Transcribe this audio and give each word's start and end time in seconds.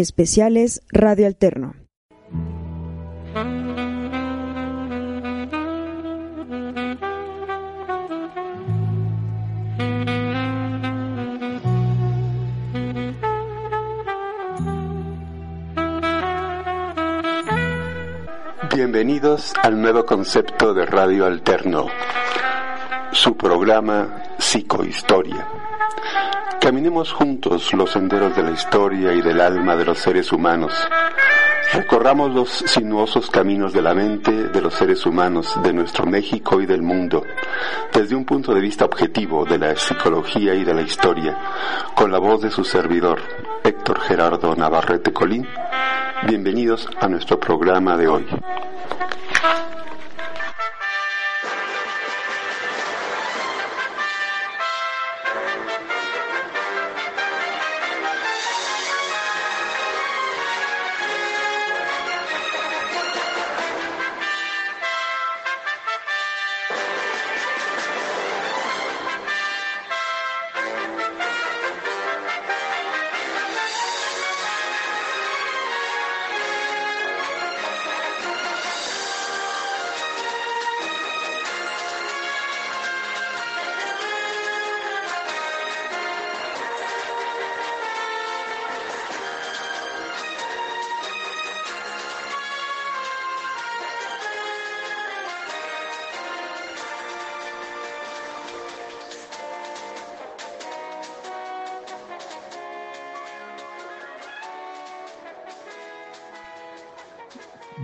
Especiales 0.00 0.80
Radio 0.90 1.26
Alterno. 1.26 1.74
Bienvenidos 18.74 19.52
al 19.62 19.78
nuevo 19.78 20.06
concepto 20.06 20.72
de 20.72 20.86
Radio 20.86 21.26
Alterno, 21.26 21.88
su 23.12 23.36
programa 23.36 24.22
Psicohistoria. 24.38 25.59
Caminemos 26.70 27.12
juntos 27.12 27.74
los 27.74 27.90
senderos 27.90 28.36
de 28.36 28.44
la 28.44 28.52
historia 28.52 29.12
y 29.12 29.20
del 29.20 29.40
alma 29.40 29.74
de 29.74 29.84
los 29.84 29.98
seres 29.98 30.30
humanos. 30.30 30.72
Recorramos 31.72 32.32
los 32.32 32.48
sinuosos 32.48 33.28
caminos 33.28 33.72
de 33.72 33.82
la 33.82 33.92
mente 33.92 34.30
de 34.30 34.60
los 34.60 34.74
seres 34.74 35.04
humanos, 35.04 35.58
de 35.64 35.72
nuestro 35.72 36.06
México 36.06 36.60
y 36.60 36.66
del 36.66 36.80
mundo, 36.80 37.24
desde 37.92 38.14
un 38.14 38.24
punto 38.24 38.54
de 38.54 38.60
vista 38.60 38.84
objetivo 38.84 39.44
de 39.44 39.58
la 39.58 39.74
psicología 39.74 40.54
y 40.54 40.62
de 40.62 40.74
la 40.74 40.82
historia, 40.82 41.36
con 41.96 42.12
la 42.12 42.20
voz 42.20 42.40
de 42.40 42.52
su 42.52 42.62
servidor, 42.62 43.18
Héctor 43.64 43.98
Gerardo 44.02 44.54
Navarrete 44.54 45.12
Colín. 45.12 45.48
Bienvenidos 46.28 46.88
a 47.00 47.08
nuestro 47.08 47.40
programa 47.40 47.96
de 47.96 48.06
hoy. 48.06 48.26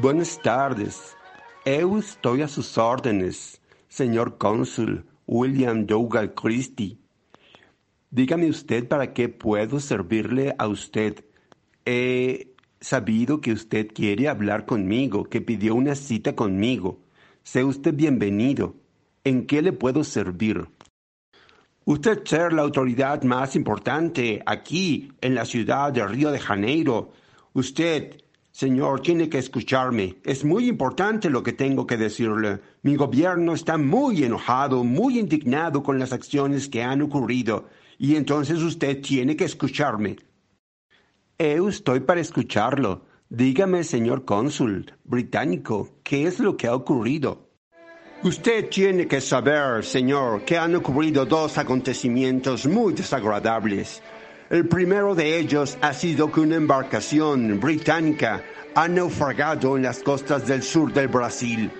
Buenas 0.07 0.41
tardes. 0.41 1.17
Eu 1.65 1.99
estoy 1.99 2.41
a 2.43 2.47
sus 2.47 2.79
órdenes, 2.79 3.61
señor 3.89 4.39
cónsul 4.39 5.05
William 5.27 5.85
Dougal 5.85 6.33
Christie. 6.33 6.97
Dígame 8.09 8.49
usted 8.49 8.87
para 8.87 9.13
qué 9.13 9.29
puedo 9.29 9.81
servirle 9.81 10.55
a 10.59 10.69
usted. 10.69 11.25
He 11.85 12.55
sabido 12.81 13.41
que 13.41 13.51
usted 13.51 13.89
quiere 13.93 14.29
hablar 14.29 14.65
conmigo, 14.65 15.25
que 15.25 15.41
pidió 15.41 15.75
una 15.75 15.97
cita 15.97 16.37
conmigo. 16.37 17.01
Sea 17.43 17.67
usted 17.67 17.93
bienvenido. 17.93 18.77
¿En 19.25 19.45
qué 19.45 19.61
le 19.61 19.73
puedo 19.73 20.05
servir? 20.05 20.69
Usted 21.85 22.25
ser 22.25 22.53
la 22.53 22.63
autoridad 22.63 23.25
más 23.25 23.57
importante 23.57 24.41
aquí 24.47 25.11
en 25.21 25.35
la 25.35 25.45
ciudad 25.45 25.93
de 25.93 26.07
Río 26.07 26.31
de 26.31 26.39
Janeiro. 26.39 27.11
Usted 27.55 28.23
Señor, 28.57 29.03
tiene 29.03 29.29
que 29.29 29.37
escucharme. 29.37 30.17
Es 30.25 30.43
muy 30.43 30.67
importante 30.67 31.29
lo 31.29 31.43
que 31.43 31.53
tengo 31.53 31.87
que 31.87 31.99
decirle. 31.99 32.61
Mi 32.81 32.97
gobierno 32.97 33.53
está 33.53 33.77
muy 33.77 34.25
enojado, 34.25 34.83
muy 34.83 35.19
indignado 35.19 35.83
con 35.83 35.99
las 35.99 36.15
acciones 36.15 36.67
que 36.67 36.83
han 36.83 37.03
ocurrido, 37.03 37.69
y 37.99 38.17
entonces 38.17 38.63
usted 38.63 39.03
tiene 39.03 39.37
que 39.37 39.45
escucharme. 39.45 40.17
Eu 41.37 41.69
estoy 41.69 42.01
para 42.01 42.23
escucharlo. 42.23 43.03
Dígame, 43.29 43.85
señor 43.85 44.25
cónsul 44.25 44.91
británico, 45.05 46.01
¿qué 46.03 46.27
es 46.27 46.41
lo 46.41 46.57
que 46.57 46.67
ha 46.67 46.75
ocurrido? 46.75 47.51
Usted 48.23 48.71
tiene 48.71 49.07
que 49.07 49.21
saber, 49.21 49.85
señor, 49.85 50.47
que 50.47 50.57
han 50.57 50.75
ocurrido 50.75 51.27
dos 51.27 51.59
acontecimientos 51.59 52.67
muy 52.67 52.95
desagradables. 52.95 54.03
El 54.49 54.69
primero 54.69 55.17
de 55.17 55.39
ellos 55.39 55.77
ha 55.81 55.93
sido 55.93 56.31
que 56.31 56.39
una 56.39 56.55
embarcación 56.55 57.59
británica 57.59 58.45
ha 58.77 58.87
naufragado 58.87 59.77
en 59.77 59.83
las 59.83 59.99
costas 59.99 60.47
del 60.47 60.63
sur 60.63 60.93
del 60.93 61.09
Brasil 61.09 61.73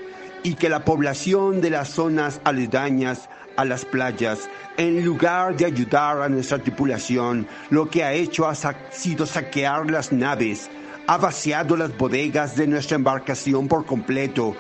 y 0.43 0.55
que 0.55 0.69
la 0.69 0.85
población 0.85 1.61
de 1.61 1.71
las 1.71 1.91
zonas 1.91 2.41
aledañas 2.43 3.29
a 3.57 3.65
las 3.65 3.85
playas, 3.85 4.51
en 4.77 5.05
lugar 5.05 5.57
de 5.57 5.67
ayudar 5.67 6.21
a 6.21 6.29
nuestra 6.29 6.59
tripulación, 6.59 7.47
lo 7.71 7.89
que 7.89 8.03
ha 8.03 8.13
hecho 8.13 8.49
ha 8.49 8.57
sido 8.91 9.27
saquear 9.27 9.89
las 9.89 10.11
naves, 10.11 10.69
ha 11.07 11.19
vaciado 11.19 11.77
las 11.77 11.97
bodegas 11.97 12.57
de 12.57 12.67
nuestra 12.67 12.97
embarcación 12.97 13.69
por 13.69 13.87
completo, 13.87 14.57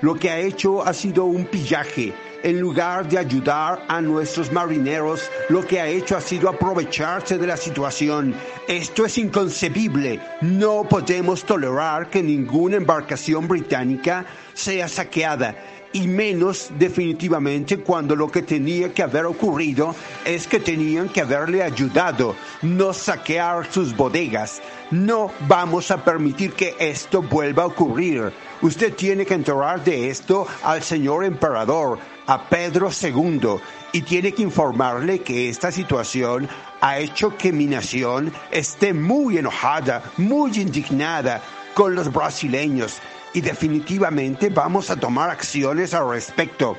lo 0.00 0.16
que 0.16 0.28
ha 0.28 0.40
hecho 0.40 0.84
ha 0.84 0.92
sido 0.92 1.24
un 1.26 1.44
pillaje 1.44 2.12
en 2.44 2.60
lugar 2.60 3.08
de 3.08 3.18
ayudar 3.18 3.82
a 3.88 4.02
nuestros 4.02 4.52
marineros, 4.52 5.30
lo 5.48 5.66
que 5.66 5.80
ha 5.80 5.88
hecho 5.88 6.14
ha 6.14 6.20
sido 6.20 6.50
aprovecharse 6.50 7.38
de 7.38 7.46
la 7.46 7.56
situación. 7.56 8.34
Esto 8.68 9.06
es 9.06 9.16
inconcebible. 9.16 10.20
No 10.42 10.84
podemos 10.84 11.42
tolerar 11.42 12.10
que 12.10 12.22
ninguna 12.22 12.76
embarcación 12.76 13.48
británica 13.48 14.26
sea 14.52 14.88
saqueada 14.88 15.56
y 15.94 16.08
menos 16.08 16.70
definitivamente 16.76 17.78
cuando 17.78 18.16
lo 18.16 18.30
que 18.30 18.42
tenía 18.42 18.92
que 18.92 19.02
haber 19.02 19.24
ocurrido 19.26 19.94
es 20.24 20.46
que 20.46 20.58
tenían 20.58 21.08
que 21.08 21.20
haberle 21.20 21.62
ayudado, 21.62 22.34
no 22.62 22.92
saquear 22.92 23.72
sus 23.72 23.96
bodegas. 23.96 24.60
No 24.90 25.30
vamos 25.48 25.90
a 25.92 26.04
permitir 26.04 26.52
que 26.52 26.74
esto 26.78 27.22
vuelva 27.22 27.62
a 27.62 27.66
ocurrir. 27.66 28.32
Usted 28.60 28.92
tiene 28.94 29.24
que 29.24 29.34
enterar 29.34 29.82
de 29.84 30.10
esto 30.10 30.46
al 30.64 30.82
señor 30.82 31.24
emperador, 31.24 31.98
a 32.26 32.48
Pedro 32.48 32.90
II 32.90 33.60
y 33.92 34.02
tiene 34.02 34.32
que 34.32 34.42
informarle 34.42 35.20
que 35.20 35.48
esta 35.48 35.70
situación 35.70 36.48
ha 36.80 36.98
hecho 36.98 37.36
que 37.36 37.52
mi 37.52 37.66
nación 37.66 38.32
esté 38.50 38.92
muy 38.92 39.38
enojada, 39.38 40.02
muy 40.16 40.52
indignada 40.58 41.42
con 41.74 41.94
los 41.94 42.12
brasileños 42.12 42.98
y 43.32 43.40
definitivamente 43.40 44.48
vamos 44.48 44.90
a 44.90 44.96
tomar 44.96 45.30
acciones 45.30 45.94
al 45.94 46.08
respecto. 46.08 46.76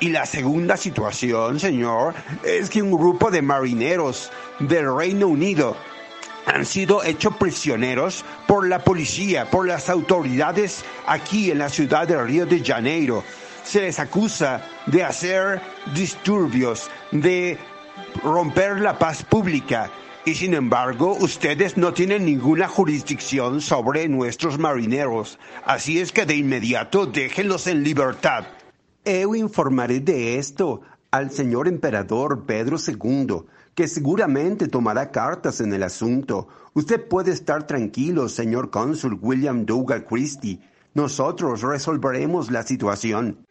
Y 0.00 0.08
la 0.08 0.26
segunda 0.26 0.76
situación, 0.76 1.60
señor, 1.60 2.14
es 2.42 2.70
que 2.70 2.82
un 2.82 2.90
grupo 2.90 3.30
de 3.30 3.42
marineros 3.42 4.30
del 4.58 4.94
Reino 4.94 5.28
Unido 5.28 5.76
han 6.46 6.66
sido 6.66 7.04
hechos 7.04 7.36
prisioneros 7.36 8.24
por 8.48 8.66
la 8.66 8.80
policía, 8.80 9.48
por 9.48 9.66
las 9.66 9.88
autoridades 9.88 10.84
aquí 11.06 11.52
en 11.52 11.58
la 11.58 11.68
ciudad 11.68 12.08
de 12.08 12.20
Río 12.20 12.46
de 12.46 12.64
Janeiro 12.64 13.22
se 13.64 13.80
les 13.80 13.98
acusa 13.98 14.62
de 14.86 15.04
hacer 15.04 15.60
disturbios, 15.94 16.90
de 17.10 17.58
romper 18.22 18.80
la 18.80 18.98
paz 18.98 19.24
pública. 19.24 19.90
Y 20.24 20.34
sin 20.34 20.54
embargo, 20.54 21.16
ustedes 21.20 21.76
no 21.76 21.92
tienen 21.92 22.24
ninguna 22.24 22.68
jurisdicción 22.68 23.60
sobre 23.60 24.08
nuestros 24.08 24.58
marineros. 24.58 25.38
Así 25.64 25.98
es 25.98 26.12
que 26.12 26.26
de 26.26 26.36
inmediato 26.36 27.06
déjenlos 27.06 27.66
en 27.66 27.82
libertad. 27.82 28.44
Eu 29.04 29.34
informaré 29.34 29.98
de 29.98 30.38
esto 30.38 30.82
al 31.10 31.32
señor 31.32 31.66
emperador 31.66 32.44
Pedro 32.46 32.76
II, 32.78 33.42
que 33.74 33.88
seguramente 33.88 34.68
tomará 34.68 35.10
cartas 35.10 35.60
en 35.60 35.72
el 35.72 35.82
asunto. 35.82 36.46
Usted 36.74 37.08
puede 37.08 37.32
estar 37.32 37.66
tranquilo, 37.66 38.28
señor 38.28 38.70
cónsul 38.70 39.18
William 39.20 39.66
Dougal 39.66 40.04
Christie. 40.04 40.60
Nosotros 40.94 41.62
resolveremos 41.62 42.52
la 42.52 42.62
situación. 42.62 43.44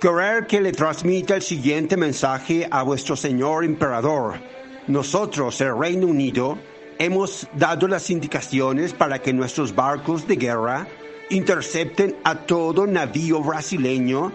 Querer 0.00 0.46
que 0.46 0.60
le 0.60 0.70
transmita 0.70 1.34
el 1.34 1.42
siguiente 1.42 1.96
mensaje 1.96 2.68
a 2.70 2.84
vuestro 2.84 3.16
señor 3.16 3.64
emperador. 3.64 4.34
Nosotros, 4.86 5.60
el 5.60 5.76
Reino 5.76 6.06
Unido, 6.06 6.56
hemos 7.00 7.48
dado 7.54 7.88
las 7.88 8.08
indicaciones 8.08 8.94
para 8.94 9.20
que 9.20 9.32
nuestros 9.32 9.74
barcos 9.74 10.24
de 10.28 10.36
guerra 10.36 10.86
intercepten 11.30 12.14
a 12.22 12.36
todo 12.36 12.86
navío 12.86 13.42
brasileño 13.42 14.30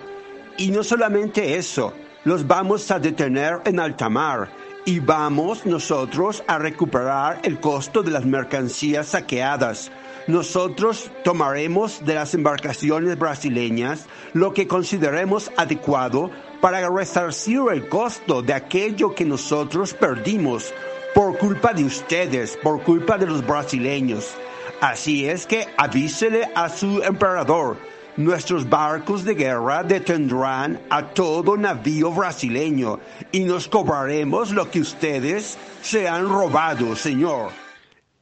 y 0.57 0.69
no 0.69 0.83
solamente 0.83 1.56
eso, 1.56 1.94
los 2.25 2.45
vamos 2.45 2.92
a 2.92 3.00
detener 3.00 3.62
en 3.63 3.80
alta 3.80 4.09
mar 4.09 4.50
y 4.83 5.00
vamos 5.00 5.66
nosotros 5.66 6.44
a 6.45 6.57
recuperar 6.57 7.39
el 7.44 7.62
costo 7.62 8.04
de 8.04 8.12
las 8.12 8.25
mercancías 8.25 9.07
saqueadas. 9.07 9.89
Nosotros 10.28 11.12
tomaremos 11.24 12.06
de 12.06 12.16
las 12.16 12.34
embarcaciones 12.34 13.20
brasileñas 13.20 14.06
lo 14.31 14.54
que 14.54 14.68
consideremos 14.68 15.52
adecuado 15.58 16.31
para 16.62 16.90
resarcir 16.90 17.60
el 17.72 17.90
costo 17.90 18.42
de 18.42 18.54
aquello 18.54 19.14
que 19.14 19.25
nosotros 19.25 19.94
perdimos 19.94 20.74
por 21.14 21.38
culpa 21.38 21.74
de 21.74 21.84
ustedes, 21.84 22.58
por 22.64 22.81
culpa 22.84 23.18
de 23.18 23.28
los 23.28 23.46
brasileños. 23.46 24.34
Así 24.80 25.28
es 25.28 25.46
que 25.46 25.68
avísele 25.75 26.50
a 26.56 26.69
su 26.69 27.04
emperador. 27.04 27.78
Nuestros 28.16 28.69
barcos 28.69 29.26
de 29.26 29.34
guerra 29.34 29.84
detendrán 29.84 30.80
a 30.90 31.04
todo 31.04 31.58
navío 31.58 32.12
brasileño 32.12 33.00
y 33.31 33.42
nos 33.42 33.68
cobraremos 33.68 34.52
lo 34.52 34.69
que 34.72 34.80
ustedes 34.80 35.58
se 35.81 36.08
han 36.08 36.30
robado, 36.30 36.96
señor. 36.96 37.62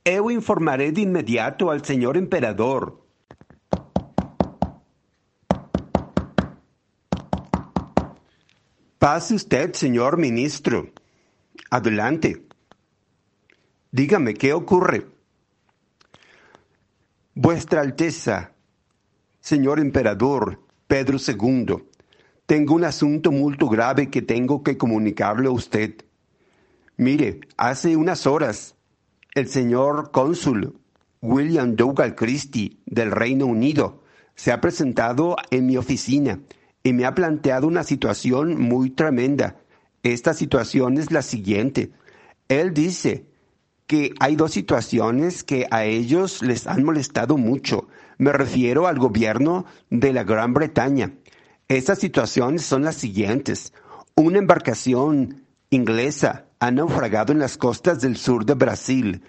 Eu 0.03 0.31
informaré 0.31 0.91
de 0.91 1.01
inmediato 1.01 1.69
al 1.69 1.85
señor 1.85 2.17
emperador. 2.17 3.05
Pase 8.97 9.35
usted, 9.35 9.73
señor 9.73 10.17
ministro. 10.17 10.91
Adelante. 11.69 12.47
Dígame, 13.91 14.33
¿qué 14.33 14.53
ocurre? 14.53 15.05
Vuestra 17.35 17.81
Alteza, 17.81 18.53
señor 19.39 19.79
emperador 19.79 20.63
Pedro 20.87 21.17
II, 21.19 21.75
tengo 22.47 22.73
un 22.73 22.85
asunto 22.85 23.31
muy 23.31 23.55
grave 23.55 24.09
que 24.09 24.23
tengo 24.23 24.63
que 24.63 24.77
comunicarle 24.77 25.47
a 25.47 25.51
usted. 25.51 26.03
Mire, 26.97 27.41
hace 27.55 27.95
unas 27.95 28.25
horas, 28.25 28.75
el 29.33 29.47
señor 29.47 30.11
cónsul 30.11 30.77
William 31.21 31.75
Dougal 31.75 32.15
Christie 32.15 32.77
del 32.85 33.11
Reino 33.11 33.45
Unido 33.45 34.03
se 34.35 34.51
ha 34.51 34.59
presentado 34.59 35.35
en 35.51 35.67
mi 35.67 35.77
oficina 35.77 36.39
y 36.83 36.93
me 36.93 37.05
ha 37.05 37.13
planteado 37.13 37.67
una 37.67 37.83
situación 37.83 38.59
muy 38.59 38.89
tremenda. 38.89 39.57
Esta 40.03 40.33
situación 40.33 40.97
es 40.97 41.11
la 41.11 41.21
siguiente. 41.21 41.91
Él 42.49 42.73
dice 42.73 43.27
que 43.87 44.13
hay 44.19 44.35
dos 44.35 44.51
situaciones 44.51 45.43
que 45.43 45.67
a 45.69 45.85
ellos 45.85 46.41
les 46.41 46.65
han 46.67 46.83
molestado 46.83 47.37
mucho. 47.37 47.87
Me 48.17 48.33
refiero 48.33 48.87
al 48.87 48.97
gobierno 48.99 49.65
de 49.89 50.11
la 50.11 50.23
Gran 50.23 50.53
Bretaña. 50.53 51.13
Estas 51.67 51.99
situaciones 51.99 52.63
son 52.63 52.83
las 52.83 52.95
siguientes. 52.95 53.73
Una 54.15 54.39
embarcación 54.39 55.40
inglesa 55.71 56.45
ha 56.59 56.69
naufragado 56.69 57.31
en 57.31 57.39
las 57.39 57.57
costas 57.57 58.01
del 58.01 58.17
sur 58.17 58.45
de 58.45 58.53
Brasil 58.53 59.23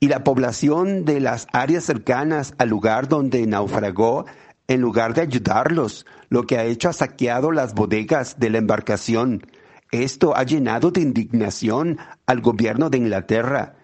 y 0.00 0.06
la 0.06 0.22
población 0.22 1.04
de 1.04 1.20
las 1.20 1.48
áreas 1.52 1.84
cercanas 1.84 2.54
al 2.56 2.68
lugar 2.68 3.08
donde 3.08 3.44
naufragó 3.46 4.24
en 4.68 4.80
lugar 4.80 5.12
de 5.14 5.22
ayudarlos, 5.22 6.06
lo 6.28 6.44
que 6.44 6.56
ha 6.56 6.64
hecho 6.64 6.88
ha 6.88 6.92
saqueado 6.92 7.50
las 7.50 7.74
bodegas 7.74 8.38
de 8.38 8.50
la 8.50 8.58
embarcación. 8.58 9.44
Esto 9.90 10.36
ha 10.36 10.44
llenado 10.44 10.90
de 10.90 11.00
indignación 11.00 11.98
al 12.26 12.42
gobierno 12.42 12.90
de 12.90 12.98
Inglaterra. 12.98 13.76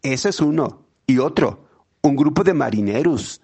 Ese 0.00 0.30
es 0.30 0.40
uno. 0.40 0.86
Y 1.06 1.18
otro, 1.18 1.68
un 2.02 2.16
grupo 2.16 2.44
de 2.44 2.54
marineros 2.54 3.42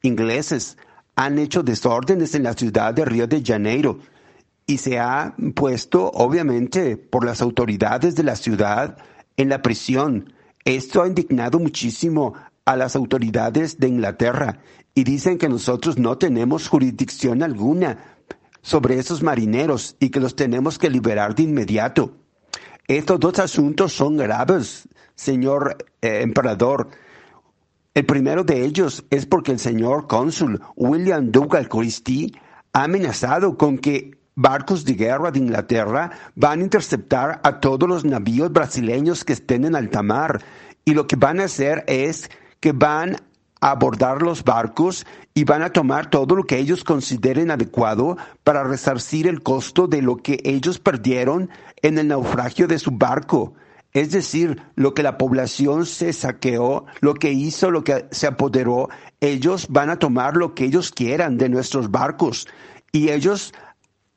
ingleses 0.00 0.78
han 1.14 1.38
hecho 1.38 1.62
desórdenes 1.62 2.34
en 2.34 2.44
la 2.44 2.54
ciudad 2.54 2.94
de 2.94 3.04
Río 3.04 3.26
de 3.26 3.42
Janeiro 3.44 3.98
y 4.72 4.78
se 4.78 4.98
ha 4.98 5.34
puesto, 5.54 6.10
obviamente, 6.14 6.96
por 6.96 7.26
las 7.26 7.42
autoridades 7.42 8.14
de 8.14 8.22
la 8.22 8.36
ciudad 8.36 8.96
en 9.36 9.50
la 9.50 9.60
prisión. 9.60 10.32
Esto 10.64 11.02
ha 11.02 11.06
indignado 11.06 11.58
muchísimo 11.58 12.32
a 12.64 12.74
las 12.76 12.96
autoridades 12.96 13.78
de 13.78 13.88
Inglaterra 13.88 14.60
y 14.94 15.04
dicen 15.04 15.36
que 15.36 15.50
nosotros 15.50 15.98
no 15.98 16.16
tenemos 16.16 16.68
jurisdicción 16.68 17.42
alguna 17.42 18.16
sobre 18.62 18.98
esos 18.98 19.22
marineros 19.22 19.96
y 20.00 20.08
que 20.08 20.20
los 20.20 20.36
tenemos 20.36 20.78
que 20.78 20.88
liberar 20.88 21.34
de 21.34 21.42
inmediato. 21.42 22.16
Estos 22.88 23.20
dos 23.20 23.38
asuntos 23.40 23.92
son 23.92 24.16
graves, 24.16 24.88
señor 25.14 25.76
eh, 26.00 26.22
emperador. 26.22 26.88
El 27.92 28.06
primero 28.06 28.42
de 28.42 28.64
ellos 28.64 29.04
es 29.10 29.26
porque 29.26 29.52
el 29.52 29.58
señor 29.58 30.06
cónsul 30.06 30.62
William 30.76 31.30
Dougal 31.30 31.68
Christie 31.68 32.32
ha 32.72 32.84
amenazado 32.84 33.58
con 33.58 33.76
que 33.76 34.21
barcos 34.34 34.84
de 34.84 34.94
guerra 34.94 35.30
de 35.30 35.38
Inglaterra 35.38 36.10
van 36.34 36.60
a 36.60 36.64
interceptar 36.64 37.40
a 37.42 37.60
todos 37.60 37.88
los 37.88 38.04
navíos 38.04 38.52
brasileños 38.52 39.24
que 39.24 39.32
estén 39.32 39.64
en 39.64 39.76
alta 39.76 40.02
mar 40.02 40.42
y 40.84 40.94
lo 40.94 41.06
que 41.06 41.16
van 41.16 41.40
a 41.40 41.44
hacer 41.44 41.84
es 41.86 42.30
que 42.60 42.72
van 42.72 43.16
abordar 43.62 44.22
los 44.22 44.42
barcos 44.42 45.06
y 45.34 45.44
van 45.44 45.62
a 45.62 45.70
tomar 45.70 46.10
todo 46.10 46.34
lo 46.34 46.42
que 46.42 46.58
ellos 46.58 46.82
consideren 46.82 47.52
adecuado 47.52 48.16
para 48.42 48.64
resarcir 48.64 49.28
el 49.28 49.40
costo 49.40 49.86
de 49.86 50.02
lo 50.02 50.16
que 50.16 50.40
ellos 50.42 50.80
perdieron 50.80 51.48
en 51.80 51.96
el 51.96 52.08
naufragio 52.08 52.66
de 52.66 52.80
su 52.80 52.90
barco. 52.90 53.54
Es 53.92 54.10
decir, 54.10 54.60
lo 54.74 54.94
que 54.94 55.04
la 55.04 55.16
población 55.16 55.86
se 55.86 56.12
saqueó, 56.12 56.86
lo 57.00 57.14
que 57.14 57.30
hizo, 57.30 57.70
lo 57.70 57.84
que 57.84 58.06
se 58.10 58.26
apoderó, 58.26 58.88
ellos 59.20 59.68
van 59.70 59.90
a 59.90 59.98
tomar 59.98 60.36
lo 60.36 60.54
que 60.54 60.64
ellos 60.64 60.90
quieran 60.90 61.38
de 61.38 61.48
nuestros 61.48 61.90
barcos 61.90 62.48
y 62.90 63.10
ellos 63.10 63.54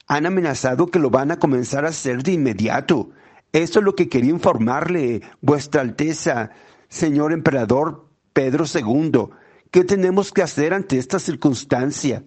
han 0.07 0.25
amenazado 0.25 0.87
que 0.87 0.99
lo 0.99 1.09
van 1.09 1.31
a 1.31 1.39
comenzar 1.39 1.85
a 1.85 1.89
hacer 1.89 2.23
de 2.23 2.33
inmediato. 2.33 3.09
Esto 3.51 3.79
es 3.79 3.85
lo 3.85 3.95
que 3.95 4.09
quería 4.09 4.31
informarle, 4.31 5.21
Vuestra 5.41 5.81
Alteza, 5.81 6.51
señor 6.89 7.33
emperador 7.33 8.07
Pedro 8.33 8.65
II. 8.65 9.29
¿Qué 9.71 9.83
tenemos 9.83 10.31
que 10.31 10.41
hacer 10.41 10.73
ante 10.73 10.97
esta 10.97 11.19
circunstancia? 11.19 12.23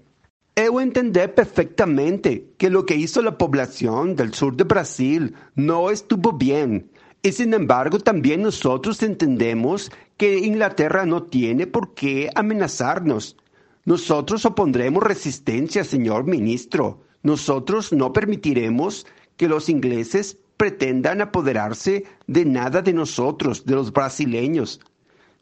Eu 0.57 0.81
entender 0.81 1.35
perfectamente 1.35 2.51
que 2.59 2.69
lo 2.69 2.85
que 2.85 2.97
hizo 2.97 3.23
la 3.23 3.39
población 3.39 4.17
del 4.17 4.35
sur 4.35 4.57
de 4.57 4.65
Brasil 4.65 5.37
no 5.55 5.91
estuvo 5.91 6.33
bien. 6.33 6.91
Y 7.23 7.31
sin 7.33 7.55
embargo, 7.55 8.01
también 8.01 8.43
nosotros 8.43 9.03
entendemos 9.03 9.93
que 10.17 10.39
Inglaterra 10.39 11.07
no 11.07 11.23
tiene 11.23 11.69
por 11.69 11.95
qué 11.95 12.31
amenazarnos. 12.35 13.37
Nosotros 13.85 14.45
opondremos 14.45 15.03
resistencia, 15.03 15.85
señor 15.85 16.25
ministro. 16.25 17.05
Nosotros 17.29 17.93
no 17.93 18.15
permitiremos 18.15 19.07
que 19.37 19.49
los 19.49 19.69
ingleses 19.69 20.39
pretendan 20.57 21.21
apoderarse 21.21 22.07
de 22.27 22.47
nada 22.47 22.81
de 22.81 22.95
nosotros, 22.95 23.67
de 23.67 23.75
los 23.75 23.93
brasileños. 23.93 24.81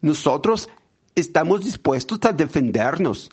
Nosotros 0.00 0.68
estamos 1.14 1.64
dispuestos 1.64 2.18
a 2.24 2.32
defendernos 2.32 3.30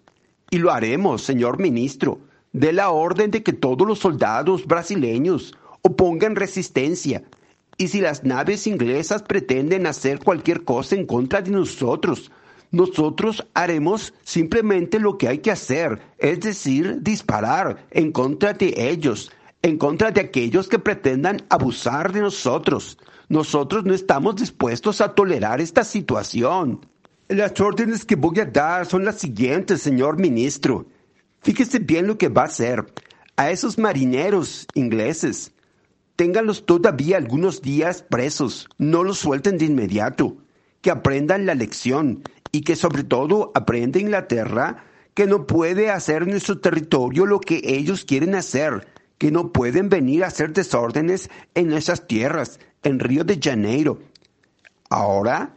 y 0.51 0.59
lo 0.59 0.69
haremos, 0.69 1.23
señor 1.23 1.59
ministro. 1.59 2.19
De 2.51 2.73
la 2.73 2.91
orden 2.91 3.31
de 3.31 3.41
que 3.41 3.53
todos 3.53 3.87
los 3.87 3.97
soldados 3.97 4.67
brasileños 4.67 5.57
opongan 5.81 6.35
resistencia. 6.35 7.23
Y 7.79 7.87
si 7.87 8.01
las 8.01 8.23
naves 8.23 8.67
inglesas 8.67 9.23
pretenden 9.23 9.87
hacer 9.87 10.19
cualquier 10.19 10.63
cosa 10.63 10.93
en 10.93 11.07
contra 11.07 11.41
de 11.41 11.49
nosotros, 11.49 12.31
nosotros 12.73 13.47
haremos 13.53 14.15
simplemente 14.23 14.99
lo 14.99 15.19
que 15.19 15.27
hay 15.27 15.37
que 15.37 15.51
hacer, 15.51 16.01
es 16.17 16.39
decir, 16.39 17.03
disparar 17.03 17.85
en 17.91 18.11
contra 18.11 18.53
de 18.53 18.73
ellos, 18.89 19.31
en 19.61 19.77
contra 19.77 20.09
de 20.09 20.21
aquellos 20.21 20.67
que 20.67 20.79
pretendan 20.79 21.43
abusar 21.49 22.11
de 22.11 22.21
nosotros. 22.21 22.97
Nosotros 23.29 23.85
no 23.85 23.93
estamos 23.93 24.37
dispuestos 24.37 25.01
a 25.01 25.13
tolerar 25.13 25.61
esta 25.61 25.83
situación. 25.83 26.83
Las 27.27 27.61
órdenes 27.61 28.05
que 28.05 28.15
voy 28.15 28.39
a 28.39 28.45
dar 28.45 28.87
son 28.87 29.05
las 29.05 29.19
siguientes, 29.19 29.83
señor 29.83 30.19
ministro. 30.19 30.87
Fíjese 31.43 31.77
bien 31.77 32.07
lo 32.07 32.17
que 32.17 32.29
va 32.29 32.41
a 32.41 32.45
hacer. 32.45 32.91
A 33.35 33.51
esos 33.51 33.77
marineros 33.77 34.65
ingleses, 34.73 35.51
ténganlos 36.15 36.65
todavía 36.65 37.17
algunos 37.17 37.61
días 37.61 38.01
presos, 38.01 38.67
no 38.79 39.03
los 39.03 39.19
suelten 39.19 39.59
de 39.59 39.65
inmediato, 39.65 40.37
que 40.83 40.91
aprendan 40.91 41.47
la 41.47 41.55
lección 41.55 42.23
y 42.51 42.61
que 42.61 42.75
sobre 42.75 43.03
todo 43.03 43.51
aprenda 43.55 43.99
Inglaterra 43.99 44.83
que 45.13 45.25
no 45.25 45.47
puede 45.47 45.89
hacer 45.89 46.23
en 46.23 46.31
nuestro 46.31 46.59
territorio 46.59 47.25
lo 47.25 47.39
que 47.39 47.61
ellos 47.63 48.03
quieren 48.03 48.35
hacer, 48.35 48.87
que 49.17 49.31
no 49.31 49.53
pueden 49.53 49.87
venir 49.89 50.23
a 50.23 50.27
hacer 50.27 50.51
desórdenes 50.51 51.29
en 51.55 51.71
esas 51.71 52.05
tierras, 52.05 52.59
en 52.83 52.99
Río 52.99 53.23
de 53.23 53.39
Janeiro. 53.41 53.99
Ahora, 54.89 55.55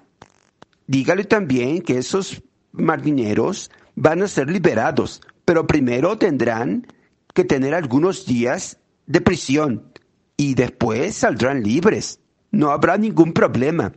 dígale 0.86 1.24
también 1.24 1.82
que 1.82 1.98
esos 1.98 2.42
marineros 2.70 3.70
van 3.96 4.22
a 4.22 4.28
ser 4.28 4.48
liberados, 4.48 5.22
pero 5.44 5.66
primero 5.66 6.18
tendrán 6.18 6.86
que 7.34 7.44
tener 7.44 7.74
algunos 7.74 8.26
días 8.26 8.78
de 9.06 9.20
prisión 9.20 9.92
y 10.36 10.54
después 10.54 11.16
saldrán 11.16 11.64
libres. 11.64 12.20
No 12.52 12.70
habrá 12.70 12.96
ningún 12.96 13.32
problema. 13.32 13.92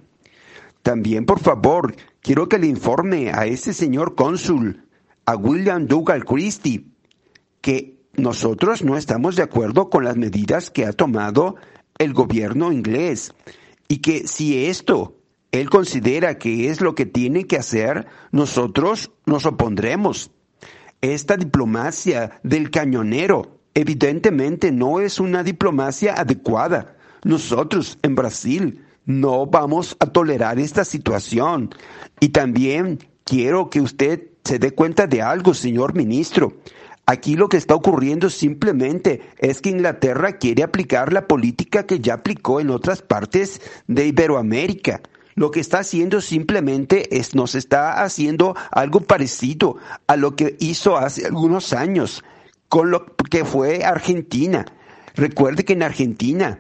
También, 0.83 1.25
por 1.25 1.39
favor, 1.39 1.95
quiero 2.21 2.47
que 2.47 2.59
le 2.59 2.67
informe 2.67 3.31
a 3.31 3.45
ese 3.45 3.73
señor 3.73 4.15
cónsul, 4.15 4.85
a 5.25 5.35
William 5.35 5.87
Dougal 5.87 6.25
Christie, 6.25 6.87
que 7.61 7.99
nosotros 8.13 8.83
no 8.83 8.97
estamos 8.97 9.35
de 9.35 9.43
acuerdo 9.43 9.89
con 9.89 10.03
las 10.03 10.17
medidas 10.17 10.71
que 10.71 10.85
ha 10.85 10.93
tomado 10.93 11.55
el 11.97 12.13
gobierno 12.13 12.71
inglés 12.71 13.33
y 13.87 13.97
que 13.97 14.27
si 14.27 14.65
esto 14.65 15.15
él 15.51 15.69
considera 15.69 16.37
que 16.37 16.69
es 16.69 16.79
lo 16.79 16.95
que 16.95 17.05
tiene 17.05 17.45
que 17.45 17.57
hacer, 17.57 18.07
nosotros 18.31 19.11
nos 19.25 19.45
opondremos. 19.45 20.31
Esta 21.01 21.37
diplomacia 21.37 22.39
del 22.43 22.71
cañonero 22.71 23.59
evidentemente 23.73 24.71
no 24.71 24.99
es 24.99 25.19
una 25.19 25.43
diplomacia 25.43 26.13
adecuada. 26.13 26.97
Nosotros 27.23 27.97
en 28.01 28.15
Brasil 28.15 28.85
no 29.09 29.47
vamos 29.47 29.97
a 29.99 30.05
tolerar 30.05 30.59
esta 30.59 30.85
situación. 30.85 31.73
Y 32.19 32.29
también 32.29 32.99
quiero 33.23 33.71
que 33.71 33.81
usted 33.81 34.27
se 34.43 34.59
dé 34.59 34.71
cuenta 34.71 35.07
de 35.07 35.23
algo, 35.23 35.55
señor 35.55 35.95
ministro. 35.95 36.53
Aquí 37.07 37.35
lo 37.35 37.49
que 37.49 37.57
está 37.57 37.73
ocurriendo 37.73 38.29
simplemente 38.29 39.21
es 39.39 39.61
que 39.61 39.71
Inglaterra 39.71 40.33
quiere 40.33 40.61
aplicar 40.61 41.11
la 41.11 41.27
política 41.27 41.87
que 41.87 41.99
ya 41.99 42.13
aplicó 42.13 42.59
en 42.59 42.69
otras 42.69 43.01
partes 43.01 43.61
de 43.87 44.05
Iberoamérica. 44.05 45.01
Lo 45.33 45.49
que 45.49 45.59
está 45.59 45.79
haciendo 45.79 46.21
simplemente 46.21 47.17
es 47.17 47.33
nos 47.33 47.55
está 47.55 48.03
haciendo 48.03 48.55
algo 48.69 49.01
parecido 49.01 49.77
a 50.05 50.17
lo 50.17 50.35
que 50.35 50.55
hizo 50.59 50.97
hace 50.97 51.25
algunos 51.25 51.73
años 51.73 52.23
con 52.67 52.91
lo 52.91 53.07
que 53.15 53.43
fue 53.43 53.83
Argentina. 53.83 54.67
Recuerde 55.15 55.65
que 55.65 55.73
en 55.73 55.81
Argentina 55.81 56.59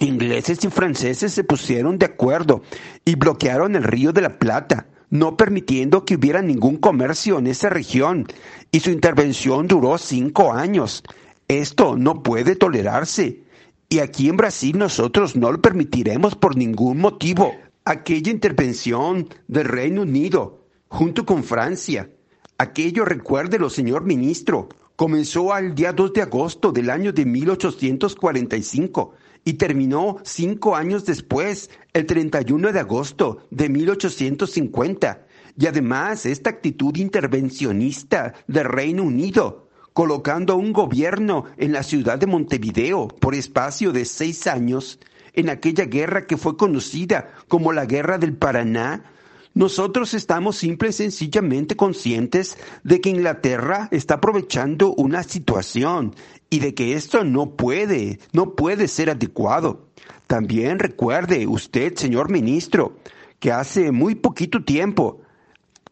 ingleses 0.00 0.64
y 0.64 0.68
franceses 0.68 1.32
se 1.32 1.44
pusieron 1.44 1.98
de 1.98 2.06
acuerdo 2.06 2.62
y 3.04 3.14
bloquearon 3.14 3.76
el 3.76 3.84
río 3.84 4.12
de 4.12 4.22
la 4.22 4.38
Plata 4.38 4.86
no 5.10 5.36
permitiendo 5.36 6.04
que 6.04 6.14
hubiera 6.14 6.40
ningún 6.40 6.76
comercio 6.76 7.38
en 7.38 7.48
esa 7.48 7.68
región, 7.68 8.26
y 8.70 8.80
su 8.80 8.90
intervención 8.90 9.66
duró 9.66 9.98
cinco 9.98 10.52
años. 10.52 11.02
Esto 11.48 11.96
no 11.96 12.22
puede 12.22 12.54
tolerarse. 12.54 13.42
Y 13.88 13.98
aquí 13.98 14.28
en 14.28 14.36
Brasil 14.36 14.78
nosotros 14.78 15.34
no 15.34 15.50
lo 15.50 15.60
permitiremos 15.60 16.36
por 16.36 16.56
ningún 16.56 16.98
motivo. 16.98 17.52
Aquella 17.84 18.30
intervención 18.30 19.28
del 19.48 19.64
Reino 19.64 20.02
Unido, 20.02 20.64
junto 20.86 21.26
con 21.26 21.42
Francia, 21.42 22.08
aquello 22.56 23.04
recuérdelo, 23.04 23.68
señor 23.68 24.04
ministro, 24.04 24.68
comenzó 24.94 25.52
al 25.52 25.74
día 25.74 25.92
2 25.92 26.12
de 26.12 26.22
agosto 26.22 26.70
del 26.70 26.88
año 26.88 27.12
de 27.12 27.24
1845 27.24 29.14
y 29.44 29.54
terminó 29.54 30.18
cinco 30.22 30.76
años 30.76 31.04
después, 31.04 31.70
el 31.92 32.06
31 32.06 32.72
de 32.72 32.80
agosto 32.80 33.46
de 33.50 33.68
1850. 33.68 35.26
Y 35.58 35.66
además 35.66 36.26
esta 36.26 36.50
actitud 36.50 36.96
intervencionista 36.96 38.34
del 38.46 38.64
Reino 38.64 39.02
Unido, 39.02 39.68
colocando 39.92 40.52
a 40.52 40.56
un 40.56 40.72
gobierno 40.72 41.46
en 41.56 41.72
la 41.72 41.82
ciudad 41.82 42.18
de 42.18 42.26
Montevideo 42.26 43.08
por 43.08 43.34
espacio 43.34 43.92
de 43.92 44.04
seis 44.04 44.46
años, 44.46 44.98
en 45.32 45.48
aquella 45.48 45.84
guerra 45.84 46.26
que 46.26 46.36
fue 46.36 46.56
conocida 46.56 47.32
como 47.48 47.72
la 47.72 47.86
Guerra 47.86 48.18
del 48.18 48.36
Paraná, 48.36 49.04
nosotros 49.52 50.14
estamos 50.14 50.56
simple 50.56 50.90
y 50.90 50.92
sencillamente 50.92 51.74
conscientes 51.74 52.56
de 52.84 53.00
que 53.00 53.10
Inglaterra 53.10 53.88
está 53.90 54.14
aprovechando 54.14 54.94
una 54.94 55.24
situación 55.24 56.14
y 56.50 56.58
de 56.58 56.74
que 56.74 56.94
esto 56.94 57.24
no 57.24 57.56
puede, 57.56 58.18
no 58.32 58.54
puede 58.54 58.88
ser 58.88 59.08
adecuado. 59.08 59.86
También 60.26 60.78
recuerde 60.78 61.46
usted, 61.46 61.94
señor 61.94 62.30
ministro, 62.30 62.96
que 63.38 63.52
hace 63.52 63.92
muy 63.92 64.16
poquito 64.16 64.64
tiempo 64.64 65.22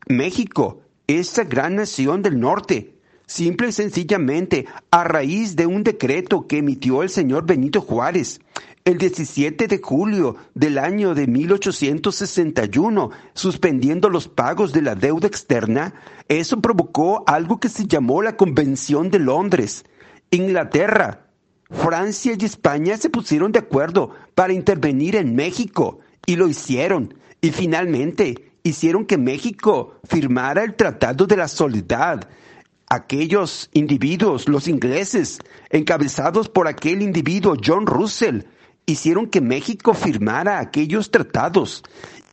México, 0.09 0.81
esa 1.07 1.45
gran 1.45 1.77
nación 1.77 2.23
del 2.23 2.41
norte, 2.41 2.95
simple 3.27 3.69
y 3.69 3.73
sencillamente 3.73 4.67
a 4.91 5.05
raíz 5.05 5.55
de 5.55 5.67
un 5.67 5.85
decreto 5.85 6.47
que 6.47 6.59
emitió 6.59 7.03
el 7.03 7.11
señor 7.11 7.47
Benito 7.47 7.81
Juárez, 7.81 8.41
el 8.85 8.97
17 8.97 9.69
de 9.69 9.81
julio 9.83 10.37
del 10.55 10.79
año 10.79 11.15
de 11.15 11.27
1861, 11.27 13.11
suspendiendo 13.35 14.09
los 14.09 14.29
pagos 14.29 14.73
de 14.73 14.81
la 14.81 14.95
deuda 14.95 15.27
externa, 15.29 15.95
eso 16.29 16.61
provocó 16.61 17.23
algo 17.27 17.61
que 17.61 17.69
se 17.69 17.87
llamó 17.87 18.23
la 18.23 18.37
Convención 18.37 19.11
de 19.11 19.19
Londres. 19.19 19.85
Inglaterra, 20.31 21.27
Francia 21.71 22.35
y 22.39 22.45
España 22.45 22.97
se 22.97 23.11
pusieron 23.11 23.53
de 23.53 23.61
acuerdo 23.61 24.11
para 24.35 24.53
intervenir 24.53 25.17
en 25.17 25.35
México 25.35 26.01
y 26.27 26.37
lo 26.37 26.49
hicieron. 26.49 27.15
Y 27.41 27.51
finalmente 27.51 28.53
hicieron 28.63 29.07
que 29.07 29.17
México 29.17 29.95
firmara 30.05 30.65
el 30.65 30.75
Tratado 30.75 31.27
de 31.27 31.37
la 31.37 31.49
Soledad. 31.49 32.29
Aquellos 32.91 33.71
individuos, 33.73 34.49
los 34.49 34.69
ingleses, 34.69 35.39
encabezados 35.71 36.49
por 36.49 36.69
aquel 36.69 37.03
individuo 37.03 37.57
John 37.63 37.87
Russell, 37.87 38.43
hicieron 38.87 39.27
que 39.29 39.41
México 39.41 39.93
firmara 39.93 40.59
aquellos 40.59 41.11
tratados. 41.11 41.83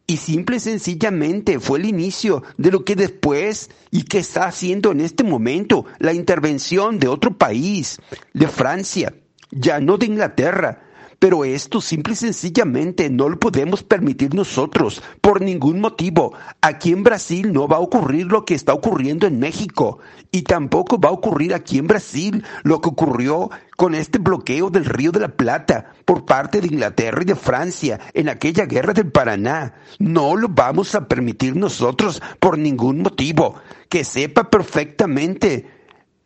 Y 0.08 0.18
simple 0.18 0.58
y 0.58 0.60
sencillamente 0.60 1.60
fue 1.60 1.80
el 1.80 1.86
inicio 1.86 2.44
de 2.58 2.72
lo 2.72 2.86
que 2.86 2.96
después 2.96 3.72
y 3.90 4.04
que 4.04 4.20
está 4.20 4.46
haciendo 4.46 4.92
en 4.92 5.02
este 5.02 5.24
momento 5.24 5.86
la 5.98 6.14
intervención 6.14 7.00
de 7.00 7.08
otro 7.08 7.36
país, 7.38 8.00
de 8.34 8.48
Francia, 8.48 9.16
ya 9.50 9.80
no 9.80 9.98
de 9.98 10.06
Inglaterra, 10.06 10.85
pero 11.20 11.46
esto 11.46 11.82
simple 11.82 12.14
y 12.14 12.18
sencillamente 12.18 13.10
no 13.10 13.30
lo 13.30 13.40
podemos 13.40 13.84
permitir 13.84 14.34
nosotros 14.34 15.02
por 15.22 15.42
ningún 15.42 15.80
motivo. 15.80 16.34
Aquí 16.62 16.92
en 16.92 17.04
Brasil 17.04 17.54
no 17.54 17.68
va 17.68 17.78
a 17.78 17.82
ocurrir 17.82 18.28
lo 18.28 18.46
que 18.46 18.56
está 18.56 18.74
ocurriendo 18.74 19.28
en 19.28 19.40
México 19.40 20.00
y 20.32 20.44
tampoco 20.44 21.00
va 21.00 21.10
a 21.10 21.14
ocurrir 21.14 21.54
aquí 21.54 21.78
en 21.78 21.88
Brasil 21.88 22.44
lo 22.64 22.82
que 22.82 22.90
ocurrió 22.90 23.50
con 23.78 23.96
este 23.96 24.20
bloqueo 24.20 24.70
del 24.70 24.86
Río 24.86 25.12
de 25.12 25.20
la 25.20 25.30
Plata 25.30 25.94
por 26.06 26.26
parte 26.26 26.62
de 26.62 26.68
Inglaterra 26.68 27.22
y 27.22 27.26
de 27.26 27.36
Francia 27.36 28.00
en 28.14 28.30
aquella 28.30 28.66
guerra 28.66 28.94
del 28.94 29.12
Paraná. 29.12 29.76
No 30.00 30.36
lo 30.36 30.50
vamos 30.50 30.96
a 30.96 31.08
permitir 31.08 31.56
nosotros 31.56 32.22
por 32.40 32.58
ningún 32.58 33.00
motivo. 33.00 33.56
Que 33.90 34.04
sepa 34.04 34.50
perfectamente 34.50 35.68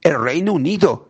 el 0.01 0.21
Reino 0.21 0.53
Unido 0.53 1.08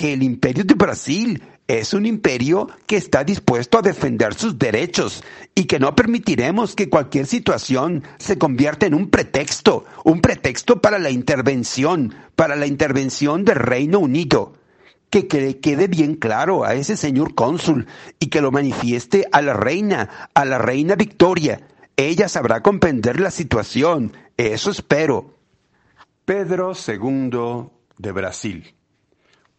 que 0.00 0.14
el 0.14 0.22
imperio 0.22 0.64
de 0.64 0.72
Brasil 0.72 1.42
es 1.68 1.92
un 1.92 2.06
imperio 2.06 2.68
que 2.86 2.96
está 2.96 3.22
dispuesto 3.22 3.76
a 3.76 3.82
defender 3.82 4.32
sus 4.32 4.58
derechos 4.58 5.22
y 5.54 5.64
que 5.64 5.78
no 5.78 5.94
permitiremos 5.94 6.74
que 6.74 6.88
cualquier 6.88 7.26
situación 7.26 8.02
se 8.16 8.38
convierta 8.38 8.86
en 8.86 8.94
un 8.94 9.10
pretexto, 9.10 9.84
un 10.02 10.22
pretexto 10.22 10.80
para 10.80 10.98
la 10.98 11.10
intervención, 11.10 12.14
para 12.34 12.56
la 12.56 12.66
intervención 12.66 13.44
del 13.44 13.56
Reino 13.56 13.98
Unido. 13.98 14.54
Que, 15.10 15.28
quede 15.28 15.86
bien 15.86 16.14
claro 16.14 16.64
a 16.64 16.72
ese 16.72 16.96
señor 16.96 17.34
cónsul 17.34 17.86
y 18.18 18.28
que 18.28 18.40
lo 18.40 18.50
manifieste 18.50 19.28
a 19.32 19.42
la 19.42 19.52
reina, 19.52 20.30
a 20.32 20.46
la 20.46 20.56
reina 20.56 20.94
Victoria. 20.94 21.68
Ella 21.98 22.30
sabrá 22.30 22.62
comprender 22.62 23.20
la 23.20 23.30
situación, 23.30 24.16
eso 24.38 24.70
espero. 24.70 25.36
Pedro 26.24 26.72
II 26.72 27.68
de 27.98 28.12
Brasil 28.12 28.79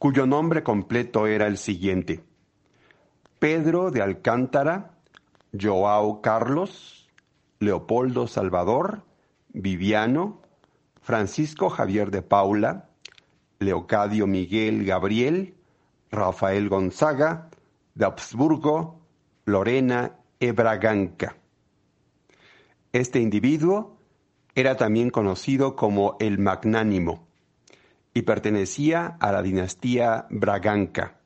cuyo 0.02 0.26
nombre 0.26 0.64
completo 0.64 1.28
era 1.28 1.46
el 1.46 1.60
siguiente. 1.60 2.24
Pedro 3.38 3.92
de 3.92 4.02
Alcántara, 4.02 4.96
Joao 5.54 6.24
Carlos, 6.24 7.08
Leopoldo 7.60 8.26
Salvador, 8.26 9.04
Viviano, 9.50 10.42
Francisco 11.04 11.70
Javier 11.70 12.10
de 12.10 12.24
Paula, 12.24 12.90
Leocadio 13.60 14.26
Miguel 14.26 14.86
Gabriel, 14.86 15.54
Rafael 16.10 16.68
Gonzaga, 16.68 17.52
de 17.94 18.06
Habsburgo, 18.06 19.02
Lorena 19.46 20.18
e 20.40 20.52
Braganca. 20.52 21.38
Este 22.92 23.20
individuo 23.20 23.98
era 24.56 24.78
también 24.78 25.12
conocido 25.12 25.76
como 25.76 26.18
el 26.20 26.40
Magnánimo 26.40 27.28
y 28.14 28.24
pertenecía 28.24 29.16
a 29.20 29.32
la 29.32 29.42
dinastía 29.42 30.28
Braganca. 30.30 31.22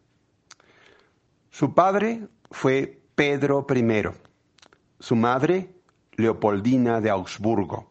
Su 1.50 1.74
padre 1.74 2.28
fue 2.52 3.02
Pedro 3.16 3.66
I, 3.74 4.04
su 5.00 5.16
madre 5.16 5.74
Leopoldina 6.18 7.02
de 7.02 7.10
Augsburgo. 7.10 7.90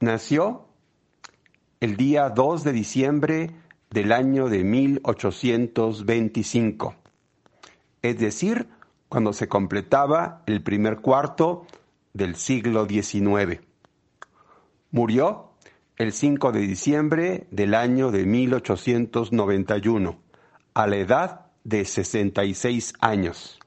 Nació 0.00 0.66
el 1.80 1.96
día 1.96 2.30
2 2.30 2.64
de 2.64 2.72
diciembre 2.72 3.54
del 3.90 4.10
año 4.12 4.48
de 4.48 4.64
1825, 4.64 6.96
es 8.02 8.18
decir, 8.18 8.68
cuando 9.08 9.32
se 9.32 9.48
completaba 9.48 10.42
el 10.46 10.62
primer 10.62 11.00
cuarto 11.00 11.66
del 12.12 12.36
siglo 12.36 12.86
XIX. 12.86 13.60
Murió 14.90 15.47
el 15.98 16.12
5 16.12 16.52
de 16.52 16.60
diciembre 16.60 17.46
del 17.50 17.74
año 17.74 18.12
de 18.12 18.24
1891, 18.24 20.20
a 20.72 20.86
la 20.86 20.96
edad 20.96 21.46
de 21.64 21.84
66 21.84 22.92
años. 23.00 23.58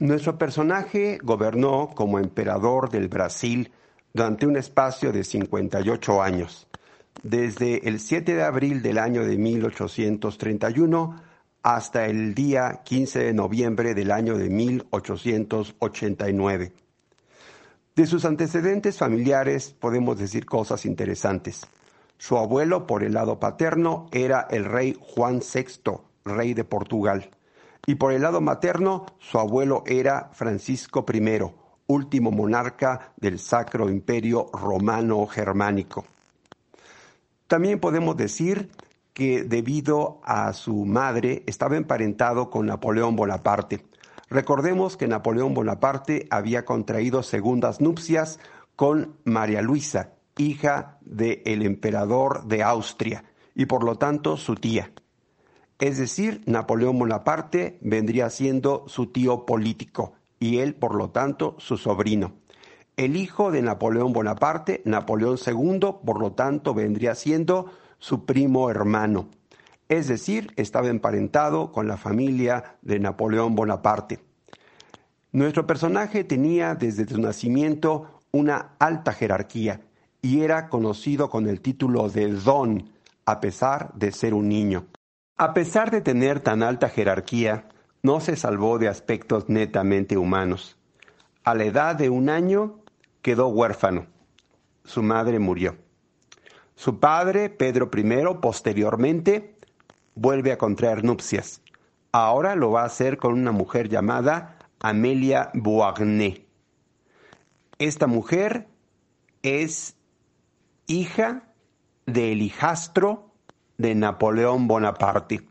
Nuestro 0.00 0.36
personaje 0.36 1.20
gobernó 1.22 1.90
como 1.94 2.18
emperador 2.18 2.90
del 2.90 3.06
Brasil 3.06 3.70
durante 4.12 4.48
un 4.48 4.56
espacio 4.56 5.12
de 5.12 5.22
58 5.22 6.20
años, 6.20 6.66
desde 7.22 7.88
el 7.88 8.00
7 8.00 8.34
de 8.34 8.42
abril 8.42 8.82
del 8.82 8.98
año 8.98 9.24
de 9.24 9.38
1831 9.38 11.22
hasta 11.62 12.06
el 12.06 12.34
día 12.34 12.80
15 12.84 13.20
de 13.20 13.32
noviembre 13.32 13.94
del 13.94 14.10
año 14.10 14.36
de 14.36 14.50
1889. 14.50 16.72
De 17.96 18.06
sus 18.06 18.24
antecedentes 18.24 18.98
familiares 18.98 19.74
podemos 19.78 20.18
decir 20.18 20.46
cosas 20.46 20.86
interesantes. 20.86 21.66
Su 22.18 22.36
abuelo 22.36 22.86
por 22.86 23.02
el 23.02 23.14
lado 23.14 23.40
paterno 23.40 24.06
era 24.12 24.46
el 24.50 24.64
rey 24.64 24.96
Juan 25.00 25.40
VI, 25.40 25.92
rey 26.24 26.54
de 26.54 26.64
Portugal, 26.64 27.30
y 27.86 27.96
por 27.96 28.12
el 28.12 28.22
lado 28.22 28.40
materno 28.40 29.06
su 29.18 29.38
abuelo 29.38 29.82
era 29.86 30.30
Francisco 30.34 31.04
I, 31.12 31.40
último 31.86 32.30
monarca 32.30 33.12
del 33.16 33.38
Sacro 33.38 33.90
Imperio 33.90 34.48
Romano 34.52 35.26
Germánico. 35.26 36.04
También 37.48 37.80
podemos 37.80 38.16
decir 38.16 38.70
que 39.12 39.42
debido 39.42 40.20
a 40.22 40.52
su 40.52 40.84
madre 40.84 41.42
estaba 41.46 41.76
emparentado 41.76 42.48
con 42.48 42.66
Napoleón 42.66 43.16
Bonaparte. 43.16 43.84
Recordemos 44.30 44.96
que 44.96 45.08
Napoleón 45.08 45.54
Bonaparte 45.54 46.28
había 46.30 46.64
contraído 46.64 47.24
segundas 47.24 47.80
nupcias 47.80 48.38
con 48.76 49.16
María 49.24 49.60
Luisa, 49.60 50.12
hija 50.36 50.98
del 51.00 51.62
emperador 51.62 52.46
de 52.46 52.62
Austria, 52.62 53.24
y 53.56 53.66
por 53.66 53.82
lo 53.82 53.96
tanto 53.96 54.36
su 54.36 54.54
tía. 54.54 54.92
Es 55.80 55.98
decir, 55.98 56.42
Napoleón 56.46 56.98
Bonaparte 56.98 57.78
vendría 57.82 58.30
siendo 58.30 58.84
su 58.86 59.08
tío 59.08 59.46
político 59.46 60.12
y 60.38 60.58
él, 60.58 60.74
por 60.76 60.94
lo 60.94 61.10
tanto, 61.10 61.56
su 61.58 61.76
sobrino. 61.76 62.34
El 62.96 63.16
hijo 63.16 63.50
de 63.50 63.62
Napoleón 63.62 64.12
Bonaparte, 64.12 64.80
Napoleón 64.84 65.38
II, 65.44 65.80
por 66.04 66.20
lo 66.20 66.32
tanto, 66.32 66.72
vendría 66.72 67.16
siendo 67.16 67.72
su 67.98 68.26
primo 68.26 68.70
hermano. 68.70 69.28
Es 69.90 70.06
decir, 70.06 70.52
estaba 70.54 70.86
emparentado 70.86 71.72
con 71.72 71.88
la 71.88 71.96
familia 71.96 72.76
de 72.80 73.00
Napoleón 73.00 73.56
Bonaparte. 73.56 74.20
Nuestro 75.32 75.66
personaje 75.66 76.22
tenía 76.22 76.76
desde 76.76 77.08
su 77.08 77.20
nacimiento 77.20 78.20
una 78.30 78.76
alta 78.78 79.12
jerarquía 79.12 79.80
y 80.22 80.42
era 80.42 80.68
conocido 80.68 81.28
con 81.28 81.48
el 81.48 81.60
título 81.60 82.08
de 82.08 82.32
Don, 82.32 82.88
a 83.24 83.40
pesar 83.40 83.92
de 83.94 84.12
ser 84.12 84.32
un 84.32 84.48
niño. 84.48 84.86
A 85.36 85.54
pesar 85.54 85.90
de 85.90 86.00
tener 86.00 86.38
tan 86.38 86.62
alta 86.62 86.88
jerarquía, 86.88 87.66
no 88.04 88.20
se 88.20 88.36
salvó 88.36 88.78
de 88.78 88.86
aspectos 88.86 89.48
netamente 89.48 90.16
humanos. 90.16 90.78
A 91.42 91.56
la 91.56 91.64
edad 91.64 91.96
de 91.96 92.10
un 92.10 92.28
año 92.28 92.78
quedó 93.22 93.48
huérfano. 93.48 94.06
Su 94.84 95.02
madre 95.02 95.40
murió. 95.40 95.78
Su 96.76 97.00
padre, 97.00 97.50
Pedro 97.50 97.90
I, 97.92 98.38
posteriormente, 98.40 99.56
vuelve 100.14 100.52
a 100.52 100.58
contraer 100.58 101.04
nupcias. 101.04 101.62
Ahora 102.12 102.56
lo 102.56 102.70
va 102.70 102.82
a 102.82 102.86
hacer 102.86 103.18
con 103.18 103.34
una 103.34 103.52
mujer 103.52 103.88
llamada 103.88 104.58
Amelia 104.80 105.50
Beauharnais. 105.54 106.40
Esta 107.78 108.06
mujer 108.06 108.68
es 109.42 109.96
hija 110.86 111.44
del 112.06 112.42
hijastro 112.42 113.32
de 113.78 113.94
Napoleón 113.94 114.66
Bonaparte, 114.66 115.42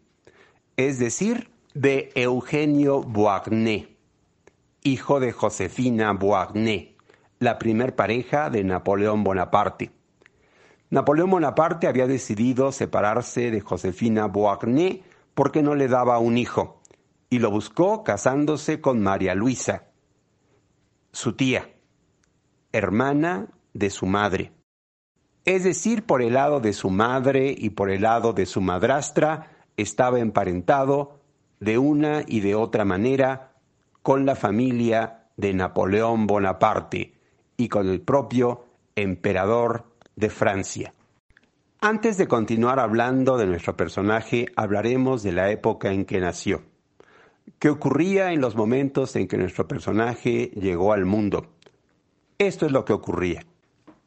es 0.78 1.00
decir, 1.00 1.50
de 1.74 2.12
Eugenio 2.16 3.02
Beauharnais, 3.02 3.88
hijo 4.84 5.20
de 5.20 5.32
Josefina 5.32 6.14
Beauharnais, 6.14 6.90
la 7.40 7.58
primer 7.58 7.96
pareja 7.96 8.50
de 8.50 8.64
Napoleón 8.64 9.24
Bonaparte. 9.24 9.92
Napoleón 10.92 11.30
Bonaparte 11.30 11.88
había 11.88 12.08
decidido 12.08 12.72
separarse 12.72 13.52
de 13.52 13.62
Josefina 13.62 14.28
Beauharnais 14.28 15.02
porque 15.36 15.62
no 15.62 15.76
le 15.76 15.88
daba 15.88 16.18
un 16.20 16.38
hijo, 16.38 16.82
y 17.30 17.40
lo 17.40 17.52
buscó 17.52 18.04
casándose 18.04 18.82
con 18.82 19.00
María 19.00 19.36
Luisa, 19.36 19.86
su 21.12 21.34
tía, 21.34 21.70
hermana 22.72 23.48
de 23.74 23.90
su 23.92 24.08
madre. 24.08 24.52
Es 25.46 25.64
decir, 25.64 26.06
por 26.06 26.22
el 26.22 26.34
lado 26.34 26.60
de 26.60 26.74
su 26.74 26.90
madre 26.90 27.54
y 27.56 27.70
por 27.70 27.90
el 27.92 28.02
lado 28.02 28.34
de 28.34 28.46
su 28.46 28.60
madrastra 28.60 29.66
estaba 29.78 30.20
emparentado 30.20 31.22
de 31.60 31.78
una 31.78 32.24
y 32.28 32.40
de 32.42 32.56
otra 32.56 32.84
manera 32.84 33.54
con 34.02 34.26
la 34.26 34.36
familia 34.36 35.28
de 35.38 35.54
Napoleón 35.54 36.28
Bonaparte 36.28 37.14
y 37.58 37.70
con 37.70 37.88
el 37.88 38.02
propio 38.02 38.66
emperador 38.96 39.89
de 40.20 40.30
Francia. 40.30 40.94
Antes 41.80 42.18
de 42.18 42.28
continuar 42.28 42.80
hablando 42.80 43.38
de 43.38 43.48
nuestro 43.48 43.78
personaje, 43.78 44.48
hablaremos 44.58 45.24
de 45.24 45.32
la 45.32 45.50
época 45.50 45.94
en 45.94 46.04
que 46.04 46.20
nació. 46.20 46.64
¿Qué 47.58 47.70
ocurría 47.70 48.34
en 48.34 48.42
los 48.42 48.58
momentos 48.58 49.16
en 49.16 49.30
que 49.30 49.38
nuestro 49.38 49.66
personaje 49.66 50.52
llegó 50.56 50.92
al 50.92 51.06
mundo? 51.06 51.54
Esto 52.38 52.66
es 52.66 52.74
lo 52.74 52.84
que 52.84 52.92
ocurría. 52.92 53.46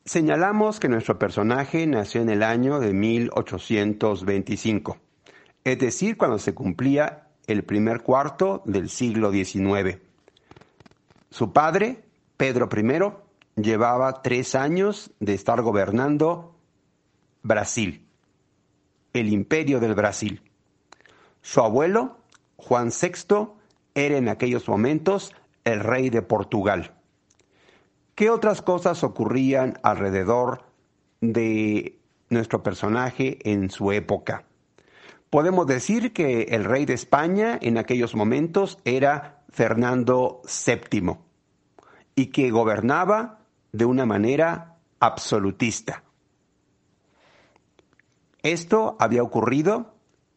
Señalamos 0.04 0.80
que 0.80 0.90
nuestro 0.90 1.18
personaje 1.18 1.86
nació 1.86 2.20
en 2.20 2.28
el 2.28 2.42
año 2.42 2.78
de 2.78 2.92
1825, 2.92 4.98
es 5.64 5.78
decir, 5.78 6.18
cuando 6.18 6.38
se 6.38 6.52
cumplía 6.52 7.28
el 7.46 7.64
primer 7.64 8.02
cuarto 8.02 8.62
del 8.66 8.90
siglo 8.90 9.32
XIX. 9.32 9.96
Su 11.30 11.54
padre, 11.54 12.04
Pedro 12.36 12.68
I, 12.70 13.31
llevaba 13.56 14.22
tres 14.22 14.54
años 14.54 15.10
de 15.20 15.34
estar 15.34 15.60
gobernando 15.62 16.54
Brasil, 17.42 18.06
el 19.12 19.32
imperio 19.32 19.80
del 19.80 19.94
Brasil. 19.94 20.42
Su 21.42 21.60
abuelo, 21.60 22.18
Juan 22.56 22.90
VI, 22.90 23.48
era 23.94 24.16
en 24.16 24.28
aquellos 24.28 24.68
momentos 24.68 25.34
el 25.64 25.80
rey 25.80 26.08
de 26.10 26.22
Portugal. 26.22 26.94
¿Qué 28.14 28.30
otras 28.30 28.62
cosas 28.62 29.04
ocurrían 29.04 29.78
alrededor 29.82 30.64
de 31.20 31.98
nuestro 32.28 32.62
personaje 32.62 33.38
en 33.50 33.70
su 33.70 33.92
época? 33.92 34.44
Podemos 35.30 35.66
decir 35.66 36.12
que 36.12 36.42
el 36.50 36.64
rey 36.64 36.84
de 36.84 36.94
España 36.94 37.58
en 37.60 37.78
aquellos 37.78 38.14
momentos 38.14 38.78
era 38.84 39.44
Fernando 39.48 40.42
VII 40.44 41.16
y 42.14 42.26
que 42.26 42.50
gobernaba 42.50 43.41
de 43.72 43.84
una 43.84 44.06
manera 44.06 44.76
absolutista. 45.00 46.04
Esto 48.42 48.96
había 48.98 49.22
ocurrido 49.22 49.94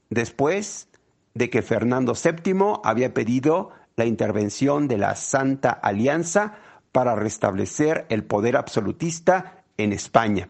después 0.09 0.87
de 1.33 1.49
que 1.49 1.61
Fernando 1.61 2.13
VII 2.13 2.79
había 2.83 3.13
pedido 3.13 3.71
la 3.95 4.05
intervención 4.05 4.87
de 4.87 4.97
la 4.97 5.15
Santa 5.15 5.69
Alianza 5.71 6.55
para 6.91 7.15
restablecer 7.15 8.05
el 8.09 8.23
poder 8.23 8.55
absolutista 8.55 9.63
en 9.77 9.91
España. 9.91 10.49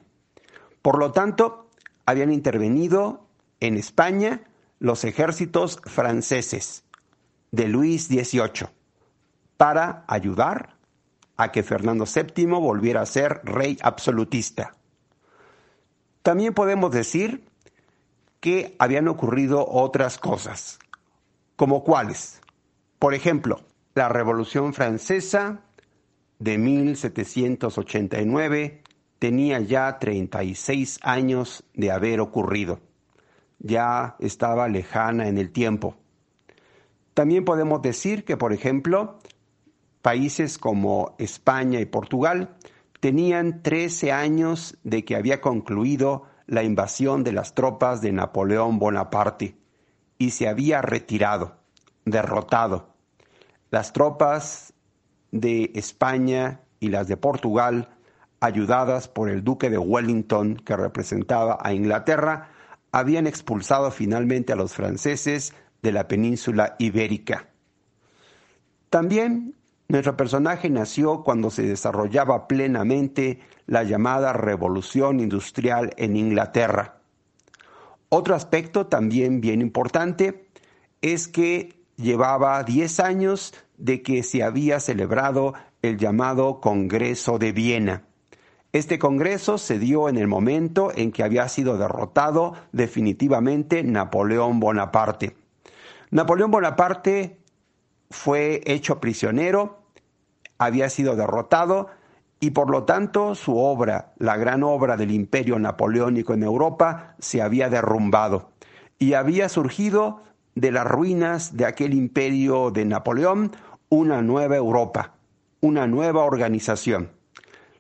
Por 0.82 1.00
lo 1.00 1.12
tanto, 1.12 1.70
habían 2.06 2.32
intervenido 2.32 3.28
en 3.60 3.78
España 3.78 4.44
los 4.80 5.04
ejércitos 5.06 5.80
franceses 5.86 6.84
de 7.52 7.68
Luis 7.68 8.08
XVIII 8.08 8.68
para 9.58 10.04
ayudar 10.08 10.75
a 11.38 11.52
que 11.52 11.64
Fernando 11.64 12.06
VII 12.06 12.46
volviera 12.46 13.02
a 13.02 13.06
ser 13.06 13.42
rey 13.44 13.78
absolutista. 13.82 14.76
También 16.22 16.54
podemos 16.54 16.92
decir 16.92 17.44
que 18.40 18.76
habían 18.80 19.08
ocurrido 19.08 19.66
otras 19.68 20.18
cosas, 20.18 20.80
como 21.56 21.84
cuáles. 21.84 22.42
Por 23.00 23.14
ejemplo, 23.14 23.62
la 23.94 24.10
Revolución 24.10 24.74
Francesa 24.74 25.62
de 26.40 26.58
1789 26.58 28.82
tenía 29.20 29.60
ya 29.60 30.00
36 30.00 31.00
años 31.02 31.64
de 31.74 31.92
haber 31.92 32.20
ocurrido. 32.20 32.80
Ya 33.60 34.16
estaba 34.20 34.68
lejana 34.68 35.28
en 35.28 35.38
el 35.38 35.52
tiempo. 35.52 35.96
También 37.14 37.46
podemos 37.46 37.82
decir 37.82 38.26
que, 38.26 38.36
por 38.36 38.52
ejemplo, 38.54 39.20
países 40.06 40.60
como 40.60 41.16
España 41.18 41.80
y 41.80 41.88
Portugal 41.88 42.58
tenían 43.00 43.64
13 43.64 44.12
años 44.12 44.78
de 44.84 45.04
que 45.04 45.16
había 45.16 45.42
concluido 45.42 46.26
la 46.46 46.62
invasión 46.62 47.24
de 47.24 47.32
las 47.32 47.56
tropas 47.56 48.02
de 48.02 48.12
Napoleón 48.12 48.78
Bonaparte 48.78 49.56
y 50.20 50.30
se 50.30 50.48
había 50.48 50.84
retirado, 50.84 51.56
derrotado. 52.06 52.94
Las 53.72 53.94
tropas 53.94 54.74
de 55.32 55.72
España 55.74 56.62
y 56.80 56.90
las 56.90 57.08
de 57.08 57.18
Portugal, 57.18 57.90
ayudadas 58.42 59.08
por 59.08 59.28
el 59.28 59.44
duque 59.44 59.72
de 59.72 59.80
Wellington 59.80 60.58
que 60.58 60.78
representaba 60.78 61.58
a 61.64 61.74
Inglaterra, 61.74 62.52
habían 62.92 63.26
expulsado 63.26 63.90
finalmente 63.90 64.54
a 64.54 64.56
los 64.56 64.72
franceses 64.76 65.56
de 65.82 65.92
la 65.92 66.08
península 66.08 66.76
ibérica. 66.78 67.50
También 68.92 69.56
nuestro 69.88 70.18
personaje 70.18 70.70
nació 70.70 71.24
cuando 71.24 71.52
se 71.52 71.64
desarrollaba 71.64 72.48
plenamente 72.48 73.40
la 73.68 73.84
llamada 73.84 74.34
revolución 74.34 75.20
industrial 75.20 75.94
en 75.98 76.18
Inglaterra. 76.18 77.00
Otro 78.10 78.36
aspecto 78.36 78.88
también 78.88 79.42
bien 79.42 79.62
importante 79.62 80.48
es 81.02 81.28
que 81.28 81.82
llevaba 81.98 82.64
10 82.64 83.00
años 83.00 83.54
de 83.78 84.02
que 84.02 84.24
se 84.24 84.44
había 84.44 84.80
celebrado 84.80 85.54
el 85.82 85.98
llamado 85.98 86.62
Congreso 86.62 87.38
de 87.38 87.52
Viena. 87.52 88.04
Este 88.74 89.00
Congreso 89.00 89.58
se 89.58 89.80
dio 89.80 90.10
en 90.10 90.18
el 90.18 90.28
momento 90.28 90.92
en 90.96 91.12
que 91.12 91.24
había 91.24 91.48
sido 91.48 91.78
derrotado 91.78 92.54
definitivamente 92.72 93.84
Napoleón 93.84 94.60
Bonaparte. 94.60 95.36
Napoleón 96.12 96.52
Bonaparte 96.52 97.40
fue 98.10 98.62
hecho 98.66 99.00
prisionero, 99.00 99.80
había 100.58 100.90
sido 100.90 101.16
derrotado 101.16 101.90
y 102.40 102.52
por 102.52 102.70
lo 102.70 102.84
tanto 102.84 103.36
su 103.36 103.58
obra, 103.58 104.14
la 104.18 104.38
gran 104.38 104.64
obra 104.64 104.98
del 104.98 105.12
imperio 105.12 105.58
napoleónico 105.60 106.34
en 106.34 106.44
Europa, 106.44 107.16
se 107.20 107.42
había 107.42 107.70
derrumbado 107.70 108.52
y 109.00 109.14
había 109.14 109.50
surgido 109.50 110.22
de 110.56 110.72
las 110.72 110.86
ruinas 110.86 111.58
de 111.58 111.66
aquel 111.66 111.94
imperio 111.94 112.72
de 112.72 112.86
Napoleón 112.86 113.52
una 113.90 114.22
nueva 114.22 114.56
Europa, 114.56 115.16
una 115.60 115.88
nueva 115.88 116.24
organización. 116.24 117.12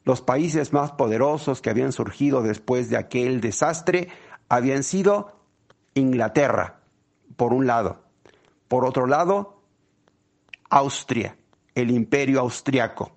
Los 0.04 0.22
países 0.22 0.74
más 0.74 0.92
poderosos 0.92 1.62
que 1.62 1.70
habían 1.70 1.92
surgido 1.92 2.44
después 2.44 2.90
de 2.90 2.98
aquel 2.98 3.42
desastre 3.42 4.10
habían 4.50 4.84
sido 4.84 5.40
Inglaterra, 5.96 6.82
por 7.38 7.54
un 7.54 7.66
lado. 7.66 8.04
Por 8.68 8.86
otro 8.86 9.08
lado, 9.08 9.55
Austria, 10.76 11.38
el 11.74 11.90
imperio 11.90 12.42
austriaco. 12.42 13.16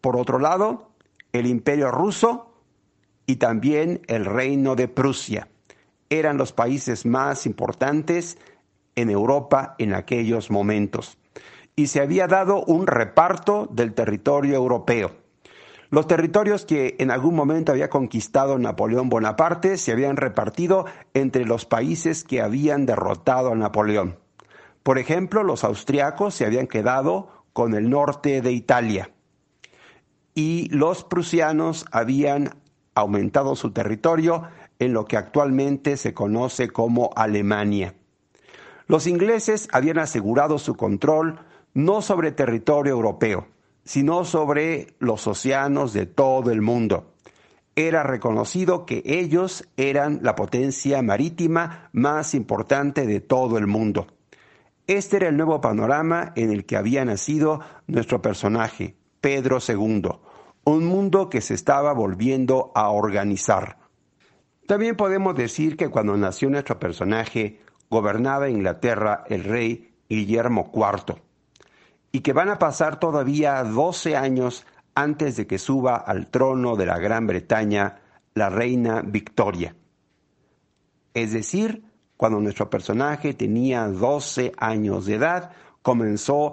Por 0.00 0.16
otro 0.16 0.40
lado, 0.40 0.90
el 1.32 1.46
imperio 1.46 1.92
ruso 1.92 2.52
y 3.26 3.36
también 3.36 4.02
el 4.08 4.24
reino 4.24 4.74
de 4.74 4.88
Prusia. 4.88 5.46
Eran 6.10 6.38
los 6.38 6.52
países 6.52 7.06
más 7.06 7.46
importantes 7.46 8.38
en 8.96 9.08
Europa 9.08 9.76
en 9.78 9.94
aquellos 9.94 10.50
momentos. 10.50 11.16
Y 11.76 11.86
se 11.86 12.00
había 12.00 12.26
dado 12.26 12.64
un 12.64 12.88
reparto 12.88 13.68
del 13.70 13.94
territorio 13.94 14.56
europeo. 14.56 15.12
Los 15.90 16.08
territorios 16.08 16.66
que 16.66 16.96
en 16.98 17.12
algún 17.12 17.36
momento 17.36 17.70
había 17.70 17.88
conquistado 17.88 18.58
Napoleón 18.58 19.08
Bonaparte 19.08 19.76
se 19.76 19.92
habían 19.92 20.16
repartido 20.16 20.86
entre 21.14 21.44
los 21.44 21.66
países 21.66 22.24
que 22.24 22.42
habían 22.42 22.84
derrotado 22.84 23.52
a 23.52 23.54
Napoleón. 23.54 24.21
Por 24.82 24.98
ejemplo, 24.98 25.42
los 25.42 25.64
austriacos 25.64 26.34
se 26.34 26.44
habían 26.44 26.66
quedado 26.66 27.44
con 27.52 27.74
el 27.74 27.90
norte 27.90 28.40
de 28.42 28.52
Italia 28.52 29.10
y 30.34 30.68
los 30.70 31.04
prusianos 31.04 31.86
habían 31.92 32.56
aumentado 32.94 33.54
su 33.56 33.72
territorio 33.72 34.44
en 34.78 34.92
lo 34.92 35.04
que 35.04 35.16
actualmente 35.16 35.96
se 35.96 36.14
conoce 36.14 36.68
como 36.68 37.10
Alemania. 37.14 37.94
Los 38.86 39.06
ingleses 39.06 39.68
habían 39.72 39.98
asegurado 39.98 40.58
su 40.58 40.74
control 40.74 41.38
no 41.74 42.02
sobre 42.02 42.32
territorio 42.32 42.92
europeo, 42.92 43.46
sino 43.84 44.24
sobre 44.24 44.94
los 44.98 45.26
océanos 45.26 45.92
de 45.92 46.06
todo 46.06 46.50
el 46.50 46.60
mundo. 46.60 47.12
Era 47.74 48.02
reconocido 48.02 48.84
que 48.84 49.02
ellos 49.06 49.66
eran 49.76 50.20
la 50.22 50.34
potencia 50.34 51.00
marítima 51.00 51.88
más 51.92 52.34
importante 52.34 53.06
de 53.06 53.20
todo 53.20 53.56
el 53.56 53.66
mundo. 53.66 54.08
Este 54.92 55.16
era 55.16 55.28
el 55.28 55.38
nuevo 55.38 55.58
panorama 55.62 56.34
en 56.36 56.52
el 56.52 56.66
que 56.66 56.76
había 56.76 57.02
nacido 57.02 57.60
nuestro 57.86 58.20
personaje, 58.20 58.94
Pedro 59.22 59.56
II, 59.66 60.02
un 60.64 60.84
mundo 60.84 61.30
que 61.30 61.40
se 61.40 61.54
estaba 61.54 61.94
volviendo 61.94 62.72
a 62.74 62.90
organizar. 62.90 63.78
También 64.66 64.94
podemos 64.94 65.34
decir 65.34 65.78
que 65.78 65.88
cuando 65.88 66.14
nació 66.18 66.50
nuestro 66.50 66.78
personaje, 66.78 67.62
gobernaba 67.88 68.50
Inglaterra 68.50 69.24
el 69.28 69.44
rey 69.44 69.94
Guillermo 70.10 70.70
IV, 70.74 71.22
y 72.12 72.20
que 72.20 72.34
van 72.34 72.50
a 72.50 72.58
pasar 72.58 73.00
todavía 73.00 73.64
12 73.64 74.14
años 74.14 74.66
antes 74.94 75.36
de 75.36 75.46
que 75.46 75.56
suba 75.56 75.96
al 75.96 76.26
trono 76.26 76.76
de 76.76 76.84
la 76.84 76.98
Gran 76.98 77.26
Bretaña 77.26 78.02
la 78.34 78.50
reina 78.50 79.00
Victoria. 79.02 79.74
Es 81.14 81.32
decir, 81.32 81.82
cuando 82.22 82.38
nuestro 82.38 82.70
personaje 82.70 83.34
tenía 83.34 83.88
12 83.88 84.52
años 84.56 85.06
de 85.06 85.14
edad, 85.14 85.50
comenzó 85.82 86.52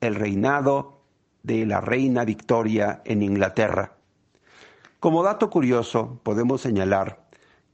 el 0.00 0.16
reinado 0.16 1.02
de 1.44 1.64
la 1.66 1.80
reina 1.80 2.24
Victoria 2.24 3.00
en 3.04 3.22
Inglaterra. 3.22 3.92
Como 4.98 5.22
dato 5.22 5.50
curioso, 5.50 6.18
podemos 6.24 6.62
señalar 6.62 7.28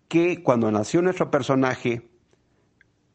que 0.06 0.42
cuando 0.42 0.70
nació 0.70 1.00
nuestro 1.00 1.30
personaje, 1.30 2.10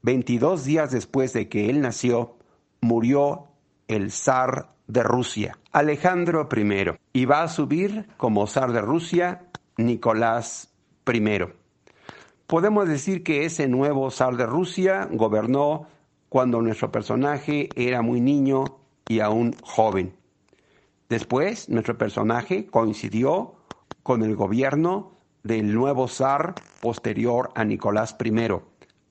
22 0.02 0.66
días 0.66 0.90
después 0.90 1.32
de 1.34 1.48
que 1.48 1.70
él 1.70 1.82
nació, 1.82 2.36
murió 2.82 3.50
el 3.88 4.12
zar 4.12 4.74
de 4.88 5.04
Rusia, 5.04 5.60
Alejandro 5.72 6.50
I, 6.52 6.98
y 7.14 7.26
va 7.26 7.44
a 7.44 7.48
subir 7.48 8.08
como 8.18 8.48
zar 8.48 8.72
de 8.72 8.82
Rusia 8.82 9.46
Nicolás 9.78 10.74
I. 11.06 11.65
Podemos 12.48 12.88
decir 12.88 13.24
que 13.24 13.46
ese 13.46 13.68
nuevo 13.68 14.12
zar 14.12 14.38
de 14.38 14.46
Rusia 14.46 15.10
gobernó 15.12 15.88
cuando 16.30 16.62
nuestro 16.62 16.92
personaje 16.92 17.70
era 17.76 18.04
muy 18.04 18.22
niño 18.22 18.66
y 19.10 19.20
aún 19.20 19.56
joven. 19.64 20.16
Después, 21.10 21.70
nuestro 21.70 21.98
personaje 21.98 22.68
coincidió 22.68 23.56
con 24.04 24.22
el 24.22 24.36
gobierno 24.36 25.14
del 25.42 25.74
nuevo 25.74 26.08
zar 26.08 26.54
posterior 26.82 27.50
a 27.56 27.66
Nicolás 27.66 28.16
I, 28.24 28.32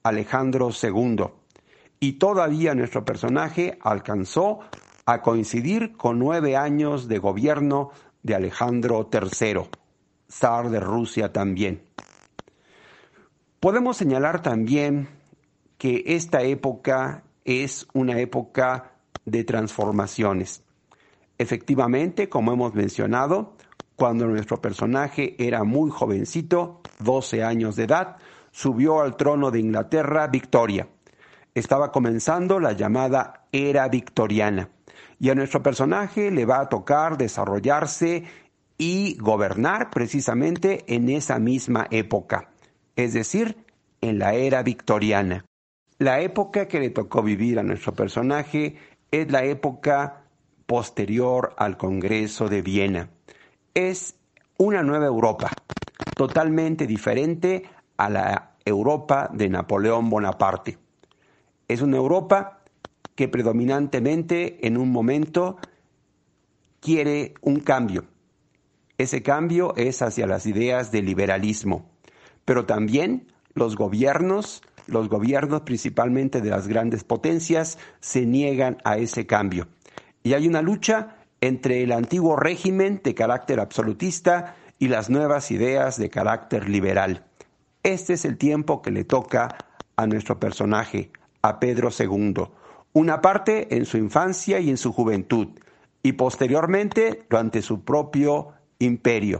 Alejandro 0.03 0.69
II, 0.71 1.25
y 1.99 2.13
todavía 2.13 2.73
nuestro 2.73 3.03
personaje 3.03 3.77
alcanzó 3.81 4.59
a 5.05 5.21
coincidir 5.21 5.97
con 5.97 6.19
nueve 6.19 6.55
años 6.55 7.09
de 7.09 7.19
gobierno 7.19 7.91
de 8.23 8.35
Alejandro 8.35 9.09
III, 9.11 9.61
zar 10.29 10.69
de 10.69 10.79
Rusia 10.79 11.33
también. 11.33 11.83
Podemos 13.59 13.97
señalar 13.97 14.41
también 14.41 15.07
que 15.77 16.03
esta 16.05 16.43
época 16.43 17.23
es 17.43 17.87
una 17.93 18.19
época 18.19 18.91
de 19.25 19.43
transformaciones. 19.43 20.63
Efectivamente, 21.37 22.29
como 22.29 22.53
hemos 22.53 22.73
mencionado, 22.75 23.55
cuando 23.95 24.27
nuestro 24.27 24.61
personaje 24.61 25.35
era 25.39 25.63
muy 25.63 25.89
jovencito, 25.89 26.81
12 26.99 27.43
años 27.43 27.75
de 27.75 27.83
edad, 27.83 28.17
subió 28.51 29.01
al 29.01 29.17
trono 29.17 29.51
de 29.51 29.59
Inglaterra 29.59 30.27
Victoria. 30.27 30.87
Estaba 31.53 31.91
comenzando 31.91 32.59
la 32.59 32.73
llamada 32.73 33.47
era 33.51 33.87
victoriana 33.87 34.69
y 35.19 35.29
a 35.29 35.35
nuestro 35.35 35.63
personaje 35.63 36.29
le 36.29 36.45
va 36.45 36.59
a 36.59 36.69
tocar 36.69 37.17
desarrollarse 37.17 38.25
y 38.77 39.17
gobernar 39.17 39.89
precisamente 39.89 40.83
en 40.93 41.09
esa 41.09 41.39
misma 41.39 41.87
época 41.89 42.49
es 42.95 43.13
decir, 43.13 43.57
en 44.01 44.19
la 44.19 44.33
era 44.33 44.63
victoriana. 44.63 45.45
La 45.97 46.21
época 46.21 46.67
que 46.67 46.79
le 46.79 46.89
tocó 46.89 47.23
vivir 47.23 47.59
a 47.59 47.63
nuestro 47.63 47.93
personaje 47.93 48.77
es 49.11 49.31
la 49.31 49.43
época 49.45 50.23
posterior 50.65 51.53
al 51.57 51.77
Congreso 51.77 52.49
de 52.49 52.61
Viena. 52.61 53.09
Es 53.73 54.15
una 54.57 54.83
nueva 54.83 55.05
Europa, 55.05 55.61
totalmente 56.15 56.87
diferente 56.87 57.63
a 57.97 58.09
la 58.09 58.55
Europa 58.65 59.29
de 59.33 59.49
Napoleón 59.49 60.09
Bonaparte. 60.09 60.77
Es 61.67 61.81
una 61.81 61.97
Europa 61.97 62.61
que 63.15 63.27
predominantemente 63.27 64.65
en 64.67 64.77
un 64.77 64.91
momento 64.91 65.57
quiere 66.81 67.35
un 67.41 67.59
cambio. 67.61 68.05
Ese 68.97 69.23
cambio 69.23 69.75
es 69.75 70.01
hacia 70.01 70.27
las 70.27 70.45
ideas 70.45 70.91
del 70.91 71.05
liberalismo 71.05 71.94
pero 72.45 72.65
también 72.65 73.27
los 73.53 73.75
gobiernos, 73.75 74.61
los 74.87 75.09
gobiernos 75.09 75.61
principalmente 75.61 76.41
de 76.41 76.49
las 76.49 76.67
grandes 76.67 77.03
potencias, 77.03 77.77
se 77.99 78.25
niegan 78.25 78.77
a 78.83 78.97
ese 78.97 79.25
cambio. 79.25 79.67
Y 80.23 80.33
hay 80.33 80.47
una 80.47 80.61
lucha 80.61 81.17
entre 81.41 81.83
el 81.83 81.91
antiguo 81.91 82.35
régimen 82.35 83.01
de 83.03 83.13
carácter 83.13 83.59
absolutista 83.59 84.55
y 84.79 84.87
las 84.87 85.09
nuevas 85.09 85.51
ideas 85.51 85.97
de 85.97 86.09
carácter 86.09 86.69
liberal. 86.69 87.25
Este 87.83 88.13
es 88.13 88.25
el 88.25 88.37
tiempo 88.37 88.81
que 88.81 88.91
le 88.91 89.03
toca 89.03 89.57
a 89.95 90.07
nuestro 90.07 90.39
personaje, 90.39 91.11
a 91.41 91.59
Pedro 91.59 91.89
II, 91.97 92.33
una 92.93 93.21
parte 93.21 93.75
en 93.75 93.85
su 93.85 93.97
infancia 93.97 94.59
y 94.59 94.69
en 94.69 94.77
su 94.77 94.91
juventud, 94.91 95.49
y 96.01 96.13
posteriormente 96.13 97.25
durante 97.29 97.61
su 97.61 97.83
propio 97.83 98.53
imperio. 98.79 99.39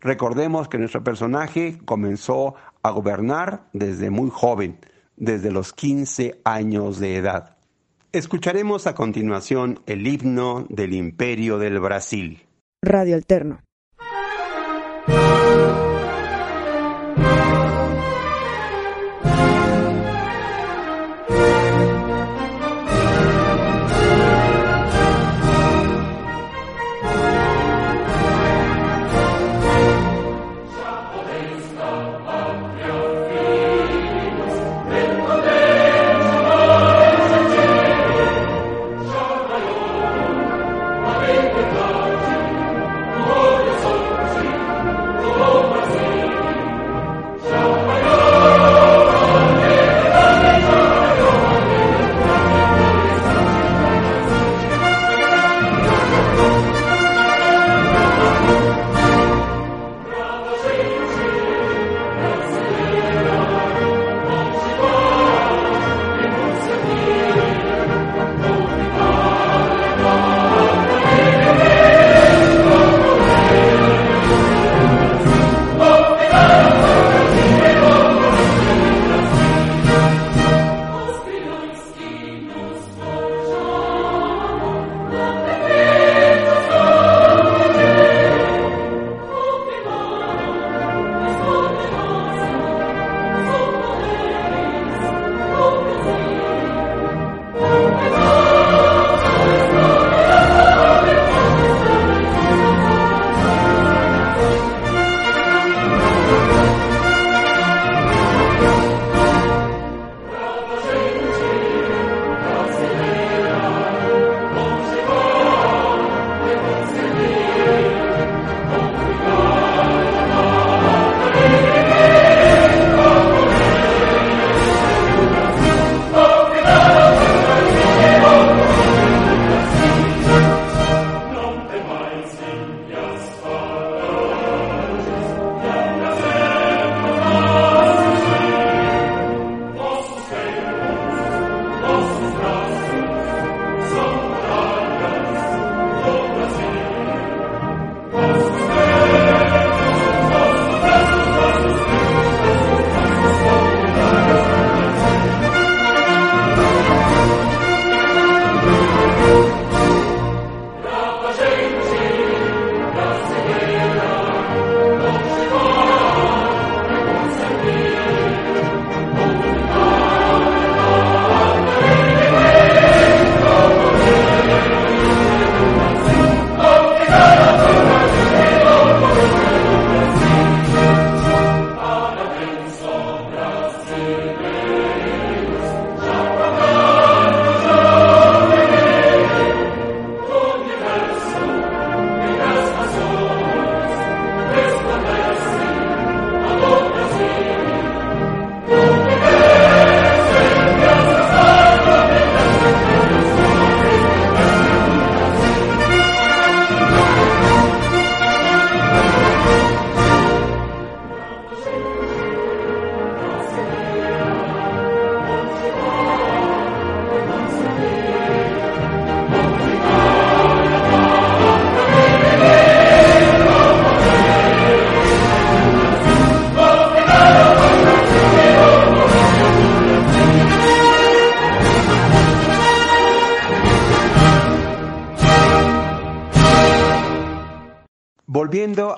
Recordemos 0.00 0.68
que 0.68 0.78
nuestro 0.78 1.02
personaje 1.02 1.78
comenzó 1.84 2.54
a 2.82 2.90
gobernar 2.90 3.68
desde 3.72 4.10
muy 4.10 4.30
joven, 4.30 4.78
desde 5.16 5.50
los 5.50 5.72
15 5.72 6.40
años 6.44 6.98
de 6.98 7.16
edad. 7.16 7.56
Escucharemos 8.12 8.86
a 8.86 8.94
continuación 8.94 9.80
el 9.86 10.06
himno 10.06 10.66
del 10.68 10.94
Imperio 10.94 11.58
del 11.58 11.80
Brasil. 11.80 12.46
Radio 12.82 13.16
Alterno. 13.16 13.60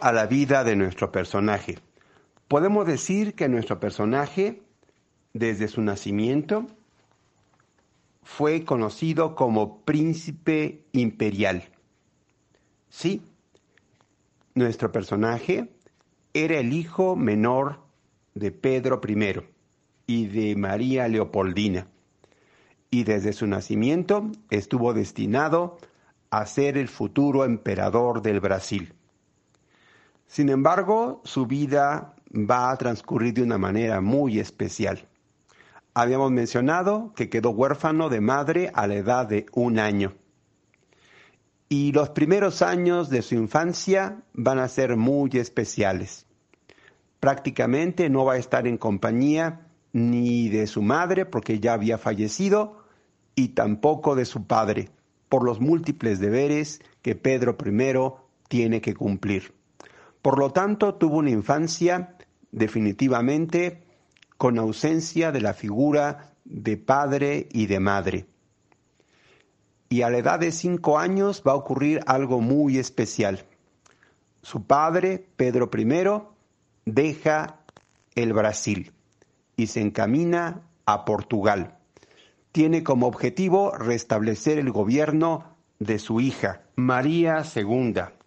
A 0.08 0.12
la 0.12 0.26
vida 0.26 0.64
de 0.64 0.74
nuestro 0.74 1.12
personaje, 1.12 1.78
podemos 2.48 2.86
decir 2.86 3.34
que 3.34 3.46
nuestro 3.46 3.78
personaje, 3.78 4.62
desde 5.34 5.68
su 5.68 5.82
nacimiento, 5.82 6.66
fue 8.22 8.64
conocido 8.64 9.34
como 9.34 9.82
príncipe 9.82 10.86
imperial. 10.92 11.64
Sí, 12.88 13.20
nuestro 14.54 14.90
personaje 14.90 15.68
era 16.32 16.58
el 16.58 16.72
hijo 16.72 17.14
menor 17.14 17.80
de 18.34 18.50
Pedro 18.50 19.02
I 19.06 19.42
y 20.06 20.26
de 20.28 20.56
María 20.56 21.06
Leopoldina, 21.06 21.86
y 22.90 23.04
desde 23.04 23.34
su 23.34 23.46
nacimiento 23.46 24.30
estuvo 24.48 24.94
destinado 24.94 25.76
a 26.30 26.46
ser 26.46 26.78
el 26.78 26.88
futuro 26.88 27.44
emperador 27.44 28.22
del 28.22 28.40
Brasil. 28.40 28.94
Sin 30.28 30.50
embargo, 30.50 31.22
su 31.24 31.46
vida 31.46 32.14
va 32.32 32.70
a 32.70 32.76
transcurrir 32.76 33.32
de 33.32 33.42
una 33.42 33.56
manera 33.56 34.02
muy 34.02 34.38
especial. 34.38 35.08
Habíamos 35.94 36.30
mencionado 36.30 37.12
que 37.16 37.30
quedó 37.30 37.50
huérfano 37.50 38.10
de 38.10 38.20
madre 38.20 38.70
a 38.74 38.86
la 38.86 38.96
edad 38.96 39.26
de 39.26 39.46
un 39.52 39.78
año. 39.78 40.12
Y 41.70 41.92
los 41.92 42.10
primeros 42.10 42.60
años 42.60 43.08
de 43.08 43.22
su 43.22 43.34
infancia 43.34 44.22
van 44.34 44.58
a 44.58 44.68
ser 44.68 44.96
muy 44.96 45.30
especiales. 45.32 46.26
Prácticamente 47.20 48.10
no 48.10 48.26
va 48.26 48.34
a 48.34 48.38
estar 48.38 48.66
en 48.66 48.76
compañía 48.76 49.66
ni 49.92 50.50
de 50.50 50.66
su 50.66 50.82
madre 50.82 51.24
porque 51.24 51.58
ya 51.58 51.72
había 51.72 51.96
fallecido 51.96 52.84
y 53.34 53.48
tampoco 53.48 54.14
de 54.14 54.26
su 54.26 54.46
padre 54.46 54.90
por 55.30 55.42
los 55.42 55.58
múltiples 55.58 56.20
deberes 56.20 56.80
que 57.00 57.14
Pedro 57.14 57.56
I 57.64 58.48
tiene 58.48 58.80
que 58.82 58.94
cumplir. 58.94 59.57
Por 60.22 60.38
lo 60.38 60.50
tanto, 60.50 60.94
tuvo 60.94 61.18
una 61.18 61.30
infancia 61.30 62.16
definitivamente 62.50 63.84
con 64.36 64.58
ausencia 64.58 65.32
de 65.32 65.40
la 65.40 65.54
figura 65.54 66.32
de 66.44 66.76
padre 66.76 67.48
y 67.52 67.66
de 67.66 67.80
madre. 67.80 68.26
Y 69.88 70.02
a 70.02 70.10
la 70.10 70.18
edad 70.18 70.38
de 70.38 70.52
cinco 70.52 70.98
años 70.98 71.42
va 71.46 71.52
a 71.52 71.56
ocurrir 71.56 72.00
algo 72.06 72.40
muy 72.40 72.78
especial. 72.78 73.46
Su 74.42 74.64
padre, 74.64 75.26
Pedro 75.36 75.70
I, 75.76 76.22
deja 76.84 77.60
el 78.14 78.32
Brasil 78.32 78.92
y 79.56 79.68
se 79.68 79.80
encamina 79.80 80.62
a 80.84 81.04
Portugal. 81.04 81.78
Tiene 82.52 82.82
como 82.82 83.06
objetivo 83.06 83.72
restablecer 83.72 84.58
el 84.58 84.70
gobierno 84.70 85.56
de 85.78 85.98
su 85.98 86.20
hija, 86.20 86.62
María 86.76 87.42
II 87.54 88.17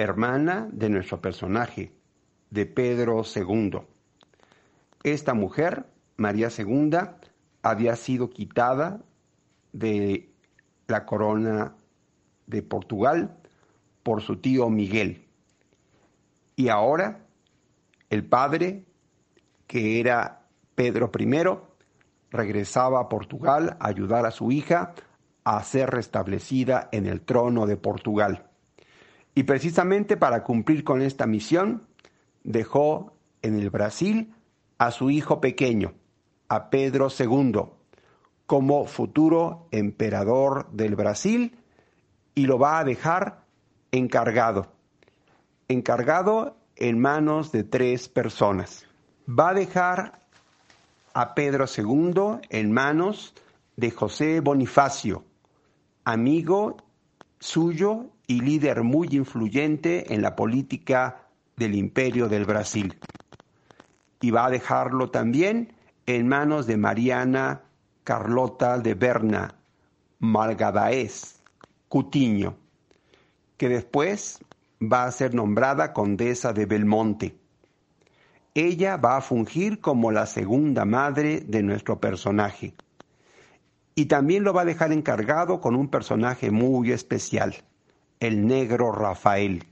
hermana 0.00 0.68
de 0.72 0.88
nuestro 0.88 1.20
personaje, 1.20 1.92
de 2.50 2.66
Pedro 2.66 3.22
II. 3.22 3.80
Esta 5.02 5.34
mujer, 5.34 5.86
María 6.16 6.48
II, 6.56 6.90
había 7.62 7.96
sido 7.96 8.30
quitada 8.30 9.02
de 9.72 10.32
la 10.86 11.06
corona 11.06 11.76
de 12.46 12.62
Portugal 12.62 13.36
por 14.02 14.22
su 14.22 14.36
tío 14.36 14.68
Miguel. 14.68 15.28
Y 16.56 16.68
ahora 16.68 17.26
el 18.10 18.24
padre, 18.24 18.84
que 19.66 20.00
era 20.00 20.42
Pedro 20.74 21.10
I, 21.16 21.30
regresaba 22.30 23.00
a 23.00 23.08
Portugal 23.08 23.76
a 23.80 23.88
ayudar 23.88 24.26
a 24.26 24.30
su 24.30 24.50
hija 24.50 24.94
a 25.44 25.62
ser 25.62 25.90
restablecida 25.90 26.88
en 26.92 27.06
el 27.06 27.22
trono 27.22 27.66
de 27.66 27.76
Portugal. 27.76 28.49
Y 29.34 29.44
precisamente 29.44 30.16
para 30.16 30.42
cumplir 30.42 30.84
con 30.84 31.02
esta 31.02 31.26
misión, 31.26 31.86
dejó 32.42 33.14
en 33.42 33.58
el 33.58 33.70
Brasil 33.70 34.34
a 34.78 34.90
su 34.90 35.10
hijo 35.10 35.40
pequeño, 35.40 35.94
a 36.48 36.70
Pedro 36.70 37.08
II, 37.16 37.62
como 38.46 38.86
futuro 38.86 39.68
emperador 39.70 40.68
del 40.72 40.96
Brasil 40.96 41.56
y 42.34 42.46
lo 42.46 42.58
va 42.58 42.80
a 42.80 42.84
dejar 42.84 43.44
encargado, 43.92 44.72
encargado 45.68 46.56
en 46.76 46.98
manos 46.98 47.52
de 47.52 47.62
tres 47.62 48.08
personas. 48.08 48.86
Va 49.28 49.50
a 49.50 49.54
dejar 49.54 50.20
a 51.12 51.34
Pedro 51.34 51.66
II 51.66 52.40
en 52.48 52.72
manos 52.72 53.34
de 53.76 53.90
José 53.90 54.40
Bonifacio, 54.40 55.24
amigo 56.04 56.76
suyo 57.38 58.06
y 58.30 58.42
líder 58.42 58.84
muy 58.84 59.08
influyente 59.10 60.14
en 60.14 60.22
la 60.22 60.36
política 60.36 61.26
del 61.56 61.74
imperio 61.74 62.28
del 62.28 62.44
Brasil. 62.44 62.96
Y 64.20 64.30
va 64.30 64.46
a 64.46 64.50
dejarlo 64.50 65.10
también 65.10 65.72
en 66.06 66.28
manos 66.28 66.68
de 66.68 66.76
Mariana 66.76 67.62
Carlota 68.04 68.78
de 68.78 68.94
Berna 68.94 69.56
Malgadaes 70.20 71.42
Cutiño, 71.88 72.54
que 73.56 73.68
después 73.68 74.38
va 74.80 75.06
a 75.06 75.10
ser 75.10 75.34
nombrada 75.34 75.92
condesa 75.92 76.52
de 76.52 76.66
Belmonte. 76.66 77.34
Ella 78.54 78.96
va 78.96 79.16
a 79.16 79.22
fungir 79.22 79.80
como 79.80 80.12
la 80.12 80.26
segunda 80.26 80.84
madre 80.84 81.40
de 81.40 81.64
nuestro 81.64 81.98
personaje. 81.98 82.74
Y 83.96 84.04
también 84.06 84.44
lo 84.44 84.52
va 84.52 84.62
a 84.62 84.66
dejar 84.66 84.92
encargado 84.92 85.60
con 85.60 85.74
un 85.74 85.88
personaje 85.88 86.52
muy 86.52 86.92
especial, 86.92 87.56
el 88.20 88.46
negro 88.46 88.92
Rafael, 88.92 89.64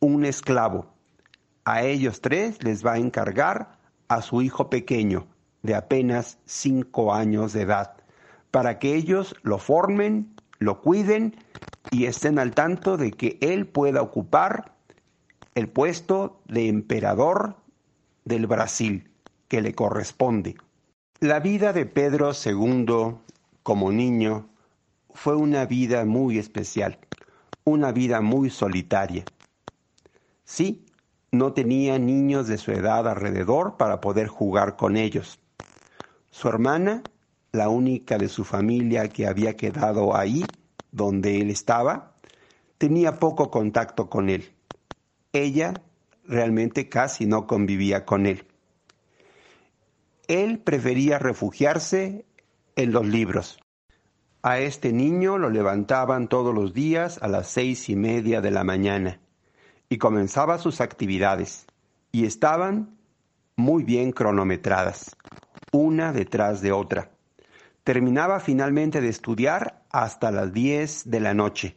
un 0.00 0.24
esclavo. 0.24 0.86
A 1.64 1.82
ellos 1.82 2.20
tres 2.20 2.62
les 2.64 2.84
va 2.84 2.94
a 2.94 2.98
encargar 2.98 3.78
a 4.08 4.20
su 4.20 4.42
hijo 4.42 4.68
pequeño, 4.68 5.28
de 5.62 5.76
apenas 5.76 6.38
cinco 6.44 7.14
años 7.14 7.52
de 7.52 7.62
edad, 7.62 7.94
para 8.50 8.80
que 8.80 8.96
ellos 8.96 9.36
lo 9.42 9.58
formen, 9.58 10.34
lo 10.58 10.80
cuiden 10.80 11.36
y 11.92 12.06
estén 12.06 12.40
al 12.40 12.52
tanto 12.52 12.96
de 12.96 13.12
que 13.12 13.38
él 13.40 13.66
pueda 13.66 14.02
ocupar 14.02 14.72
el 15.54 15.68
puesto 15.68 16.40
de 16.46 16.68
emperador 16.68 17.56
del 18.24 18.48
Brasil 18.48 19.08
que 19.46 19.62
le 19.62 19.72
corresponde. 19.74 20.56
La 21.20 21.38
vida 21.38 21.72
de 21.72 21.86
Pedro 21.86 22.32
II 22.32 23.18
como 23.62 23.92
niño 23.92 24.48
fue 25.14 25.36
una 25.36 25.64
vida 25.66 26.04
muy 26.04 26.38
especial, 26.38 26.98
una 27.64 27.92
vida 27.92 28.20
muy 28.20 28.50
solitaria. 28.50 29.26
Sí, 30.44 30.84
no 31.30 31.52
tenía 31.52 31.98
niños 31.98 32.46
de 32.46 32.58
su 32.58 32.72
edad 32.72 33.08
alrededor 33.08 33.76
para 33.76 34.00
poder 34.00 34.26
jugar 34.26 34.76
con 34.76 34.96
ellos. 34.96 35.40
Su 36.30 36.48
hermana, 36.48 37.04
la 37.52 37.68
única 37.68 38.18
de 38.18 38.28
su 38.28 38.44
familia 38.44 39.08
que 39.08 39.26
había 39.26 39.56
quedado 39.56 40.16
ahí, 40.16 40.56
donde 40.90 41.40
él 41.40 41.50
estaba, 41.50 42.16
tenía 42.78 43.18
poco 43.18 43.50
contacto 43.50 44.10
con 44.10 44.28
él. 44.28 44.52
Ella 45.32 45.82
realmente 46.24 46.88
casi 46.88 47.26
no 47.26 47.46
convivía 47.46 48.04
con 48.04 48.26
él. 48.26 48.46
Él 50.28 50.58
prefería 50.58 51.18
refugiarse 51.18 52.24
en 52.76 52.92
los 52.92 53.06
libros. 53.06 53.61
A 54.44 54.58
este 54.58 54.92
niño 54.92 55.38
lo 55.38 55.50
levantaban 55.50 56.26
todos 56.26 56.52
los 56.52 56.74
días 56.74 57.18
a 57.22 57.28
las 57.28 57.46
seis 57.46 57.88
y 57.88 57.94
media 57.94 58.40
de 58.40 58.50
la 58.50 58.64
mañana 58.64 59.20
y 59.88 59.98
comenzaba 59.98 60.58
sus 60.58 60.80
actividades 60.80 61.66
y 62.10 62.26
estaban 62.26 62.98
muy 63.54 63.84
bien 63.84 64.10
cronometradas, 64.10 65.16
una 65.70 66.12
detrás 66.12 66.60
de 66.60 66.72
otra. 66.72 67.12
Terminaba 67.84 68.40
finalmente 68.40 69.00
de 69.00 69.10
estudiar 69.10 69.84
hasta 69.90 70.32
las 70.32 70.52
diez 70.52 71.08
de 71.08 71.20
la 71.20 71.34
noche, 71.34 71.76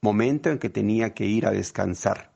momento 0.00 0.50
en 0.50 0.58
que 0.58 0.70
tenía 0.70 1.14
que 1.14 1.26
ir 1.26 1.46
a 1.46 1.52
descansar. 1.52 2.32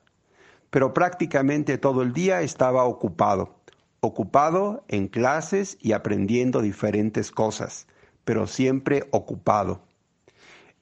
Pero 0.71 0.95
prácticamente 0.95 1.79
todo 1.79 2.03
el 2.03 2.13
día 2.13 2.43
estaba 2.43 2.85
ocupado 2.85 3.59
ocupado 4.01 4.85
en 4.87 5.09
clases 5.09 5.77
y 5.81 5.91
aprendiendo 5.91 6.61
diferentes 6.61 7.33
cosas, 7.33 7.89
pero 8.29 8.47
siempre 8.47 9.09
ocupado. 9.11 9.81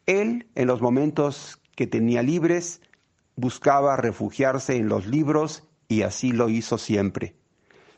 Él, 0.06 0.48
en 0.56 0.66
los 0.66 0.80
momentos 0.80 1.60
que 1.76 1.86
tenía 1.86 2.20
libres, 2.20 2.80
buscaba 3.36 3.94
refugiarse 3.94 4.74
en 4.74 4.88
los 4.88 5.06
libros 5.06 5.62
y 5.86 6.02
así 6.02 6.32
lo 6.32 6.48
hizo 6.48 6.76
siempre. 6.76 7.36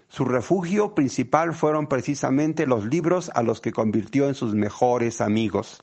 Su 0.08 0.26
refugio 0.26 0.94
principal 0.94 1.54
fueron 1.54 1.87
precisamente 1.87 2.66
los 2.66 2.84
libros 2.84 3.30
a 3.34 3.42
los 3.42 3.62
que 3.62 3.72
convirtió 3.72 4.28
en 4.28 4.34
sus 4.34 4.54
mejores 4.54 5.22
amigos. 5.22 5.82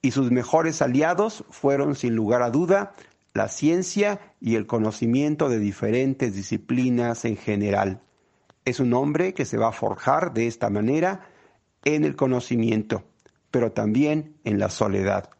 Y 0.00 0.12
sus 0.12 0.30
mejores 0.30 0.80
aliados 0.80 1.44
fueron, 1.50 1.96
sin 1.96 2.14
lugar 2.14 2.42
a 2.42 2.50
duda, 2.50 2.92
la 3.32 3.48
ciencia 3.48 4.20
y 4.40 4.54
el 4.54 4.68
conocimiento 4.68 5.48
de 5.48 5.58
diferentes 5.58 6.32
disciplinas 6.32 7.24
en 7.24 7.36
general. 7.36 8.02
Es 8.64 8.78
un 8.78 8.94
hombre 8.94 9.34
que 9.34 9.46
se 9.46 9.58
va 9.58 9.70
a 9.70 9.72
forjar 9.72 10.32
de 10.32 10.46
esta 10.46 10.70
manera 10.70 11.33
en 11.84 12.04
el 12.04 12.16
conocimiento, 12.16 13.04
pero 13.50 13.72
también 13.72 14.36
en 14.44 14.58
la 14.58 14.70
soledad. 14.70 15.30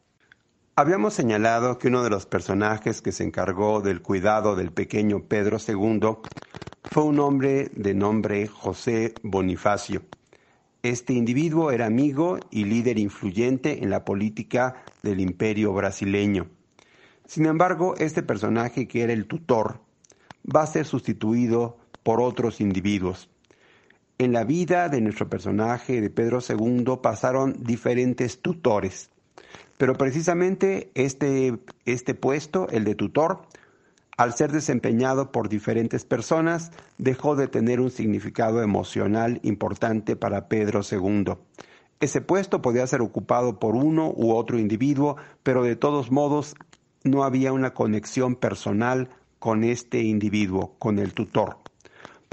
Habíamos 0.76 1.14
señalado 1.14 1.78
que 1.78 1.88
uno 1.88 2.02
de 2.02 2.10
los 2.10 2.26
personajes 2.26 3.00
que 3.00 3.12
se 3.12 3.22
encargó 3.22 3.80
del 3.80 4.02
cuidado 4.02 4.56
del 4.56 4.72
pequeño 4.72 5.24
Pedro 5.28 5.58
II 5.66 6.18
fue 6.90 7.04
un 7.04 7.20
hombre 7.20 7.70
de 7.74 7.94
nombre 7.94 8.46
José 8.48 9.14
Bonifacio. 9.22 10.02
Este 10.82 11.12
individuo 11.12 11.70
era 11.70 11.86
amigo 11.86 12.38
y 12.50 12.64
líder 12.64 12.98
influyente 12.98 13.82
en 13.82 13.90
la 13.90 14.04
política 14.04 14.82
del 15.02 15.20
imperio 15.20 15.72
brasileño. 15.72 16.48
Sin 17.26 17.46
embargo, 17.46 17.94
este 17.96 18.22
personaje 18.22 18.86
que 18.86 19.02
era 19.02 19.12
el 19.12 19.26
tutor 19.26 19.80
va 20.44 20.62
a 20.62 20.66
ser 20.66 20.86
sustituido 20.86 21.78
por 22.02 22.20
otros 22.20 22.60
individuos. 22.60 23.30
En 24.16 24.32
la 24.32 24.44
vida 24.44 24.88
de 24.88 25.00
nuestro 25.00 25.28
personaje 25.28 26.00
de 26.00 26.08
Pedro 26.08 26.38
II 26.48 26.84
pasaron 27.02 27.56
diferentes 27.64 28.40
tutores, 28.40 29.10
pero 29.76 29.94
precisamente 29.94 30.92
este, 30.94 31.58
este 31.84 32.14
puesto, 32.14 32.68
el 32.68 32.84
de 32.84 32.94
tutor, 32.94 33.42
al 34.16 34.32
ser 34.34 34.52
desempeñado 34.52 35.32
por 35.32 35.48
diferentes 35.48 36.04
personas, 36.04 36.70
dejó 36.96 37.34
de 37.34 37.48
tener 37.48 37.80
un 37.80 37.90
significado 37.90 38.62
emocional 38.62 39.40
importante 39.42 40.14
para 40.14 40.46
Pedro 40.46 40.82
II. 40.88 41.34
Ese 41.98 42.20
puesto 42.20 42.62
podía 42.62 42.86
ser 42.86 43.00
ocupado 43.00 43.58
por 43.58 43.74
uno 43.74 44.12
u 44.14 44.32
otro 44.32 44.60
individuo, 44.60 45.16
pero 45.42 45.64
de 45.64 45.74
todos 45.74 46.12
modos 46.12 46.54
no 47.02 47.24
había 47.24 47.52
una 47.52 47.74
conexión 47.74 48.36
personal 48.36 49.08
con 49.40 49.64
este 49.64 50.02
individuo, 50.02 50.76
con 50.78 51.00
el 51.00 51.14
tutor. 51.14 51.63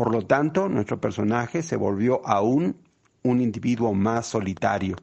Por 0.01 0.11
lo 0.11 0.25
tanto, 0.25 0.67
nuestro 0.67 0.99
personaje 0.99 1.61
se 1.61 1.75
volvió 1.75 2.25
aún 2.27 2.75
un 3.21 3.39
individuo 3.39 3.93
más 3.93 4.25
solitario. 4.25 4.99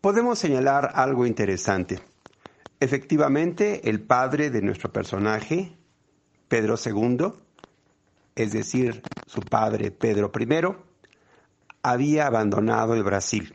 Podemos 0.00 0.38
señalar 0.38 0.92
algo 0.94 1.26
interesante. 1.26 2.00
Efectivamente, 2.80 3.90
el 3.90 4.00
padre 4.00 4.48
de 4.48 4.62
nuestro 4.62 4.90
personaje, 4.90 5.76
Pedro 6.48 6.76
II, 6.82 7.34
es 8.36 8.52
decir, 8.52 9.04
su 9.26 9.50
padre 9.50 9.90
Pedro 9.90 10.32
I, 10.34 10.48
había 11.82 12.26
abandonado 12.26 12.94
el 12.94 13.02
Brasil 13.02 13.54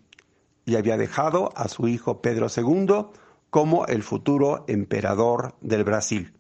y 0.63 0.75
había 0.75 0.95
dejado 0.95 1.57
a 1.57 1.69
su 1.69 1.87
hijo 1.87 2.21
Pedro 2.21 2.49
II 2.55 3.07
como 3.49 3.87
el 3.87 4.03
futuro 4.03 4.63
emperador 4.67 5.55
del 5.59 5.85
Brasil, 5.85 6.35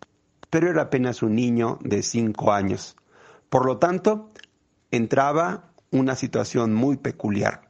pero 0.51 0.69
era 0.69 0.83
apenas 0.83 1.23
un 1.23 1.33
niño 1.33 1.79
de 1.81 2.03
cinco 2.03 2.53
años. 2.53 2.95
Por 3.49 3.65
lo 3.65 3.77
tanto, 3.77 4.31
entraba 4.93 5.71
una 5.89 6.15
situación 6.15 6.75
muy 6.75 6.97
peculiar. 6.97 7.69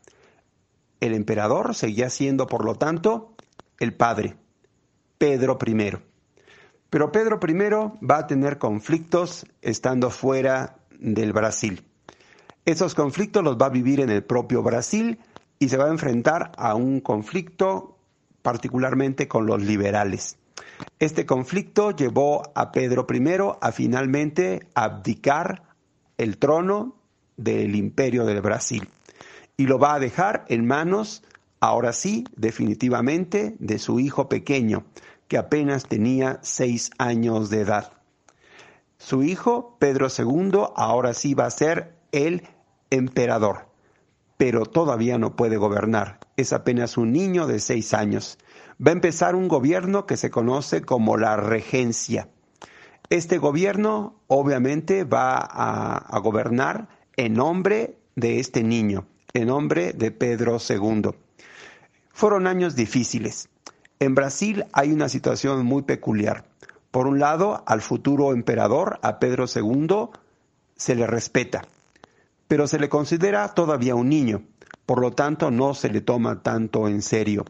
El 0.99 1.13
emperador 1.13 1.73
seguía 1.73 2.09
siendo, 2.09 2.47
por 2.47 2.65
lo 2.65 2.75
tanto, 2.75 3.33
el 3.79 3.93
padre, 3.93 4.35
Pedro 5.17 5.57
I. 5.65 5.91
Pero 6.89 7.11
Pedro 7.13 7.39
I 7.47 7.53
va 8.05 8.17
a 8.17 8.27
tener 8.27 8.57
conflictos 8.57 9.45
estando 9.61 10.09
fuera 10.09 10.75
del 10.99 11.31
Brasil. 11.31 11.85
Esos 12.65 12.93
conflictos 12.93 13.41
los 13.41 13.57
va 13.57 13.67
a 13.67 13.69
vivir 13.69 14.01
en 14.01 14.09
el 14.09 14.23
propio 14.23 14.61
Brasil 14.61 15.17
y 15.59 15.69
se 15.69 15.77
va 15.77 15.85
a 15.85 15.91
enfrentar 15.91 16.51
a 16.57 16.75
un 16.75 16.99
conflicto 16.99 17.97
particularmente 18.41 19.29
con 19.29 19.45
los 19.45 19.61
liberales. 19.61 20.37
Este 20.99 21.25
conflicto 21.25 21.91
llevó 21.91 22.43
a 22.53 22.73
Pedro 22.73 23.07
I 23.09 23.23
a 23.61 23.71
finalmente 23.71 24.67
abdicar 24.75 25.63
el 26.17 26.37
trono 26.37 27.02
del 27.37 27.75
imperio 27.75 28.25
del 28.25 28.41
Brasil 28.41 28.87
y 29.57 29.67
lo 29.67 29.79
va 29.79 29.95
a 29.95 29.99
dejar 29.99 30.45
en 30.47 30.65
manos, 30.65 31.23
ahora 31.59 31.93
sí, 31.93 32.25
definitivamente, 32.35 33.55
de 33.59 33.79
su 33.79 33.99
hijo 33.99 34.29
pequeño, 34.29 34.85
que 35.27 35.37
apenas 35.37 35.87
tenía 35.87 36.39
seis 36.41 36.91
años 36.97 37.49
de 37.49 37.61
edad. 37.61 37.93
Su 38.97 39.23
hijo, 39.23 39.77
Pedro 39.79 40.07
II, 40.07 40.59
ahora 40.75 41.13
sí 41.13 41.33
va 41.33 41.45
a 41.45 41.51
ser 41.51 41.95
el 42.11 42.47
emperador, 42.89 43.67
pero 44.37 44.65
todavía 44.65 45.17
no 45.17 45.35
puede 45.35 45.57
gobernar. 45.57 46.19
Es 46.37 46.53
apenas 46.53 46.97
un 46.97 47.11
niño 47.11 47.47
de 47.47 47.59
seis 47.59 47.93
años. 47.93 48.37
Va 48.85 48.91
a 48.91 48.93
empezar 48.93 49.35
un 49.35 49.47
gobierno 49.47 50.05
que 50.05 50.17
se 50.17 50.31
conoce 50.31 50.81
como 50.81 51.17
la 51.17 51.35
regencia. 51.35 52.29
Este 53.09 53.37
gobierno 53.37 54.21
obviamente 54.27 55.03
va 55.03 55.37
a, 55.37 55.97
a 55.97 56.19
gobernar 56.19 56.87
en 57.15 57.33
nombre 57.33 57.97
de 58.15 58.39
este 58.39 58.63
niño, 58.63 59.05
en 59.33 59.47
nombre 59.47 59.93
de 59.93 60.11
Pedro 60.11 60.57
II. 60.67 61.11
Fueron 62.11 62.47
años 62.47 62.75
difíciles. 62.75 63.49
En 63.99 64.15
Brasil 64.15 64.65
hay 64.73 64.91
una 64.91 65.09
situación 65.09 65.65
muy 65.65 65.83
peculiar. 65.83 66.45
Por 66.91 67.07
un 67.07 67.19
lado, 67.19 67.63
al 67.65 67.81
futuro 67.81 68.33
emperador, 68.33 68.99
a 69.01 69.19
Pedro 69.19 69.45
II, 69.53 70.09
se 70.75 70.95
le 70.95 71.07
respeta, 71.07 71.63
pero 72.47 72.67
se 72.67 72.79
le 72.79 72.89
considera 72.89 73.47
todavía 73.49 73.95
un 73.95 74.09
niño, 74.09 74.43
por 74.85 74.99
lo 74.99 75.11
tanto 75.11 75.51
no 75.51 75.73
se 75.73 75.89
le 75.89 76.01
toma 76.01 76.41
tanto 76.41 76.87
en 76.87 77.01
serio. 77.01 77.45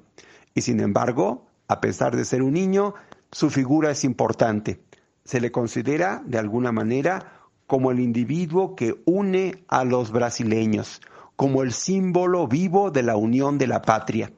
Y 0.53 0.61
sin 0.61 0.79
embargo, 0.79 1.47
a 1.67 1.81
pesar 1.81 2.15
de 2.15 2.25
ser 2.25 2.41
un 2.41 2.53
niño, 2.53 2.93
su 3.31 3.49
figura 3.49 3.91
es 3.91 4.03
importante. 4.03 4.81
Se 5.25 5.41
le 5.41 5.51
considera, 5.51 6.21
de 6.25 6.37
alguna 6.37 6.71
manera, 6.71 7.42
como 7.73 7.89
el 7.89 7.99
individuo 7.99 8.75
que 8.75 9.01
une 9.05 9.63
a 9.67 9.83
los 9.83 10.11
brasileños, 10.11 11.01
como 11.35 11.63
el 11.63 11.73
símbolo 11.73 12.47
vivo 12.47 12.91
de 12.91 13.01
la 13.01 13.15
unión 13.15 13.57
de 13.57 13.65
la 13.65 13.81
patria. 13.81 14.31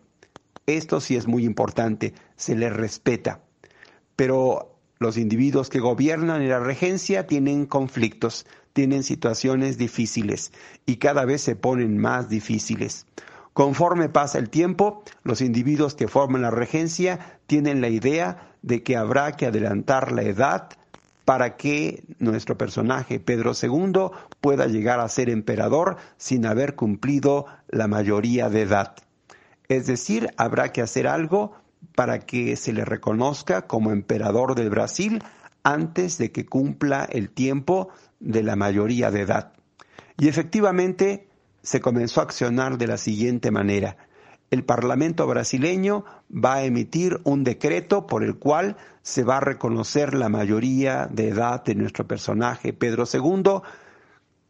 Esto 0.65 1.01
sí 1.01 1.17
es 1.17 1.27
muy 1.27 1.43
importante, 1.43 2.13
se 2.37 2.55
le 2.55 2.69
respeta. 2.69 3.41
Pero 4.15 4.77
los 4.99 5.17
individuos 5.17 5.69
que 5.69 5.81
gobiernan 5.81 6.43
en 6.43 6.47
la 6.47 6.61
regencia 6.61 7.27
tienen 7.27 7.65
conflictos, 7.65 8.45
tienen 8.71 9.03
situaciones 9.03 9.77
difíciles 9.77 10.53
y 10.85 10.95
cada 10.95 11.25
vez 11.25 11.41
se 11.41 11.57
ponen 11.57 11.97
más 11.97 12.29
difíciles. 12.29 13.05
Conforme 13.51 14.07
pasa 14.07 14.39
el 14.39 14.49
tiempo, 14.49 15.03
los 15.23 15.41
individuos 15.41 15.93
que 15.93 16.07
forman 16.07 16.43
la 16.43 16.51
regencia 16.51 17.37
tienen 17.47 17.81
la 17.81 17.89
idea 17.89 18.55
de 18.61 18.81
que 18.81 18.95
habrá 18.95 19.33
que 19.33 19.45
adelantar 19.45 20.13
la 20.13 20.21
edad 20.23 20.69
para 21.25 21.57
que 21.57 22.03
nuestro 22.19 22.57
personaje 22.57 23.19
Pedro 23.19 23.51
II 23.61 24.11
pueda 24.39 24.67
llegar 24.67 24.99
a 24.99 25.09
ser 25.09 25.29
emperador 25.29 25.97
sin 26.17 26.45
haber 26.45 26.75
cumplido 26.75 27.47
la 27.67 27.87
mayoría 27.87 28.49
de 28.49 28.61
edad. 28.61 28.95
Es 29.67 29.87
decir, 29.87 30.29
habrá 30.37 30.71
que 30.71 30.81
hacer 30.81 31.07
algo 31.07 31.53
para 31.95 32.19
que 32.19 32.55
se 32.55 32.73
le 32.73 32.85
reconozca 32.85 33.63
como 33.63 33.91
emperador 33.91 34.55
del 34.55 34.69
Brasil 34.69 35.23
antes 35.63 36.19
de 36.19 36.31
que 36.31 36.45
cumpla 36.45 37.07
el 37.11 37.29
tiempo 37.31 37.89
de 38.19 38.43
la 38.43 38.55
mayoría 38.55 39.09
de 39.09 39.21
edad. 39.21 39.53
Y 40.17 40.27
efectivamente 40.27 41.27
se 41.63 41.81
comenzó 41.81 42.21
a 42.21 42.25
accionar 42.25 42.77
de 42.77 42.87
la 42.87 42.97
siguiente 42.97 43.49
manera. 43.49 43.97
El 44.51 44.63
Parlamento 44.63 45.25
brasileño 45.27 46.05
va 46.31 46.55
a 46.55 46.63
emitir 46.63 47.19
un 47.23 47.43
decreto 47.43 48.07
por 48.07 48.23
el 48.23 48.37
cual 48.37 48.77
se 49.01 49.23
va 49.23 49.37
a 49.37 49.41
reconocer 49.41 50.13
la 50.13 50.29
mayoría 50.29 51.07
de 51.11 51.29
edad 51.29 51.63
de 51.63 51.75
nuestro 51.75 52.07
personaje 52.07 52.73
Pedro 52.73 53.05
II 53.11 53.61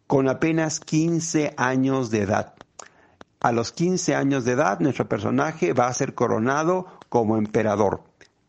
con 0.08 0.30
apenas 0.30 0.80
15 0.80 1.54
años 1.58 2.12
de 2.12 2.22
edad. 2.22 2.54
A 3.40 3.52
los 3.52 3.72
15 3.72 4.14
años 4.16 4.46
de 4.46 4.54
edad 4.54 4.80
nuestro 4.80 5.08
personaje 5.08 5.74
va 5.74 5.88
a 5.88 5.94
ser 5.94 6.14
coronado 6.14 6.86
como 7.10 7.38
emperador. 7.38 8.04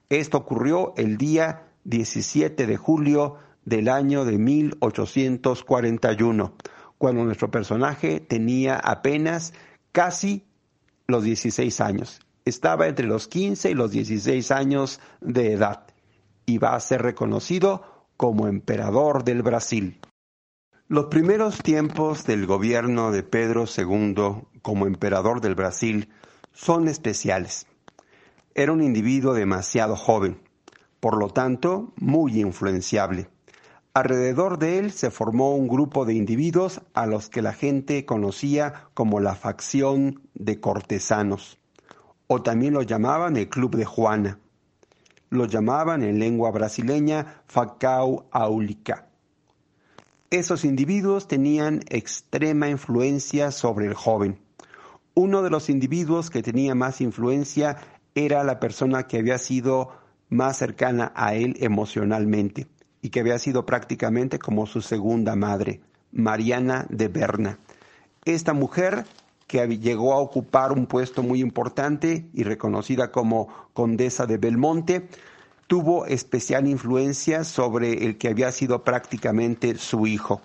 Esto 0.08 0.38
ocurrió 0.38 0.94
el 0.96 1.18
día 1.18 1.64
17 1.84 2.66
de 2.66 2.76
julio 2.76 3.36
del 3.64 3.88
año 3.88 4.24
de 4.24 4.38
1841 4.38 6.54
cuando 6.98 7.24
nuestro 7.24 7.50
personaje 7.50 8.20
tenía 8.20 8.76
apenas 8.76 9.52
casi 9.92 10.44
los 11.06 11.24
16 11.24 11.80
años. 11.80 12.20
Estaba 12.44 12.86
entre 12.86 13.06
los 13.06 13.28
15 13.28 13.70
y 13.70 13.74
los 13.74 13.90
16 13.90 14.50
años 14.50 15.00
de 15.20 15.52
edad 15.52 15.86
y 16.46 16.58
va 16.58 16.74
a 16.74 16.80
ser 16.80 17.02
reconocido 17.02 18.08
como 18.16 18.46
emperador 18.46 19.24
del 19.24 19.42
Brasil. 19.42 20.00
Los 20.88 21.06
primeros 21.06 21.58
tiempos 21.58 22.24
del 22.24 22.46
gobierno 22.46 23.10
de 23.10 23.24
Pedro 23.24 23.64
II 23.66 24.46
como 24.62 24.86
emperador 24.86 25.40
del 25.40 25.56
Brasil 25.56 26.10
son 26.52 26.86
especiales. 26.86 27.66
Era 28.54 28.72
un 28.72 28.82
individuo 28.82 29.34
demasiado 29.34 29.96
joven, 29.96 30.40
por 31.00 31.18
lo 31.18 31.28
tanto 31.28 31.92
muy 31.96 32.40
influenciable. 32.40 33.28
Alrededor 33.96 34.58
de 34.58 34.78
él 34.78 34.92
se 34.92 35.10
formó 35.10 35.56
un 35.56 35.68
grupo 35.68 36.04
de 36.04 36.12
individuos 36.12 36.82
a 36.92 37.06
los 37.06 37.30
que 37.30 37.40
la 37.40 37.54
gente 37.54 38.04
conocía 38.04 38.90
como 38.92 39.20
la 39.20 39.34
facción 39.34 40.20
de 40.34 40.60
cortesanos, 40.60 41.58
o 42.26 42.42
también 42.42 42.74
lo 42.74 42.82
llamaban 42.82 43.38
el 43.38 43.48
Club 43.48 43.74
de 43.74 43.86
Juana. 43.86 44.38
Lo 45.30 45.46
llamaban 45.46 46.02
en 46.02 46.18
lengua 46.18 46.50
brasileña 46.50 47.40
Facau 47.46 48.26
Aulica. 48.32 49.08
Esos 50.28 50.66
individuos 50.66 51.26
tenían 51.26 51.80
extrema 51.88 52.68
influencia 52.68 53.50
sobre 53.50 53.86
el 53.86 53.94
joven. 53.94 54.38
Uno 55.14 55.40
de 55.40 55.48
los 55.48 55.70
individuos 55.70 56.28
que 56.28 56.42
tenía 56.42 56.74
más 56.74 57.00
influencia 57.00 57.78
era 58.14 58.44
la 58.44 58.60
persona 58.60 59.06
que 59.06 59.16
había 59.20 59.38
sido 59.38 59.88
más 60.28 60.58
cercana 60.58 61.14
a 61.16 61.34
él 61.34 61.56
emocionalmente 61.60 62.66
y 63.06 63.10
que 63.10 63.20
había 63.20 63.38
sido 63.38 63.64
prácticamente 63.64 64.40
como 64.40 64.66
su 64.66 64.82
segunda 64.82 65.36
madre, 65.36 65.80
Mariana 66.10 66.86
de 66.88 67.06
Berna. 67.06 67.60
Esta 68.24 68.52
mujer 68.52 69.04
que 69.46 69.64
llegó 69.78 70.12
a 70.12 70.18
ocupar 70.18 70.72
un 70.72 70.86
puesto 70.86 71.22
muy 71.22 71.40
importante 71.40 72.28
y 72.34 72.42
reconocida 72.42 73.12
como 73.12 73.46
condesa 73.74 74.26
de 74.26 74.38
Belmonte, 74.38 75.08
tuvo 75.68 76.06
especial 76.06 76.66
influencia 76.66 77.44
sobre 77.44 78.06
el 78.06 78.18
que 78.18 78.26
había 78.26 78.50
sido 78.50 78.82
prácticamente 78.82 79.76
su 79.76 80.08
hijo. 80.08 80.40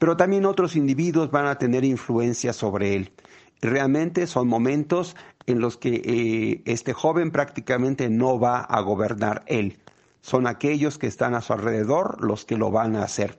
Pero 0.00 0.16
también 0.16 0.46
otros 0.46 0.74
individuos 0.74 1.30
van 1.30 1.46
a 1.46 1.58
tener 1.58 1.84
influencia 1.84 2.52
sobre 2.52 2.96
él. 2.96 3.12
Realmente 3.60 4.26
son 4.26 4.48
momentos 4.48 5.14
en 5.46 5.60
los 5.60 5.76
que 5.76 6.02
eh, 6.04 6.62
este 6.64 6.92
joven 6.92 7.30
prácticamente 7.30 8.08
no 8.08 8.40
va 8.40 8.58
a 8.58 8.80
gobernar 8.80 9.44
él, 9.46 9.78
son 10.24 10.46
aquellos 10.46 10.96
que 10.96 11.06
están 11.06 11.34
a 11.34 11.42
su 11.42 11.52
alrededor 11.52 12.24
los 12.24 12.46
que 12.46 12.56
lo 12.56 12.70
van 12.70 12.96
a 12.96 13.02
hacer, 13.02 13.38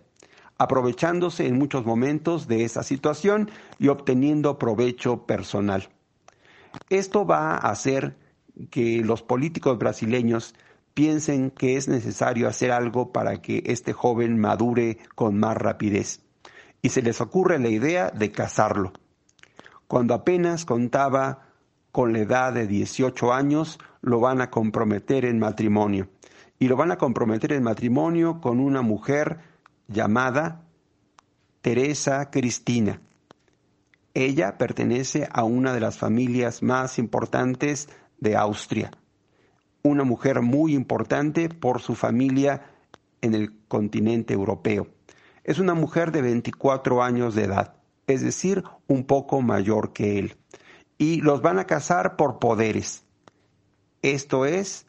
aprovechándose 0.60 1.48
en 1.48 1.58
muchos 1.58 1.84
momentos 1.84 2.48
de 2.48 2.64
esa 2.64 2.84
situación 2.84 3.50
y 3.80 3.88
obteniendo 3.88 4.60
provecho 4.60 5.26
personal. 5.26 5.90
Esto 6.92 7.26
va 7.26 7.56
a 7.56 7.72
hacer 7.72 8.16
que 8.70 9.02
los 9.04 9.24
políticos 9.24 9.80
brasileños 9.80 10.54
piensen 10.94 11.50
que 11.50 11.76
es 11.76 11.88
necesario 11.88 12.48
hacer 12.48 12.72
algo 12.72 13.12
para 13.12 13.42
que 13.42 13.64
este 13.66 13.92
joven 13.92 14.38
madure 14.38 15.00
con 15.16 15.40
más 15.40 15.58
rapidez. 15.58 16.22
Y 16.84 16.90
se 16.90 17.02
les 17.02 17.20
ocurre 17.20 17.58
la 17.58 17.70
idea 17.70 18.12
de 18.12 18.32
casarlo. 18.32 18.94
Cuando 19.88 20.14
apenas 20.14 20.66
contaba 20.66 21.48
con 21.92 22.14
la 22.14 22.20
edad 22.20 22.54
de 22.54 22.68
18 22.68 23.34
años, 23.34 23.80
lo 24.02 24.20
van 24.20 24.40
a 24.40 24.52
comprometer 24.52 25.26
en 25.26 25.40
matrimonio 25.40 26.10
y 26.60 26.68
lo 26.68 26.76
van 26.76 26.92
a 26.92 26.98
comprometer 26.98 27.54
en 27.54 27.64
matrimonio 27.64 28.40
con 28.42 28.60
una 28.60 28.82
mujer 28.82 29.40
llamada 29.88 30.64
Teresa 31.62 32.30
Cristina. 32.30 33.02
Ella 34.14 34.58
pertenece 34.58 35.28
a 35.32 35.44
una 35.44 35.74
de 35.74 35.82
las 35.82 35.98
familias 35.98 36.64
más 36.64 37.00
importantes 37.00 37.90
de 38.20 38.38
Austria, 38.38 38.92
una 39.84 40.04
mujer 40.04 40.42
muy 40.42 40.74
importante 40.74 41.50
por 41.50 41.82
su 41.82 41.96
familia 41.96 42.70
en 43.22 43.34
el 43.34 43.54
continente 43.68 44.34
europeo. 44.34 44.88
Es 45.44 45.60
una 45.60 45.74
mujer 45.74 46.12
de 46.12 46.22
24 46.22 47.04
años 47.04 47.36
de 47.36 47.44
edad, 47.44 47.76
es 48.08 48.22
decir, 48.22 48.64
un 48.88 49.06
poco 49.06 49.42
mayor 49.42 49.92
que 49.92 50.18
él. 50.18 50.38
Y 50.98 51.22
los 51.22 51.42
van 51.42 51.60
a 51.60 51.66
casar 51.66 52.16
por 52.16 52.40
poderes. 52.40 53.04
Esto 54.02 54.46
es, 54.46 54.86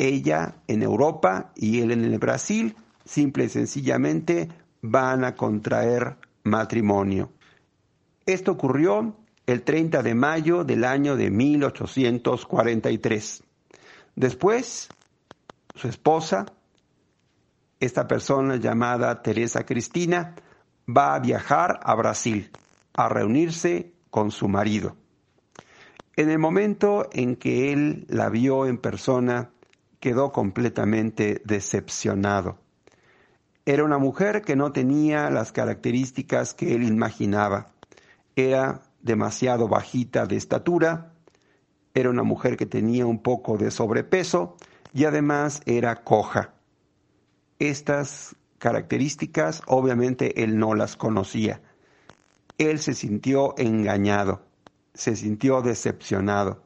ella 0.00 0.56
en 0.66 0.82
Europa 0.82 1.52
y 1.54 1.80
él 1.80 1.92
en 1.92 2.04
el 2.04 2.18
Brasil, 2.18 2.74
simple 3.04 3.44
y 3.44 3.48
sencillamente 3.50 4.48
van 4.80 5.24
a 5.24 5.36
contraer 5.36 6.16
matrimonio. 6.42 7.30
Esto 8.24 8.52
ocurrió 8.52 9.14
el 9.46 9.62
30 9.62 10.02
de 10.02 10.14
mayo 10.14 10.64
del 10.64 10.84
año 10.84 11.16
de 11.16 11.30
1843. 11.30 13.42
Después, 14.16 14.88
su 15.74 15.88
esposa, 15.88 16.46
esta 17.78 18.08
persona 18.08 18.56
llamada 18.56 19.20
Teresa 19.22 19.66
Cristina, 19.66 20.34
va 20.88 21.14
a 21.14 21.20
viajar 21.20 21.78
a 21.82 21.94
Brasil 21.94 22.50
a 22.94 23.10
reunirse 23.10 23.92
con 24.08 24.30
su 24.30 24.48
marido. 24.48 24.96
En 26.16 26.30
el 26.30 26.38
momento 26.38 27.10
en 27.12 27.36
que 27.36 27.70
él 27.72 28.06
la 28.08 28.30
vio 28.30 28.64
en 28.66 28.78
persona, 28.78 29.50
quedó 30.00 30.32
completamente 30.32 31.42
decepcionado. 31.44 32.58
Era 33.66 33.84
una 33.84 33.98
mujer 33.98 34.42
que 34.42 34.56
no 34.56 34.72
tenía 34.72 35.30
las 35.30 35.52
características 35.52 36.54
que 36.54 36.74
él 36.74 36.82
imaginaba. 36.82 37.72
Era 38.34 38.82
demasiado 39.02 39.68
bajita 39.68 40.26
de 40.26 40.36
estatura, 40.36 41.12
era 41.94 42.10
una 42.10 42.22
mujer 42.22 42.56
que 42.56 42.66
tenía 42.66 43.06
un 43.06 43.22
poco 43.22 43.58
de 43.58 43.70
sobrepeso 43.70 44.56
y 44.92 45.04
además 45.04 45.60
era 45.66 46.02
coja. 46.02 46.54
Estas 47.58 48.36
características 48.58 49.62
obviamente 49.66 50.42
él 50.42 50.58
no 50.58 50.74
las 50.74 50.96
conocía. 50.96 51.60
Él 52.58 52.78
se 52.78 52.94
sintió 52.94 53.54
engañado, 53.58 54.42
se 54.94 55.16
sintió 55.16 55.62
decepcionado. 55.62 56.62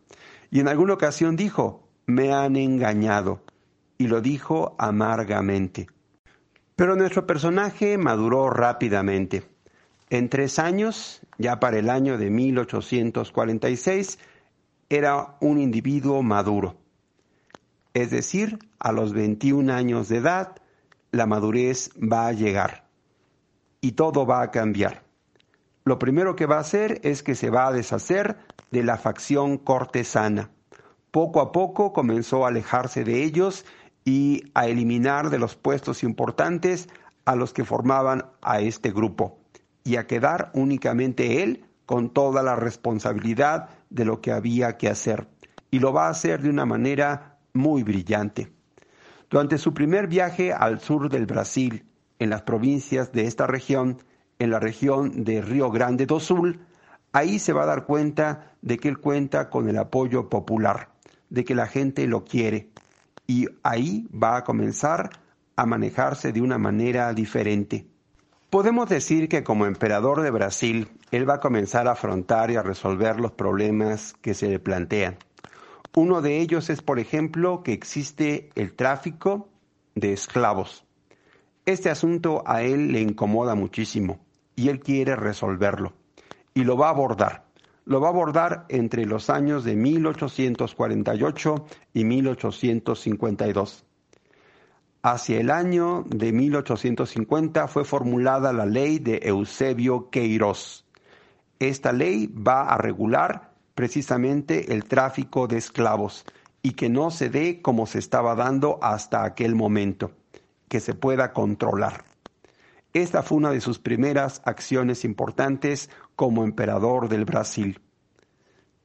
Y 0.51 0.61
en 0.61 0.69
alguna 0.69 0.95
ocasión 0.95 1.37
dijo, 1.37 1.84
me 2.07 2.33
han 2.33 2.57
engañado, 2.57 3.41
y 3.99 4.07
lo 4.07 4.21
dijo 4.21 4.75
amargamente. 4.79 5.87
Pero 6.77 6.97
nuestro 6.97 7.27
personaje 7.27 7.97
maduró 7.99 8.51
rápidamente. 8.51 9.45
En 10.11 10.29
tres 10.29 10.59
años, 10.59 11.21
ya 11.39 11.61
para 11.61 11.79
el 11.79 11.89
año 11.89 12.19
de 12.19 12.31
1846, 12.31 14.19
era 14.91 15.37
un 15.41 15.59
individuo 15.59 16.23
maduro. 16.23 16.77
Es 17.95 18.11
decir, 18.11 18.59
a 18.79 18.93
los 18.93 19.13
21 19.13 19.73
años 19.73 20.09
de 20.09 20.19
edad, 20.19 20.57
la 21.13 21.27
madurez 21.27 21.91
va 21.97 22.27
a 22.27 22.33
llegar 22.33 22.85
y 23.81 23.93
todo 23.93 24.27
va 24.27 24.43
a 24.43 24.51
cambiar. 24.51 25.05
Lo 25.85 25.99
primero 25.99 26.35
que 26.35 26.47
va 26.47 26.57
a 26.57 26.61
hacer 26.61 27.01
es 27.05 27.23
que 27.23 27.35
se 27.35 27.51
va 27.51 27.69
a 27.69 27.73
deshacer 27.73 28.37
de 28.71 28.83
la 28.83 28.97
facción 28.97 29.59
cortesana 29.59 30.51
poco 31.15 31.41
a 31.41 31.53
poco 31.53 31.93
comenzó 31.93 32.45
a 32.45 32.49
alejarse 32.49 33.05
de 33.05 33.23
ellos 33.23 33.65
y 34.05 34.51
a 34.53 34.67
eliminar 34.67 35.31
de 35.31 35.39
los 35.39 35.55
puestos 35.55 36.03
importantes 36.03 36.89
a 37.25 37.37
los 37.37 37.53
que 37.53 37.65
formaban 37.65 38.25
a 38.43 38.59
este 38.59 38.91
grupo 38.91 39.39
y 39.85 39.95
a 39.95 40.09
quedar 40.09 40.51
únicamente 40.55 41.45
él 41.45 41.67
con 41.87 42.11
toda 42.11 42.43
la 42.43 42.57
responsabilidad 42.57 43.69
de 43.91 44.05
lo 44.05 44.21
que 44.21 44.33
había 44.33 44.77
que 44.77 44.89
hacer. 44.89 45.29
Y 45.71 45.79
lo 45.79 45.93
va 45.93 46.09
a 46.09 46.11
hacer 46.11 46.43
de 46.43 46.51
una 46.51 46.67
manera 46.67 47.39
muy 47.53 47.85
brillante. 47.85 48.53
Durante 49.31 49.59
su 49.59 49.73
primer 49.73 50.09
viaje 50.09 50.53
al 50.53 50.81
sur 50.81 51.09
del 51.11 51.27
Brasil, 51.27 51.85
en 52.19 52.31
las 52.31 52.43
provincias 52.43 53.13
de 53.13 53.29
esta 53.29 53.47
región, 53.47 53.99
en 54.41 54.51
la 54.51 54.59
región 54.59 55.23
de 55.23 55.43
Río 55.43 55.71
Grande 55.71 56.07
do 56.07 56.19
Sul, 56.19 56.67
ahí 57.13 57.39
se 57.39 57.53
va 57.53 57.63
a 57.63 57.67
dar 57.67 57.87
cuenta 57.87 58.57
de 58.63 58.79
que 58.79 58.89
él 58.89 58.99
cuenta 58.99 59.49
con 59.49 59.69
el 59.69 59.79
apoyo 59.79 60.29
popular, 60.29 60.94
de 61.35 61.45
que 61.45 61.55
la 61.55 61.67
gente 61.67 62.07
lo 62.07 62.25
quiere, 62.25 62.71
y 63.27 63.47
ahí 63.63 64.07
va 64.11 64.37
a 64.37 64.45
comenzar 64.45 65.11
a 65.57 65.67
manejarse 65.67 66.33
de 66.33 66.41
una 66.41 66.59
manera 66.59 67.13
diferente. 67.13 67.87
Podemos 68.51 68.89
decir 68.89 69.29
que 69.29 69.43
como 69.43 69.67
emperador 69.67 70.23
de 70.23 70.31
Brasil, 70.31 70.89
él 71.11 71.29
va 71.29 71.35
a 71.35 71.41
comenzar 71.41 71.89
a 71.89 71.93
afrontar 71.93 72.51
y 72.53 72.57
a 72.57 72.63
resolver 72.63 73.19
los 73.19 73.33
problemas 73.33 74.15
que 74.23 74.35
se 74.35 74.49
le 74.49 74.61
plantean. 74.61 75.17
Uno 75.97 76.23
de 76.23 76.39
ellos 76.39 76.71
es, 76.71 76.81
por 76.81 76.99
ejemplo, 76.99 77.63
que 77.63 77.73
existe 77.73 78.51
el 78.55 78.75
tráfico 78.75 79.49
de 79.95 80.13
esclavos. 80.13 80.85
Este 81.67 81.91
asunto 81.91 82.45
a 82.47 82.63
él 82.63 82.93
le 82.93 83.01
incomoda 83.01 83.55
muchísimo 83.55 84.21
y 84.55 84.69
él 84.69 84.81
quiere 84.81 85.17
resolverlo. 85.17 85.93
Y 86.53 86.63
lo 86.63 86.77
va 86.77 86.89
a 86.89 86.91
abordar. 86.91 87.44
Lo 87.87 88.01
va 88.01 88.09
a 88.09 88.11
abordar 88.11 88.65
entre 88.69 89.05
los 89.05 89.29
años 89.29 89.65
de 89.65 89.77
1848 89.77 91.67
y 91.93 92.05
1852. 92.05 93.85
Hacia 95.03 95.39
el 95.39 95.51
año 95.51 96.05
de 96.09 96.33
1850 96.33 97.69
fue 97.69 97.85
formulada 97.85 98.55
la 98.55 98.65
ley 98.65 98.99
de 98.99 99.21
Eusebio 99.25 100.09
Queiroz. 100.09 100.87
Esta 101.59 101.93
ley 101.93 102.27
va 102.27 102.63
a 102.63 102.79
regular 102.79 103.53
precisamente 103.75 104.73
el 104.73 104.85
tráfico 104.85 105.47
de 105.47 105.59
esclavos 105.59 106.25
y 106.63 106.71
que 106.71 106.89
no 106.89 107.11
se 107.11 107.29
dé 107.29 107.61
como 107.61 107.87
se 107.87 107.99
estaba 107.99 108.35
dando 108.35 108.79
hasta 108.81 109.25
aquel 109.25 109.55
momento, 109.55 110.13
que 110.69 110.81
se 110.81 110.95
pueda 110.95 111.35
controlar. 111.35 112.14
Esta 112.95 113.23
fue 113.23 113.37
una 113.37 113.51
de 113.51 113.61
sus 113.61 113.79
primeras 113.79 114.41
acciones 114.47 115.05
importantes 115.05 115.91
como 116.17 116.45
emperador 116.45 117.11
del 117.11 117.27
Brasil. 117.27 117.81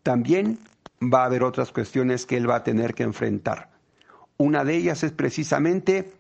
También 0.03 0.60
va 1.01 1.22
a 1.22 1.26
haber 1.26 1.43
otras 1.43 1.72
cuestiones 1.72 2.26
que 2.26 2.36
él 2.36 2.49
va 2.49 2.57
a 2.57 2.64
tener 2.64 2.93
que 2.93 3.03
enfrentar. 3.03 3.70
Una 4.36 4.66
de 4.66 4.76
ellas 4.76 5.03
es 5.03 5.14
precisamente 5.14 6.12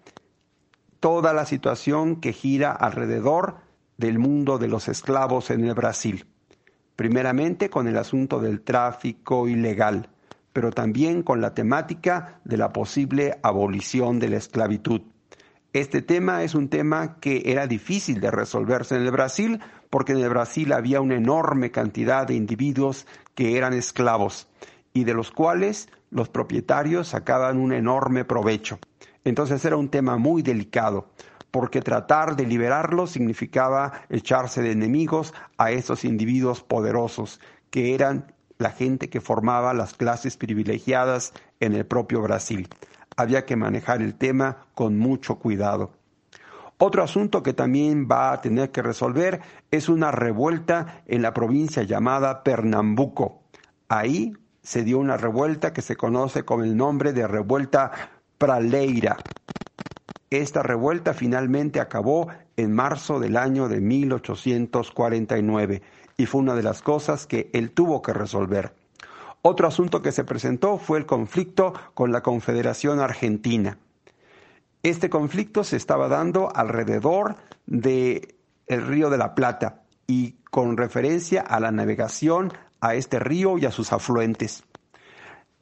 toda 1.01 1.33
la 1.33 1.45
situación 1.45 2.21
que 2.21 2.31
gira 2.31 2.71
alrededor 2.71 3.57
del 3.97 4.19
mundo 4.19 4.57
de 4.57 4.69
los 4.69 4.87
esclavos 4.87 5.49
en 5.49 5.65
el 5.65 5.73
Brasil 5.73 6.25
primeramente 6.99 7.69
con 7.69 7.87
el 7.87 7.97
asunto 7.97 8.41
del 8.41 8.59
tráfico 8.59 9.47
ilegal, 9.47 10.09
pero 10.51 10.69
también 10.69 11.23
con 11.23 11.39
la 11.39 11.53
temática 11.53 12.41
de 12.43 12.57
la 12.57 12.73
posible 12.73 13.39
abolición 13.41 14.19
de 14.19 14.27
la 14.27 14.35
esclavitud. 14.35 15.03
Este 15.71 16.01
tema 16.01 16.41
es 16.43 16.55
un 16.55 16.67
tema 16.67 17.19
que 17.19 17.43
era 17.45 17.67
difícil 17.67 18.19
de 18.19 18.31
resolverse 18.31 18.95
en 18.95 19.03
el 19.03 19.11
Brasil 19.11 19.59
porque 19.91 20.13
en 20.13 20.19
el 20.19 20.29
Brasil 20.29 20.73
había 20.73 20.99
una 20.99 21.15
enorme 21.15 21.69
cantidad 21.69 22.25
de 22.25 22.33
individuos 22.33 23.05
que 23.35 23.55
eran 23.55 23.73
esclavos 23.73 24.47
y 24.93 25.03
de 25.03 25.13
los 25.13 25.29
cuales 25.29 25.87
los 26.09 26.27
propietarios 26.27 27.09
sacaban 27.09 27.59
un 27.59 27.71
enorme 27.71 28.25
provecho. 28.25 28.79
Entonces 29.23 29.63
era 29.63 29.77
un 29.77 29.89
tema 29.89 30.17
muy 30.17 30.41
delicado 30.41 31.11
porque 31.51 31.81
tratar 31.81 32.35
de 32.35 32.47
liberarlos 32.47 33.11
significaba 33.11 34.01
echarse 34.09 34.63
de 34.63 34.71
enemigos 34.71 35.35
a 35.59 35.69
esos 35.69 36.03
individuos 36.03 36.63
poderosos, 36.63 37.39
que 37.69 37.93
eran 37.93 38.33
la 38.57 38.71
gente 38.71 39.09
que 39.09 39.21
formaba 39.21 39.75
las 39.75 39.93
clases 39.93 40.35
privilegiadas 40.35 41.31
en 41.59 41.73
el 41.75 41.85
propio 41.85 42.21
Brasil. 42.21 42.67
Había 43.19 43.45
que 43.45 43.55
manejar 43.57 44.01
el 44.01 44.15
tema 44.15 44.67
con 44.73 44.97
mucho 44.97 45.39
cuidado. 45.39 45.91
Otro 46.77 47.03
asunto 47.03 47.43
que 47.43 47.51
también 47.51 48.07
va 48.09 48.31
a 48.31 48.39
tener 48.39 48.71
que 48.71 48.81
resolver 48.81 49.41
es 49.71 49.89
una 49.89 50.09
revuelta 50.09 51.03
en 51.05 51.21
la 51.21 51.33
provincia 51.33 51.83
llamada 51.83 52.43
Pernambuco. 52.43 53.43
Ahí 53.89 54.31
se 54.61 54.85
dio 54.85 54.99
una 54.99 55.17
revuelta 55.17 55.73
que 55.73 55.81
se 55.81 55.97
conoce 55.97 56.43
con 56.43 56.63
el 56.63 56.77
nombre 56.77 57.11
de 57.11 57.27
revuelta 57.27 57.91
Praleira. 58.37 59.17
Esta 60.29 60.63
revuelta 60.63 61.13
finalmente 61.13 61.81
acabó 61.81 62.29
en 62.55 62.71
marzo 62.71 63.19
del 63.19 63.35
año 63.35 63.67
de 63.67 63.81
1849 63.81 65.81
y 66.15 66.25
fue 66.25 66.39
una 66.39 66.55
de 66.55 66.63
las 66.63 66.81
cosas 66.81 67.27
que 67.27 67.49
él 67.51 67.71
tuvo 67.71 68.01
que 68.01 68.13
resolver. 68.13 68.78
Otro 69.41 69.67
asunto 69.67 70.01
que 70.01 70.11
se 70.11 70.25
presentó 70.25 70.77
fue 70.77 70.97
el 70.97 71.05
conflicto 71.05 71.73
con 71.93 72.11
la 72.11 72.21
Confederación 72.21 72.99
Argentina. 72.99 73.77
Este 74.83 75.09
conflicto 75.09 75.63
se 75.63 75.77
estaba 75.77 76.07
dando 76.09 76.53
alrededor 76.53 77.35
del 77.65 78.35
el 78.67 78.85
río 78.85 79.09
de 79.09 79.17
la 79.17 79.35
Plata 79.35 79.83
y 80.07 80.35
con 80.51 80.77
referencia 80.77 81.41
a 81.41 81.59
la 81.59 81.71
navegación 81.71 82.51
a 82.81 82.95
este 82.95 83.19
río 83.19 83.57
y 83.57 83.65
a 83.65 83.71
sus 83.71 83.93
afluentes. 83.93 84.63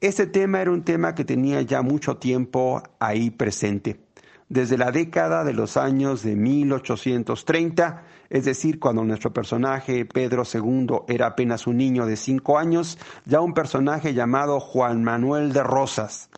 Este 0.00 0.26
tema 0.26 0.60
era 0.60 0.70
un 0.70 0.84
tema 0.84 1.14
que 1.14 1.24
tenía 1.24 1.62
ya 1.62 1.82
mucho 1.82 2.16
tiempo 2.18 2.82
ahí 3.00 3.30
presente 3.30 4.07
desde 4.48 4.78
la 4.78 4.90
década 4.90 5.44
de 5.44 5.52
los 5.52 5.76
años 5.76 6.22
de 6.22 6.34
1830, 6.34 8.04
es 8.30 8.44
decir, 8.44 8.78
cuando 8.78 9.04
nuestro 9.04 9.32
personaje 9.32 10.06
Pedro 10.06 10.42
II 10.52 11.00
era 11.06 11.26
apenas 11.26 11.66
un 11.66 11.76
niño 11.76 12.06
de 12.06 12.16
cinco 12.16 12.58
años, 12.58 12.98
ya 13.26 13.40
un 13.40 13.54
personaje 13.54 14.14
llamado 14.14 14.60
Juan 14.60 15.04
Manuel 15.04 15.52
de 15.52 15.62
Rosas, 15.62 16.30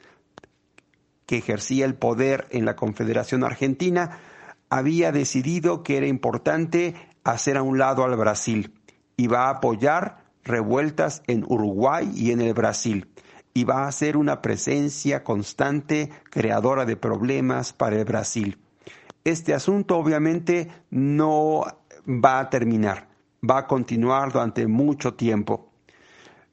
que 1.27 1.39
ejercía 1.39 1.85
el 1.85 1.95
poder 1.95 2.49
en 2.51 2.65
la 2.65 2.75
Confederación 2.75 3.45
Argentina, 3.45 4.19
había 4.69 5.13
decidido 5.13 5.83
que 5.83 5.97
era 5.97 6.07
importante 6.07 6.95
hacer 7.23 7.57
a 7.57 7.63
un 7.63 7.79
lado 7.79 8.05
al 8.05 8.17
Brasil 8.17 8.75
y 9.17 9.29
va 9.29 9.47
a 9.47 9.51
apoyar 9.51 10.25
revueltas 10.43 11.23
en 11.27 11.45
Uruguay 11.47 12.11
y 12.15 12.33
en 12.33 12.41
el 12.41 12.55
Brasil 12.55 13.09
y 13.55 13.65
va 13.65 13.87
a 13.87 13.93
ser 13.93 14.17
una 14.17 14.43
presencia 14.43 15.25
constante 15.25 16.11
creadora 16.31 16.85
de 16.85 16.97
problemas 16.97 17.73
para 17.73 17.97
el 17.97 18.05
Brasil. 18.05 18.59
Este 19.25 19.55
asunto 19.55 19.97
obviamente 19.97 20.71
no 20.91 21.65
va 22.07 22.41
a 22.41 22.51
terminar, 22.51 23.09
va 23.49 23.59
a 23.59 23.67
continuar 23.67 24.33
durante 24.33 24.67
mucho 24.67 25.15
tiempo. 25.15 25.71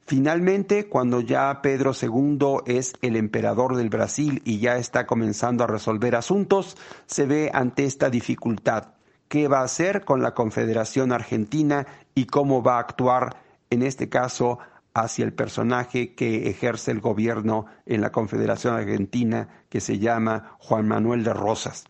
Finalmente, 0.08 0.88
cuando 0.88 1.20
ya 1.20 1.60
Pedro 1.60 1.92
II 1.92 2.62
es 2.64 2.94
el 3.02 3.14
emperador 3.14 3.76
del 3.76 3.90
Brasil 3.90 4.40
y 4.44 4.58
ya 4.58 4.78
está 4.78 5.06
comenzando 5.06 5.64
a 5.64 5.66
resolver 5.66 6.16
asuntos, 6.16 6.78
se 7.04 7.26
ve 7.26 7.50
ante 7.52 7.84
esta 7.84 8.08
dificultad. 8.08 8.94
¿Qué 9.28 9.48
va 9.48 9.60
a 9.60 9.64
hacer 9.64 10.06
con 10.06 10.22
la 10.22 10.32
Confederación 10.32 11.12
Argentina 11.12 11.86
y 12.14 12.24
cómo 12.24 12.62
va 12.62 12.76
a 12.76 12.80
actuar, 12.80 13.36
en 13.68 13.82
este 13.82 14.08
caso, 14.08 14.58
hacia 15.02 15.24
el 15.24 15.32
personaje 15.32 16.14
que 16.14 16.48
ejerce 16.48 16.90
el 16.90 17.00
gobierno 17.00 17.66
en 17.86 18.00
la 18.00 18.10
Confederación 18.10 18.74
Argentina, 18.74 19.48
que 19.68 19.80
se 19.80 19.98
llama 19.98 20.56
Juan 20.58 20.88
Manuel 20.88 21.24
de 21.24 21.34
Rosas. 21.34 21.84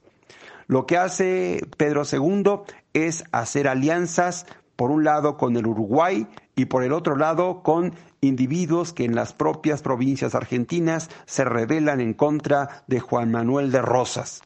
Lo 0.67 0.87
que 0.87 0.99
hace 0.99 1.61
Pedro 1.77 2.03
II 2.11 2.61
es 2.93 3.25
hacer 3.33 3.69
alianzas, 3.69 4.47
por 4.77 4.93
un 4.93 5.03
lado 5.03 5.37
con 5.37 5.57
el 5.57 5.67
Uruguay 5.67 6.29
y 6.55 6.67
por 6.67 6.85
el 6.85 6.93
otro 6.93 7.17
lado 7.17 7.65
con 7.65 7.95
individuos 8.21 8.93
que 8.93 9.05
en 9.05 9.17
las 9.17 9.33
propias 9.33 9.83
provincias 9.83 10.37
argentinas 10.37 11.11
se 11.27 11.45
rebelan 11.45 12.01
en 12.01 12.15
contra 12.15 12.85
de 12.87 13.01
Juan 13.01 13.33
Manuel 13.33 13.73
de 13.73 13.83
Rosas. 13.83 14.43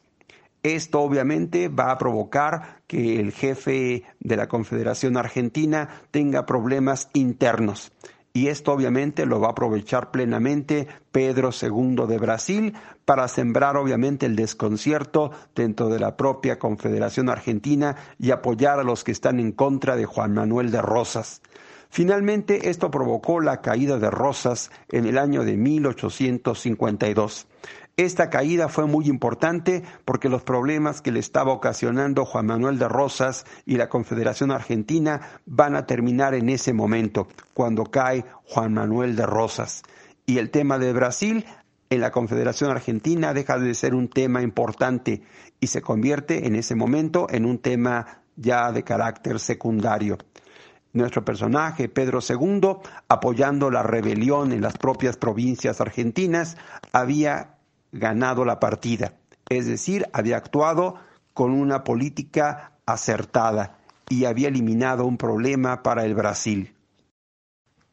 Esto 0.63 1.01
obviamente 1.01 1.67
va 1.67 1.91
a 1.91 1.97
provocar 1.99 2.81
que 2.87 3.19
el 3.19 3.31
jefe 3.31 4.05
de 4.21 4.37
la 4.37 4.47
Confederación 4.47 5.17
Argentina 5.17 5.89
tenga 6.09 6.47
problemas 6.47 7.09
internos 7.13 7.91
y 8.33 8.47
esto 8.47 8.73
obviamente 8.73 9.27
lo 9.27 9.39
va 9.39 9.49
a 9.49 9.51
aprovechar 9.51 10.09
plenamente 10.09 10.87
Pedro 11.11 11.51
II 11.51 12.07
de 12.07 12.17
Brasil 12.17 12.73
para 13.05 13.27
sembrar 13.27 13.77
obviamente 13.77 14.25
el 14.25 14.35
desconcierto 14.35 15.29
dentro 15.53 15.89
de 15.89 15.99
la 15.99 16.17
propia 16.17 16.57
Confederación 16.57 17.29
Argentina 17.29 17.95
y 18.17 18.31
apoyar 18.31 18.79
a 18.79 18.83
los 18.83 19.03
que 19.03 19.11
están 19.11 19.39
en 19.39 19.51
contra 19.51 19.95
de 19.95 20.05
Juan 20.05 20.33
Manuel 20.33 20.71
de 20.71 20.81
Rosas. 20.81 21.43
Finalmente, 21.91 22.71
esto 22.71 22.89
provocó 22.89 23.39
la 23.39 23.61
caída 23.61 23.99
de 23.99 24.09
Rosas 24.09 24.71
en 24.89 25.05
el 25.05 25.19
año 25.19 25.43
de 25.43 25.55
1852. 25.55 27.45
Esta 27.95 28.31
caída 28.31 28.69
fue 28.69 28.87
muy 28.87 29.07
importante 29.07 29.83
porque 30.03 30.27
los 30.27 30.41
problemas 30.41 31.01
que 31.01 31.11
le 31.11 31.19
estaba 31.19 31.53
ocasionando 31.53 32.25
Juan 32.25 32.47
Manuel 32.47 32.79
de 32.79 32.87
Rosas 32.87 33.45
y 33.67 33.75
la 33.77 33.87
Confederación 33.87 34.49
Argentina 34.49 35.21
van 35.45 35.75
a 35.75 35.85
terminar 35.85 36.33
en 36.33 36.49
ese 36.49 36.73
momento, 36.73 37.27
cuando 37.53 37.83
cae 37.83 38.25
Juan 38.45 38.73
Manuel 38.73 39.15
de 39.15 39.27
Rosas. 39.27 39.83
Y 40.25 40.39
el 40.39 40.49
tema 40.49 40.79
de 40.79 40.91
Brasil 40.91 41.45
en 41.91 42.01
la 42.01 42.09
Confederación 42.09 42.71
Argentina 42.71 43.31
deja 43.31 43.59
de 43.59 43.75
ser 43.75 43.93
un 43.93 44.07
tema 44.07 44.41
importante 44.41 45.21
y 45.59 45.67
se 45.67 45.83
convierte 45.83 46.47
en 46.47 46.55
ese 46.55 46.73
momento 46.73 47.27
en 47.29 47.45
un 47.45 47.59
tema 47.59 48.23
ya 48.35 48.71
de 48.71 48.83
carácter 48.83 49.39
secundario. 49.39 50.17
Nuestro 50.93 51.23
personaje, 51.23 51.89
Pedro 51.89 52.19
II, 52.27 52.77
apoyando 53.07 53.69
la 53.69 53.83
rebelión 53.83 54.51
en 54.51 54.61
las 54.61 54.77
propias 54.77 55.17
provincias 55.17 55.79
argentinas, 55.79 56.57
había 56.91 57.52
ganado 57.93 58.43
la 58.43 58.59
partida, 58.59 59.13
es 59.47 59.65
decir, 59.65 60.05
había 60.11 60.35
actuado 60.35 60.95
con 61.33 61.51
una 61.51 61.85
política 61.85 62.73
acertada 62.85 63.77
y 64.09 64.25
había 64.25 64.49
eliminado 64.49 65.05
un 65.05 65.17
problema 65.17 65.81
para 65.83 66.03
el 66.03 66.13
Brasil. 66.15 66.75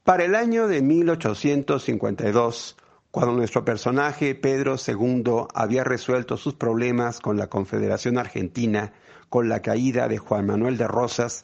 Para 0.02 0.24
el 0.24 0.34
año 0.34 0.66
de 0.66 0.82
1852, 0.82 2.76
cuando 3.10 3.34
nuestro 3.34 3.64
personaje 3.64 4.34
Pedro 4.34 4.74
II 4.84 5.46
había 5.54 5.84
resuelto 5.84 6.36
sus 6.36 6.54
problemas 6.54 7.20
con 7.20 7.36
la 7.36 7.46
Confederación 7.48 8.18
Argentina 8.18 8.92
con 9.28 9.48
la 9.48 9.62
caída 9.62 10.08
de 10.08 10.18
Juan 10.18 10.46
Manuel 10.46 10.76
de 10.76 10.88
Rosas, 10.88 11.42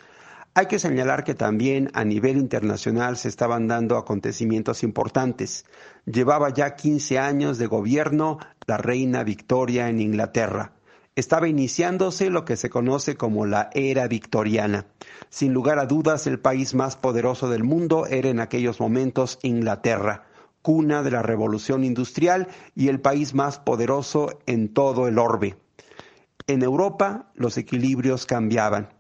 hay 0.57 0.68
que 0.68 0.78
señalar 0.78 1.22
que 1.22 1.34
también 1.34 1.90
a 1.92 2.02
nivel 2.02 2.38
internacional 2.38 3.18
se 3.18 3.28
estaban 3.28 3.68
dando 3.68 3.98
acontecimientos 3.98 4.82
importantes. 4.84 5.66
Llevaba 6.07 6.48
ya 6.48 6.76
15 6.76 7.18
años 7.18 7.59
de 7.59 7.66
gobierno 7.66 8.38
la 8.66 8.78
reina 8.78 9.22
Victoria 9.22 9.90
en 9.90 10.00
Inglaterra. 10.00 10.72
Estaba 11.14 11.46
iniciándose 11.46 12.30
lo 12.30 12.46
que 12.46 12.57
se 12.57 12.70
conoce 12.70 13.16
como 13.16 13.44
la 13.44 13.68
era 13.74 14.09
victoriana. 14.09 14.86
Sin 15.28 15.52
lugar 15.52 15.78
a 15.78 15.84
dudas, 15.84 16.26
el 16.26 16.38
país 16.38 16.72
más 16.72 16.96
poderoso 16.96 17.50
del 17.50 17.62
mundo 17.62 18.07
era 18.07 18.30
en 18.30 18.40
aquellos 18.40 18.80
momentos 18.80 19.38
Inglaterra, 19.42 20.24
cuna 20.62 21.02
de 21.02 21.11
la 21.11 21.20
revolución 21.20 21.84
industrial 21.84 22.48
y 22.74 22.88
el 22.88 23.02
país 23.02 23.34
más 23.34 23.59
poderoso 23.59 24.38
en 24.46 24.72
todo 24.72 25.07
el 25.07 25.18
orbe. 25.18 25.59
En 26.46 26.62
Europa 26.62 27.30
los 27.34 27.59
equilibrios 27.59 28.24
cambiaban. 28.24 28.95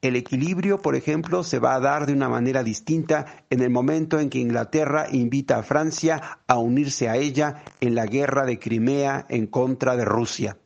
El 0.00 0.14
equilibrio, 0.14 0.80
por 0.80 0.94
ejemplo, 0.94 1.42
se 1.42 1.58
va 1.58 1.74
a 1.74 1.80
dar 1.80 2.06
de 2.06 2.12
una 2.12 2.28
manera 2.28 2.62
distinta 2.62 3.44
en 3.50 3.60
el 3.60 3.70
momento 3.70 4.20
en 4.20 4.30
que 4.30 4.38
Inglaterra 4.38 5.06
invita 5.10 5.58
a 5.58 5.64
Francia 5.64 6.38
a 6.46 6.58
unirse 6.58 7.08
a 7.08 7.16
ella 7.16 7.64
en 7.80 7.96
la 7.96 8.06
guerra 8.06 8.46
de 8.46 8.60
Crimea 8.60 9.26
en 9.28 9.48
contra 9.48 9.96
de 9.96 10.04
Rusia. 10.04 10.56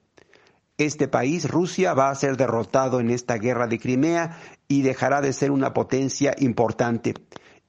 Este 0.77 1.09
país, 1.09 1.49
Rusia, 1.49 1.95
va 1.95 2.11
a 2.11 2.15
ser 2.15 2.37
derrotado 2.37 3.01
en 3.01 3.11
esta 3.11 3.37
guerra 3.37 3.67
de 3.67 3.79
Crimea 3.79 4.39
y 4.69 4.83
dejará 4.83 5.23
de 5.23 5.33
ser 5.33 5.51
una 5.51 5.73
potencia 5.73 6.35
importante. 6.39 7.15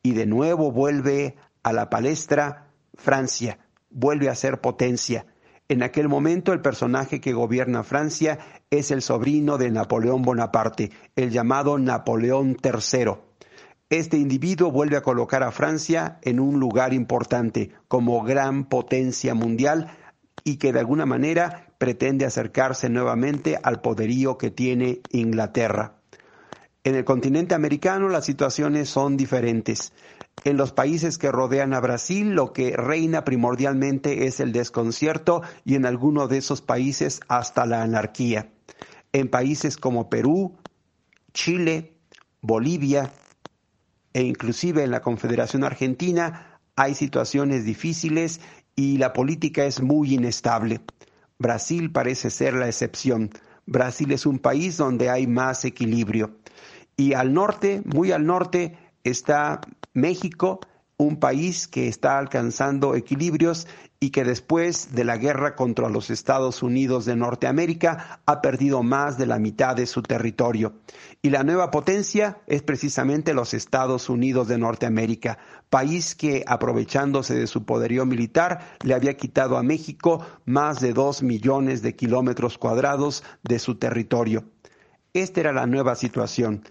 Y 0.02 0.14
de 0.14 0.26
nuevo 0.26 0.72
vuelve 0.74 1.38
a 1.64 1.72
la 1.72 1.90
palestra 1.90 2.72
Francia, 2.96 3.60
vuelve 3.90 4.28
a 4.28 4.36
ser 4.36 4.60
potencia. 4.60 5.28
En 5.70 5.82
aquel 5.82 6.10
momento 6.10 6.52
el 6.52 6.62
personaje 6.62 7.22
que 7.22 7.32
gobierna 7.32 7.84
Francia 7.84 8.40
es 8.80 8.90
el 8.90 9.04
sobrino 9.04 9.60
de 9.60 9.70
Napoleón 9.70 10.24
Bonaparte, 10.24 10.92
el 11.16 11.30
llamado 11.30 11.78
Napoleón 11.78 12.58
III. 12.64 13.14
Este 13.90 14.18
individuo 14.18 14.72
vuelve 14.72 14.98
a 14.98 15.04
colocar 15.04 15.44
a 15.44 15.52
Francia 15.52 16.18
en 16.24 16.40
un 16.40 16.60
lugar 16.60 16.92
importante 16.94 17.70
como 17.88 18.24
gran 18.24 18.66
potencia 18.66 19.36
mundial 19.36 19.96
y 20.44 20.58
que 20.58 20.74
de 20.74 20.80
alguna 20.80 21.06
manera 21.06 21.68
pretende 21.78 22.26
acercarse 22.26 22.90
nuevamente 22.90 23.60
al 23.62 23.82
poderío 23.82 24.40
que 24.40 24.50
tiene 24.50 25.02
Inglaterra. 25.12 25.98
En 26.84 26.96
el 26.96 27.06
continente 27.06 27.54
americano 27.54 28.10
las 28.10 28.26
situaciones 28.26 28.90
son 28.90 29.18
diferentes. 29.18 29.94
En 30.44 30.58
los 30.58 30.74
países 30.74 31.20
que 31.20 31.32
rodean 31.32 31.76
a 31.76 31.80
Brasil 31.80 32.32
lo 32.32 32.54
que 32.54 32.76
reina 32.76 33.24
primordialmente 33.24 34.26
es 34.26 34.40
el 34.40 34.52
desconcierto 34.52 35.44
y 35.64 35.76
en 35.76 35.86
algunos 35.86 36.28
de 36.30 36.40
esos 36.40 36.64
países 36.64 37.20
hasta 37.28 37.68
la 37.68 37.84
anarquía. 37.84 38.53
En 39.14 39.30
países 39.30 39.78
como 39.78 40.10
Perú, 40.10 40.58
Chile, 41.34 41.94
Bolivia 42.42 43.12
e 44.14 44.24
inclusive 44.24 44.84
en 44.84 44.92
la 44.92 45.02
Confederación 45.02 45.64
Argentina 45.64 46.60
hay 46.76 46.96
situaciones 46.96 47.66
difíciles 47.66 48.42
y 48.76 48.98
la 48.98 49.14
política 49.14 49.66
es 49.66 49.82
muy 49.82 50.16
inestable. 50.16 50.82
Brasil 51.38 51.92
parece 51.92 52.30
ser 52.30 52.56
la 52.56 52.68
excepción. 52.68 53.30
Brasil 53.66 54.12
es 54.12 54.26
un 54.26 54.40
país 54.40 54.78
donde 54.78 55.10
hay 55.10 55.28
más 55.28 55.64
equilibrio. 55.66 56.38
Y 56.98 57.14
al 57.14 57.34
norte, 57.34 57.82
muy 57.86 58.12
al 58.12 58.26
norte, 58.26 58.78
está 59.04 59.62
México, 59.94 60.60
un 60.98 61.20
país 61.20 61.68
que 61.68 61.88
está 61.88 62.18
alcanzando 62.18 62.96
equilibrios 62.96 63.68
y 64.00 64.10
que 64.10 64.24
después 64.24 64.94
de 64.94 65.06
la 65.06 65.18
guerra 65.18 65.56
contra 65.56 65.90
los 65.90 66.10
Estados 66.10 66.62
Unidos 66.62 67.06
de 67.06 67.16
Norteamérica 67.16 68.22
ha 68.26 68.42
perdido 68.42 68.84
más 68.84 69.18
de 69.18 69.26
la 69.26 69.40
mitad 69.40 69.76
de 69.76 69.86
su 69.86 70.02
territorio. 70.02 70.74
Y 71.22 71.30
la 71.30 71.44
nueva 71.44 71.72
potencia 71.72 72.42
es 72.48 72.64
precisamente 72.64 73.34
los 73.34 73.54
Estados 73.54 74.10
Unidos 74.10 74.50
de 74.50 74.58
Norteamérica, 74.58 75.38
país 75.70 76.16
que, 76.16 76.44
aprovechándose 76.46 77.34
de 77.34 77.48
su 77.48 77.66
poderío 77.66 78.06
militar, 78.06 78.78
le 78.84 78.94
había 78.94 79.16
quitado 79.16 79.58
a 79.58 79.64
México 79.64 80.26
más 80.46 80.82
de 80.82 80.94
dos 80.94 81.24
millones 81.24 81.82
de 81.82 81.96
kilómetros 81.96 82.58
cuadrados 82.58 83.24
de 83.42 83.58
su 83.58 83.76
territorio. 83.76 84.44
Esta 85.14 85.40
era 85.40 85.54
la 85.54 85.66
nueva 85.66 85.96
situación. 85.96 86.64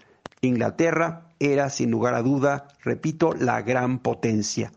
Inglaterra 0.47 1.29
era, 1.39 1.69
sin 1.69 1.91
lugar 1.91 2.13
a 2.13 2.21
duda, 2.21 2.67
repito, 2.83 3.33
la 3.33 3.61
gran 3.61 3.99
potencia. 3.99 4.71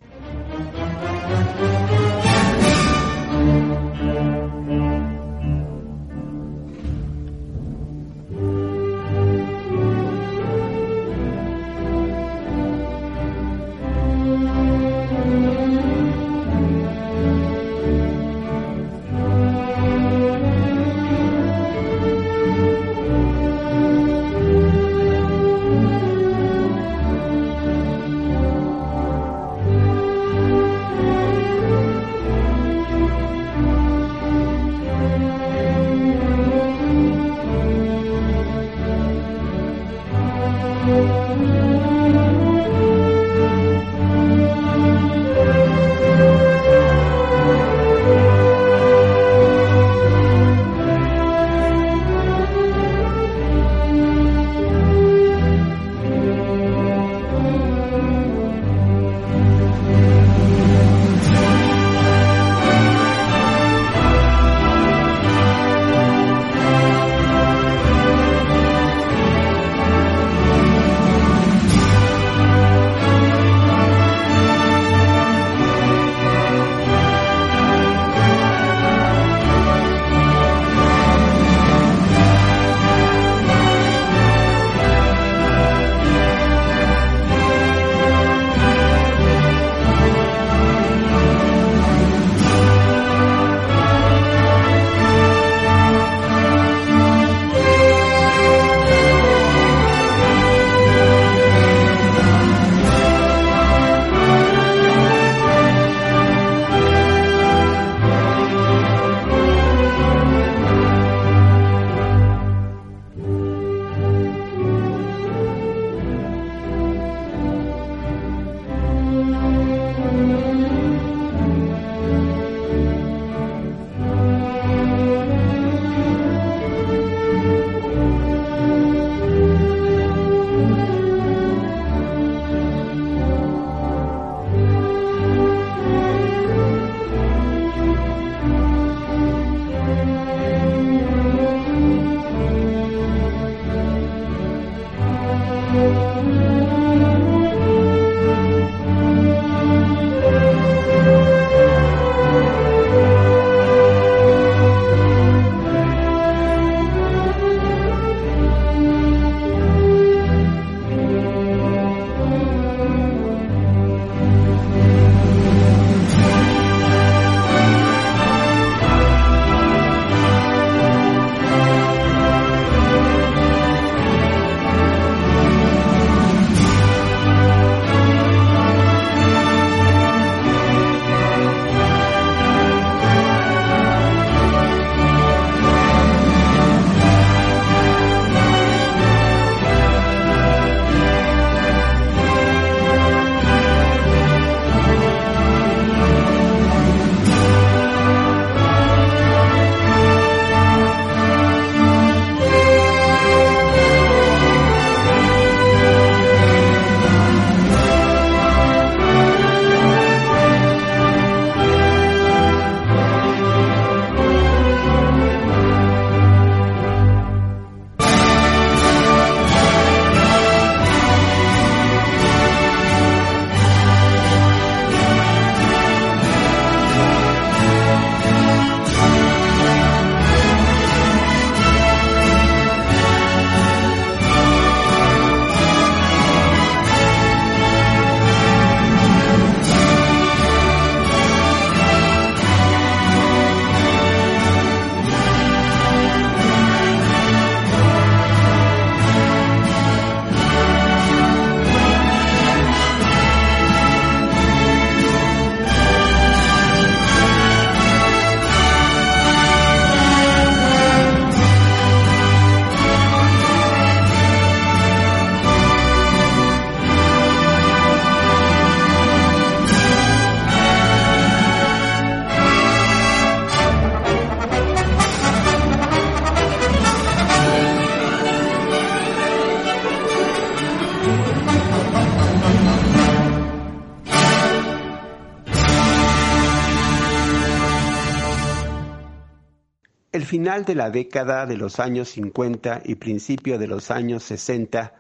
De 290.64 290.74
la 290.74 290.90
década 290.90 291.44
de 291.44 291.56
los 291.56 291.80
años 291.80 292.08
50 292.08 292.82
y 292.84 292.94
principio 292.94 293.58
de 293.58 293.66
los 293.66 293.90
años 293.90 294.22
60 294.24 294.94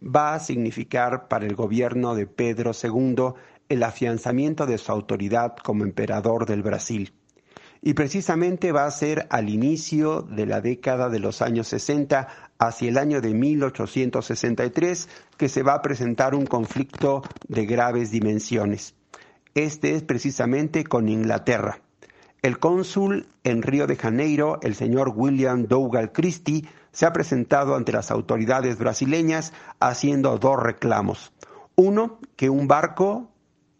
va 0.00 0.34
a 0.34 0.40
significar 0.40 1.28
para 1.28 1.44
el 1.44 1.54
gobierno 1.54 2.14
de 2.14 2.26
Pedro 2.26 2.72
II 2.72 3.34
el 3.68 3.82
afianzamiento 3.82 4.64
de 4.64 4.78
su 4.78 4.90
autoridad 4.90 5.56
como 5.56 5.84
emperador 5.84 6.46
del 6.46 6.62
Brasil. 6.62 7.12
Y 7.82 7.94
precisamente 7.94 8.72
va 8.72 8.86
a 8.86 8.90
ser 8.90 9.26
al 9.28 9.50
inicio 9.50 10.22
de 10.22 10.46
la 10.46 10.60
década 10.60 11.10
de 11.10 11.18
los 11.18 11.42
años 11.42 11.68
60, 11.68 12.28
hacia 12.58 12.88
el 12.88 12.96
año 12.96 13.20
de 13.20 13.34
1863, 13.34 15.08
que 15.36 15.48
se 15.48 15.62
va 15.62 15.74
a 15.74 15.82
presentar 15.82 16.34
un 16.34 16.46
conflicto 16.46 17.22
de 17.48 17.66
graves 17.66 18.10
dimensiones. 18.10 18.94
Este 19.54 19.94
es 19.94 20.02
precisamente 20.04 20.84
con 20.84 21.08
Inglaterra. 21.08 21.81
El 22.42 22.58
cónsul 22.58 23.28
en 23.44 23.62
Río 23.62 23.86
de 23.86 23.94
Janeiro, 23.94 24.58
el 24.62 24.74
señor 24.74 25.12
William 25.14 25.66
Dougal 25.68 26.10
Christie, 26.10 26.68
se 26.90 27.06
ha 27.06 27.12
presentado 27.12 27.76
ante 27.76 27.92
las 27.92 28.10
autoridades 28.10 28.78
brasileñas 28.78 29.52
haciendo 29.78 30.36
dos 30.38 30.60
reclamos. 30.60 31.32
Uno, 31.76 32.18
que 32.34 32.50
un 32.50 32.66
barco 32.66 33.30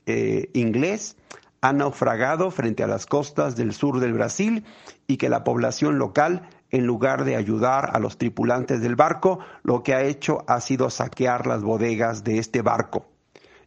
eh, 0.07 0.49
inglés 0.53 1.17
ha 1.61 1.73
naufragado 1.73 2.53
frente 2.53 2.85
a 2.85 2.87
las 2.87 3.07
costas 3.07 3.57
del 3.57 3.73
sur 3.73 3.99
del 3.99 4.13
Brasil 4.13 4.65
y 5.09 5.17
que 5.17 5.29
la 5.29 5.43
población 5.43 5.99
local, 5.99 6.49
en 6.71 6.87
lugar 6.87 7.25
de 7.25 7.35
ayudar 7.35 7.91
a 7.97 7.99
los 7.99 8.17
tripulantes 8.17 8.81
del 8.81 8.95
barco, 8.95 9.41
lo 9.65 9.83
que 9.83 9.95
ha 9.95 10.05
hecho 10.05 10.45
ha 10.47 10.61
sido 10.61 10.89
saquear 10.89 11.49
las 11.49 11.65
bodegas 11.65 12.23
de 12.23 12.39
este 12.39 12.63
barco. 12.63 13.12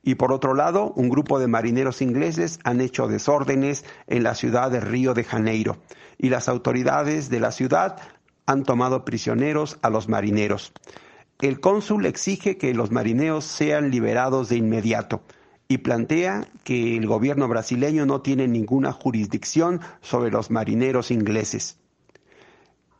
Y 0.07 0.15
por 0.15 0.31
otro 0.31 0.53
lado, 0.53 0.93
un 0.95 1.09
grupo 1.09 1.39
de 1.39 1.47
marineros 1.47 1.99
ingleses 2.03 2.59
han 2.63 2.79
hecho 2.79 3.07
desórdenes 3.07 3.83
en 4.05 4.21
la 4.21 4.35
ciudad 4.35 4.69
de 4.69 4.79
Río 4.79 5.15
de 5.15 5.23
Janeiro 5.23 5.77
y 6.19 6.29
las 6.29 6.47
autoridades 6.47 7.31
de 7.31 7.39
la 7.39 7.51
ciudad 7.51 7.97
han 8.45 8.63
tomado 8.63 9.03
prisioneros 9.03 9.79
a 9.81 9.89
los 9.89 10.07
marineros. 10.07 10.73
El 11.41 11.59
cónsul 11.59 12.05
exige 12.05 12.55
que 12.57 12.75
los 12.75 12.91
marineros 12.91 13.45
sean 13.45 13.89
liberados 13.89 14.47
de 14.49 14.57
inmediato 14.57 15.23
y 15.67 15.79
plantea 15.79 16.47
que 16.63 16.95
el 16.95 17.07
gobierno 17.07 17.47
brasileño 17.47 18.05
no 18.05 18.21
tiene 18.21 18.47
ninguna 18.47 18.91
jurisdicción 18.91 19.81
sobre 20.01 20.29
los 20.29 20.51
marineros 20.51 21.09
ingleses. 21.09 21.79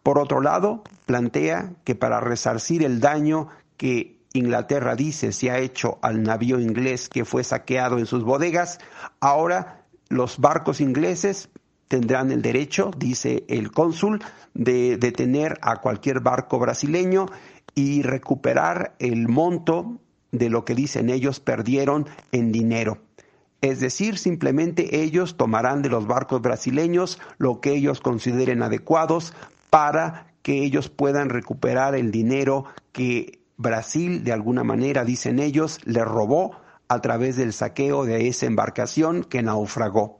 Por 0.02 0.18
otro 0.18 0.42
lado, 0.42 0.84
plantea 1.06 1.74
que 1.84 1.94
para 1.94 2.20
resarcir 2.20 2.84
el 2.84 3.00
daño 3.00 3.50
que 3.78 4.15
Inglaterra 4.38 4.96
dice 4.96 5.32
se 5.32 5.52
ha 5.52 5.60
hecho 5.60 6.00
al 6.02 6.24
navío 6.24 6.60
inglés 6.60 7.10
que 7.10 7.26
fue 7.26 7.44
saqueado 7.44 7.98
en 7.98 8.06
sus 8.06 8.24
bodegas, 8.24 8.80
ahora 9.20 9.86
los 10.10 10.40
barcos 10.40 10.82
ingleses 10.82 11.50
tendrán 11.88 12.32
el 12.32 12.42
derecho, 12.42 12.92
dice 12.98 13.44
el 13.48 13.72
cónsul, 13.72 14.24
de 14.54 14.98
detener 14.98 15.58
a 15.62 15.78
cualquier 15.78 16.20
barco 16.20 16.60
brasileño 16.60 17.28
y 17.74 18.02
recuperar 18.02 18.96
el 19.00 19.28
monto 19.28 20.00
de 20.32 20.50
lo 20.50 20.66
que 20.66 20.76
dicen 20.76 21.10
ellos 21.10 21.40
perdieron 21.40 22.08
en 22.32 22.52
dinero. 22.52 23.00
Es 23.62 23.80
decir, 23.80 24.18
simplemente 24.18 25.02
ellos 25.02 25.38
tomarán 25.38 25.82
de 25.82 25.90
los 25.90 26.08
barcos 26.08 26.42
brasileños 26.42 27.20
lo 27.38 27.62
que 27.62 27.74
ellos 27.74 28.00
consideren 28.02 28.62
adecuados 28.62 29.34
para 29.70 30.28
que 30.42 30.64
ellos 30.64 30.90
puedan 30.90 31.30
recuperar 31.30 31.96
el 31.96 32.12
dinero 32.12 32.66
que 32.92 33.40
Brasil, 33.58 34.24
de 34.24 34.34
alguna 34.34 34.64
manera, 34.64 35.06
dicen 35.06 35.40
ellos, 35.40 35.80
le 35.86 36.04
robó 36.04 36.58
a 36.88 37.02
través 37.02 37.36
del 37.36 37.54
saqueo 37.54 38.06
de 38.06 38.28
esa 38.28 38.46
embarcación 38.46 39.24
que 39.24 39.42
naufragó. 39.42 40.20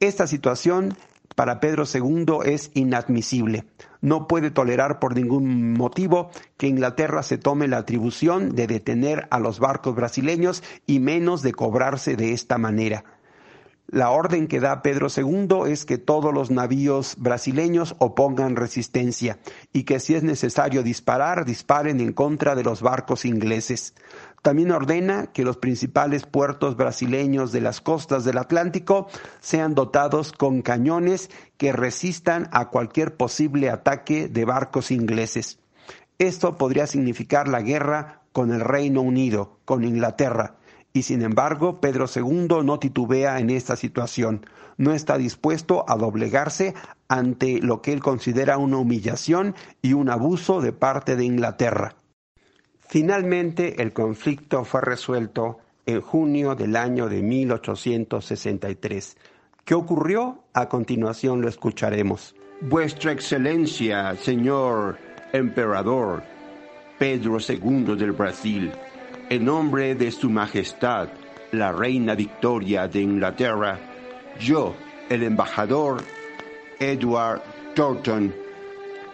Esta 0.00 0.26
situación 0.26 0.96
para 1.34 1.60
Pedro 1.60 1.84
II 1.92 2.38
es 2.44 2.70
inadmisible. 2.74 3.66
No 4.00 4.26
puede 4.26 4.50
tolerar 4.50 4.98
por 4.98 5.14
ningún 5.14 5.74
motivo 5.74 6.30
que 6.56 6.66
Inglaterra 6.66 7.22
se 7.22 7.38
tome 7.38 7.68
la 7.68 7.78
atribución 7.78 8.54
de 8.54 8.66
detener 8.66 9.28
a 9.30 9.38
los 9.38 9.60
barcos 9.60 9.94
brasileños 9.94 10.62
y 10.86 10.98
menos 10.98 11.42
de 11.42 11.52
cobrarse 11.52 12.16
de 12.16 12.32
esta 12.32 12.56
manera. 12.58 13.04
La 13.88 14.10
orden 14.10 14.48
que 14.48 14.58
da 14.58 14.82
Pedro 14.82 15.06
II 15.14 15.70
es 15.70 15.84
que 15.84 15.96
todos 15.96 16.34
los 16.34 16.50
navíos 16.50 17.14
brasileños 17.18 17.94
opongan 17.98 18.56
resistencia 18.56 19.38
y 19.72 19.84
que 19.84 20.00
si 20.00 20.16
es 20.16 20.24
necesario 20.24 20.82
disparar, 20.82 21.44
disparen 21.44 22.00
en 22.00 22.12
contra 22.12 22.56
de 22.56 22.64
los 22.64 22.82
barcos 22.82 23.24
ingleses. 23.24 23.94
También 24.42 24.72
ordena 24.72 25.28
que 25.32 25.44
los 25.44 25.56
principales 25.56 26.26
puertos 26.26 26.76
brasileños 26.76 27.52
de 27.52 27.60
las 27.60 27.80
costas 27.80 28.24
del 28.24 28.38
Atlántico 28.38 29.06
sean 29.40 29.76
dotados 29.76 30.32
con 30.32 30.62
cañones 30.62 31.30
que 31.56 31.72
resistan 31.72 32.48
a 32.50 32.70
cualquier 32.70 33.16
posible 33.16 33.70
ataque 33.70 34.26
de 34.26 34.44
barcos 34.44 34.90
ingleses. 34.90 35.60
Esto 36.18 36.56
podría 36.56 36.88
significar 36.88 37.46
la 37.46 37.60
guerra 37.60 38.22
con 38.32 38.52
el 38.52 38.60
Reino 38.60 39.00
Unido, 39.00 39.58
con 39.64 39.84
Inglaterra, 39.84 40.56
y 40.96 41.02
sin 41.02 41.20
embargo, 41.20 41.78
Pedro 41.78 42.06
II 42.06 42.64
no 42.64 42.78
titubea 42.78 43.38
en 43.38 43.50
esta 43.50 43.76
situación. 43.76 44.46
No 44.78 44.94
está 44.94 45.18
dispuesto 45.18 45.84
a 45.86 45.96
doblegarse 45.96 46.72
ante 47.06 47.60
lo 47.60 47.82
que 47.82 47.92
él 47.92 48.00
considera 48.00 48.56
una 48.56 48.78
humillación 48.78 49.54
y 49.82 49.92
un 49.92 50.08
abuso 50.08 50.62
de 50.62 50.72
parte 50.72 51.14
de 51.16 51.26
Inglaterra. 51.26 51.96
Finalmente, 52.78 53.82
el 53.82 53.92
conflicto 53.92 54.64
fue 54.64 54.80
resuelto 54.80 55.58
en 55.84 56.00
junio 56.00 56.54
del 56.54 56.74
año 56.76 57.10
de 57.10 57.20
1863. 57.20 59.18
¿Qué 59.66 59.74
ocurrió? 59.74 60.44
A 60.54 60.70
continuación 60.70 61.42
lo 61.42 61.50
escucharemos. 61.50 62.34
Vuestra 62.62 63.12
Excelencia, 63.12 64.16
señor 64.16 64.96
emperador 65.34 66.22
Pedro 66.98 67.36
II 67.46 67.96
del 67.96 68.12
Brasil, 68.12 68.72
en 69.28 69.44
nombre 69.44 69.96
de 69.96 70.12
Su 70.12 70.30
Majestad, 70.30 71.08
la 71.50 71.72
Reina 71.72 72.14
Victoria 72.14 72.86
de 72.86 73.00
Inglaterra, 73.00 73.78
yo, 74.38 74.76
el 75.08 75.24
embajador 75.24 76.02
Edward 76.78 77.42
Thornton, 77.74 78.32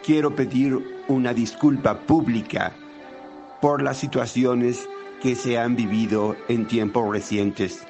quiero 0.04 0.34
pedir 0.34 0.78
una 1.08 1.32
disculpa 1.32 1.98
pública 1.98 2.72
por 3.62 3.82
las 3.82 3.98
situaciones 3.98 4.86
que 5.22 5.34
se 5.34 5.58
han 5.58 5.76
vivido 5.76 6.36
en 6.48 6.66
tiempos 6.66 7.10
recientes. 7.10 7.86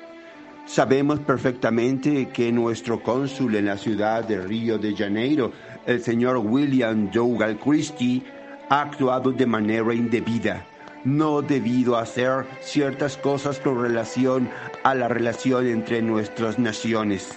Sabemos 0.64 1.18
perfectamente 1.20 2.28
que 2.28 2.52
nuestro 2.52 3.02
cónsul 3.02 3.56
en 3.56 3.66
la 3.66 3.76
ciudad 3.76 4.22
de 4.22 4.40
Río 4.40 4.78
de 4.78 4.94
Janeiro, 4.94 5.50
el 5.86 6.00
señor 6.00 6.36
William 6.36 7.10
Dougal 7.10 7.58
Christie, 7.58 8.22
ha 8.68 8.82
actuado 8.82 9.32
de 9.32 9.46
manera 9.46 9.92
indebida 9.92 10.66
no 11.04 11.42
debido 11.42 11.96
hacer 11.96 12.46
ciertas 12.60 13.16
cosas 13.16 13.58
con 13.58 13.80
relación 13.80 14.48
a 14.82 14.94
la 14.94 15.08
relación 15.08 15.66
entre 15.66 16.02
nuestras 16.02 16.58
naciones. 16.58 17.28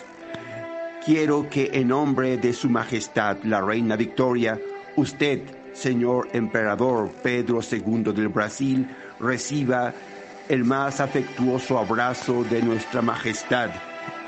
Quiero 1.06 1.50
que 1.50 1.70
en 1.74 1.90
nombre 1.90 2.38
de 2.38 2.54
Su 2.54 2.70
Majestad 2.70 3.38
la 3.44 3.62
Reina 3.62 3.96
Victoria, 3.96 4.60
usted, 4.96 5.42
señor 5.74 6.30
emperador 6.34 7.12
Pedro 7.22 7.60
II 7.62 8.12
del 8.14 8.30
Brasil, 8.30 8.88
reciba 9.20 9.94
el 10.50 10.64
más 10.64 11.00
afectuoso 11.00 11.78
abrazo 11.78 12.44
de 12.44 12.62
nuestra 12.62 13.02
Majestad 13.02 13.70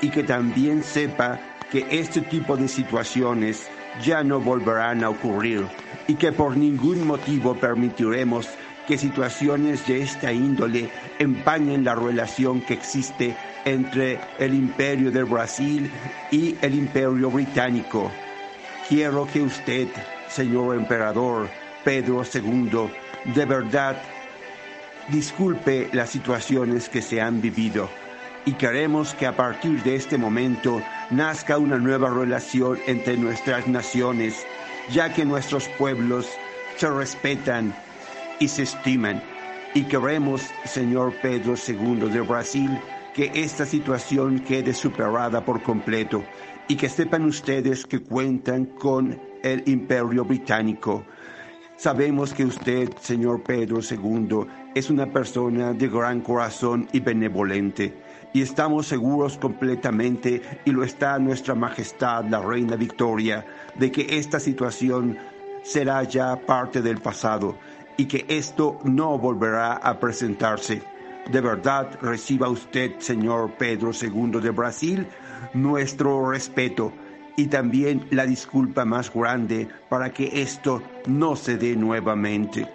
y 0.00 0.08
que 0.10 0.22
también 0.22 0.82
sepa 0.82 1.40
que 1.70 1.86
este 1.90 2.20
tipo 2.22 2.56
de 2.56 2.68
situaciones 2.68 3.68
ya 4.02 4.22
no 4.22 4.40
volverán 4.40 5.04
a 5.04 5.10
ocurrir 5.10 5.66
y 6.06 6.14
que 6.14 6.32
por 6.32 6.56
ningún 6.56 7.06
motivo 7.06 7.54
permitiremos 7.54 8.48
que 8.88 8.96
situaciones 8.96 9.86
de 9.86 10.00
esta 10.00 10.32
índole 10.32 10.88
empañen 11.18 11.84
la 11.84 11.94
relación 11.94 12.62
que 12.62 12.72
existe 12.72 13.36
entre 13.66 14.18
el 14.38 14.54
imperio 14.54 15.12
del 15.12 15.26
Brasil 15.26 15.90
y 16.30 16.56
el 16.62 16.74
imperio 16.74 17.30
británico. 17.30 18.10
Quiero 18.88 19.26
que 19.26 19.42
usted, 19.42 19.88
señor 20.30 20.74
emperador 20.74 21.50
Pedro 21.84 22.22
II, 22.24 22.90
de 23.34 23.44
verdad 23.44 24.00
disculpe 25.08 25.90
las 25.92 26.08
situaciones 26.08 26.88
que 26.88 27.02
se 27.02 27.20
han 27.20 27.42
vivido 27.42 27.90
y 28.46 28.54
queremos 28.54 29.12
que 29.14 29.26
a 29.26 29.36
partir 29.36 29.82
de 29.82 29.96
este 29.96 30.16
momento 30.16 30.82
nazca 31.10 31.58
una 31.58 31.76
nueva 31.76 32.08
relación 32.08 32.78
entre 32.86 33.18
nuestras 33.18 33.68
naciones, 33.68 34.46
ya 34.90 35.12
que 35.12 35.26
nuestros 35.26 35.68
pueblos 35.76 36.26
se 36.78 36.88
respetan 36.88 37.74
y 38.38 38.48
se 38.48 38.62
estiman. 38.62 39.22
Y 39.74 39.82
queremos, 39.84 40.42
señor 40.64 41.14
Pedro 41.20 41.54
II 41.56 42.10
de 42.10 42.20
Brasil, 42.20 42.78
que 43.14 43.30
esta 43.34 43.66
situación 43.66 44.40
quede 44.40 44.72
superada 44.72 45.44
por 45.44 45.62
completo 45.62 46.24
y 46.68 46.76
que 46.76 46.88
sepan 46.88 47.24
ustedes 47.24 47.84
que 47.84 48.00
cuentan 48.00 48.66
con 48.66 49.20
el 49.42 49.62
imperio 49.66 50.24
británico. 50.24 51.04
Sabemos 51.76 52.34
que 52.34 52.44
usted, 52.44 52.90
señor 53.00 53.42
Pedro 53.42 53.78
II, 53.80 54.46
es 54.74 54.90
una 54.90 55.06
persona 55.06 55.72
de 55.72 55.88
gran 55.88 56.20
corazón 56.20 56.88
y 56.92 57.00
benevolente 57.00 57.94
y 58.32 58.42
estamos 58.42 58.86
seguros 58.86 59.38
completamente, 59.38 60.42
y 60.64 60.70
lo 60.70 60.84
está 60.84 61.18
nuestra 61.18 61.54
Majestad 61.54 62.26
la 62.26 62.40
Reina 62.40 62.76
Victoria, 62.76 63.44
de 63.74 63.90
que 63.90 64.18
esta 64.18 64.38
situación 64.38 65.16
será 65.62 66.02
ya 66.02 66.36
parte 66.36 66.82
del 66.82 66.98
pasado 66.98 67.56
y 67.98 68.06
que 68.06 68.24
esto 68.28 68.78
no 68.84 69.18
volverá 69.18 69.74
a 69.74 70.00
presentarse. 70.00 70.82
De 71.30 71.40
verdad 71.42 71.98
reciba 72.00 72.48
usted, 72.48 72.98
señor 73.00 73.52
Pedro 73.58 73.90
II 73.92 74.40
de 74.40 74.50
Brasil, 74.50 75.06
nuestro 75.52 76.30
respeto 76.30 76.92
y 77.36 77.48
también 77.48 78.06
la 78.10 78.24
disculpa 78.24 78.84
más 78.84 79.12
grande 79.12 79.68
para 79.90 80.12
que 80.12 80.40
esto 80.42 80.82
no 81.06 81.36
se 81.36 81.58
dé 81.58 81.76
nuevamente. 81.76 82.66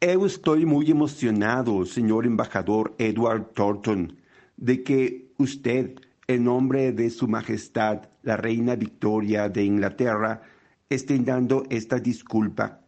Yo 0.00 0.26
estoy 0.26 0.64
muy 0.64 0.90
emocionado, 0.90 1.84
señor 1.84 2.24
embajador 2.24 2.94
Edward 2.98 3.52
Thornton, 3.54 4.16
de 4.56 4.82
que 4.84 5.32
usted, 5.38 6.00
en 6.28 6.44
nombre 6.44 6.92
de 6.92 7.10
Su 7.10 7.26
Majestad, 7.26 8.08
la 8.22 8.36
Reina 8.36 8.76
Victoria 8.76 9.48
de 9.48 9.64
Inglaterra, 9.64 10.42
esté 10.88 11.18
dando 11.18 11.64
esta 11.68 11.98
disculpa. 11.98 12.80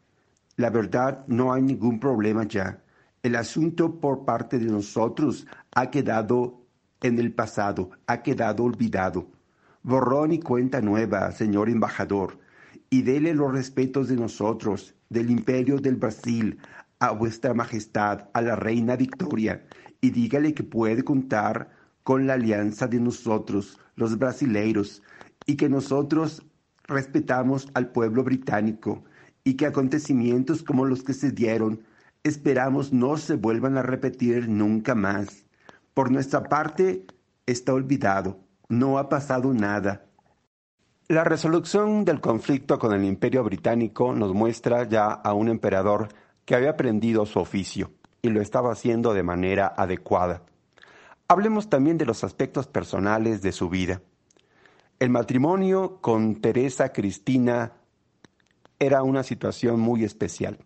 La 0.60 0.68
verdad, 0.68 1.24
no 1.26 1.54
hay 1.54 1.62
ningún 1.62 1.98
problema 1.98 2.46
ya. 2.46 2.82
El 3.22 3.36
asunto 3.36 3.98
por 3.98 4.26
parte 4.26 4.58
de 4.58 4.66
nosotros 4.66 5.46
ha 5.74 5.90
quedado 5.90 6.66
en 7.00 7.18
el 7.18 7.32
pasado, 7.32 7.92
ha 8.06 8.22
quedado 8.22 8.64
olvidado. 8.64 9.26
Borrón 9.82 10.32
y 10.32 10.38
cuenta 10.38 10.82
nueva, 10.82 11.32
señor 11.32 11.70
embajador, 11.70 12.38
y 12.90 13.00
dele 13.00 13.32
los 13.32 13.50
respetos 13.50 14.08
de 14.08 14.16
nosotros, 14.16 14.94
del 15.08 15.30
imperio 15.30 15.78
del 15.78 15.96
Brasil, 15.96 16.58
a 16.98 17.12
vuestra 17.12 17.54
majestad, 17.54 18.28
a 18.34 18.42
la 18.42 18.54
reina 18.54 18.96
Victoria, 18.96 19.64
y 20.02 20.10
dígale 20.10 20.52
que 20.52 20.62
puede 20.62 21.02
contar 21.04 21.70
con 22.02 22.26
la 22.26 22.34
alianza 22.34 22.86
de 22.86 23.00
nosotros, 23.00 23.78
los 23.96 24.18
brasileiros, 24.18 25.02
y 25.46 25.56
que 25.56 25.70
nosotros 25.70 26.44
respetamos 26.86 27.70
al 27.72 27.92
pueblo 27.92 28.22
británico, 28.24 29.04
y 29.44 29.54
que 29.54 29.66
acontecimientos 29.66 30.62
como 30.62 30.84
los 30.84 31.02
que 31.02 31.14
se 31.14 31.30
dieron 31.30 31.82
esperamos 32.22 32.92
no 32.92 33.16
se 33.16 33.34
vuelvan 33.34 33.78
a 33.78 33.82
repetir 33.82 34.48
nunca 34.48 34.94
más. 34.94 35.44
Por 35.94 36.10
nuestra 36.10 36.44
parte, 36.44 37.06
está 37.46 37.72
olvidado, 37.72 38.38
no 38.68 38.98
ha 38.98 39.08
pasado 39.08 39.52
nada. 39.54 40.06
La 41.08 41.24
resolución 41.24 42.04
del 42.04 42.20
conflicto 42.20 42.78
con 42.78 42.92
el 42.92 43.04
imperio 43.04 43.42
británico 43.42 44.14
nos 44.14 44.32
muestra 44.32 44.88
ya 44.88 45.06
a 45.08 45.34
un 45.34 45.48
emperador 45.48 46.08
que 46.44 46.54
había 46.54 46.70
aprendido 46.70 47.26
su 47.26 47.40
oficio 47.40 47.90
y 48.22 48.28
lo 48.28 48.40
estaba 48.40 48.72
haciendo 48.72 49.12
de 49.14 49.22
manera 49.22 49.74
adecuada. 49.76 50.42
Hablemos 51.26 51.68
también 51.68 51.98
de 51.98 52.06
los 52.06 52.22
aspectos 52.22 52.66
personales 52.66 53.42
de 53.42 53.52
su 53.52 53.68
vida. 53.68 54.02
El 55.00 55.10
matrimonio 55.10 55.98
con 56.00 56.36
Teresa 56.36 56.92
Cristina 56.92 57.72
era 58.80 59.04
una 59.04 59.22
situación 59.22 59.78
muy 59.78 60.02
especial. 60.02 60.58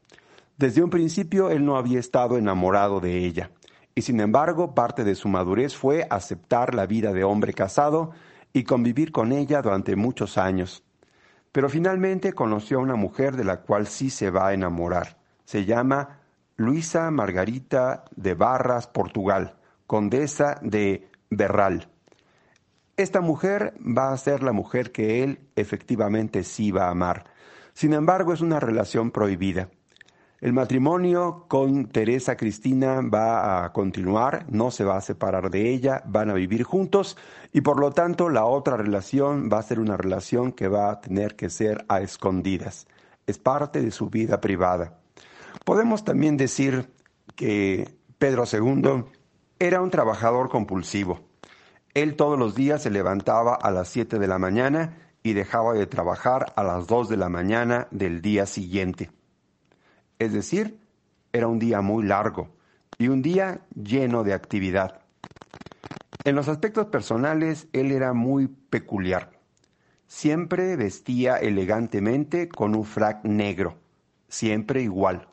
Desde 0.57 0.83
un 0.83 0.89
principio 0.89 1.51
él 1.51 1.67
no 1.67 1.77
había 1.77 1.99
estado 1.99 2.39
enamorado 2.39 3.01
de 3.01 3.19
ella, 3.19 3.51
y 3.95 4.03
sin 4.03 4.21
embargo 4.21 4.75
parte 4.75 5.05
de 5.05 5.17
su 5.17 5.29
madurez 5.29 5.77
fue 5.77 6.07
aceptar 6.09 6.75
la 6.75 6.87
vida 6.87 7.13
de 7.13 7.25
hombre 7.25 7.53
casado 7.53 8.13
y 8.53 8.63
convivir 8.63 9.11
con 9.13 9.33
ella 9.33 9.61
durante 9.61 9.97
muchos 9.97 10.39
años. 10.39 10.85
Pero 11.51 11.69
finalmente 11.69 12.33
conoció 12.33 12.79
a 12.79 12.83
una 12.83 12.95
mujer 12.95 13.37
de 13.37 13.45
la 13.45 13.61
cual 13.63 13.89
sí 13.89 14.11
se 14.11 14.31
va 14.31 14.49
a 14.49 14.55
enamorar. 14.55 15.19
Se 15.45 15.65
llama 15.65 16.21
Luisa 16.57 17.11
Margarita 17.11 18.05
de 18.15 18.35
Barras, 18.35 18.87
Portugal, 18.87 19.57
condesa 19.87 20.59
de 20.63 21.09
Berral. 21.31 21.89
Esta 22.97 23.21
mujer 23.21 23.75
va 23.81 24.13
a 24.13 24.17
ser 24.17 24.45
la 24.45 24.53
mujer 24.53 24.93
que 24.93 25.25
él 25.25 25.41
efectivamente 25.57 26.45
sí 26.45 26.71
va 26.71 26.87
a 26.87 26.91
amar. 26.91 27.25
Sin 27.75 27.93
embargo, 27.93 28.33
es 28.33 28.41
una 28.41 28.61
relación 28.61 29.11
prohibida. 29.11 29.69
El 30.41 30.53
matrimonio 30.53 31.47
con 31.49 31.87
Teresa 31.87 32.37
Cristina 32.37 33.01
va 33.01 33.65
a 33.65 33.73
continuar, 33.73 34.47
no 34.49 34.71
se 34.71 34.85
va 34.85 34.97
a 34.97 35.01
separar 35.01 35.51
de 35.51 35.71
ella, 35.71 36.03
van 36.07 36.31
a 36.31 36.35
vivir 36.35 36.65
juntos 36.65 37.17
y 37.53 37.63
por 37.63 37.81
lo 37.81 37.93
tanto 37.93 38.29
la 38.29 38.45
otra 38.45 38.77
relación 38.77 39.49
va 39.51 39.59
a 39.59 39.63
ser 39.63 39.81
una 39.81 39.97
relación 39.97 40.53
que 40.53 40.69
va 40.69 40.91
a 40.91 41.01
tener 41.01 41.35
que 41.35 41.51
ser 41.51 41.85
a 41.89 42.01
escondidas. 42.01 42.87
Es 43.27 43.39
parte 43.39 43.81
de 43.81 43.91
su 43.91 44.11
vida 44.11 44.41
privada. 44.41 44.99
Podemos 45.65 46.05
también 46.05 46.37
decir 46.37 46.93
que 47.37 47.97
Pedro 48.19 48.45
II 48.51 49.05
era 49.59 49.81
un 49.81 49.91
trabajador 49.91 50.51
compulsivo. 50.51 51.21
Él 51.95 52.17
todos 52.17 52.39
los 52.39 52.55
días 52.55 52.83
se 52.83 52.91
levantaba 52.91 53.55
a 53.55 53.71
las 53.71 53.89
7 53.89 54.19
de 54.19 54.29
la 54.29 54.39
mañana 54.39 55.04
y 55.25 55.33
dejaba 55.33 55.73
de 55.73 55.87
trabajar 55.87 56.53
a 56.55 56.63
las 56.63 56.87
2 56.87 57.09
de 57.09 57.17
la 57.17 57.31
mañana 57.31 57.89
del 57.91 58.21
día 58.21 58.45
siguiente. 58.45 59.11
Es 60.19 60.35
decir, 60.35 60.79
era 61.33 61.49
un 61.49 61.59
día 61.59 61.81
muy 61.81 62.05
largo 62.05 62.51
y 62.99 63.09
un 63.09 63.23
día 63.23 63.63
lleno 63.75 64.23
de 64.23 64.35
actividad. 64.35 65.01
En 66.25 66.37
los 66.37 66.49
aspectos 66.49 66.87
personales, 66.87 67.69
él 67.73 67.91
era 67.91 68.13
muy 68.13 68.49
peculiar. 68.49 69.41
Siempre 70.07 70.77
vestía 70.77 71.39
elegantemente 71.39 72.49
con 72.49 72.77
un 72.77 72.85
frac 72.85 73.25
negro, 73.25 73.79
siempre 74.29 74.83
igual. 74.83 75.27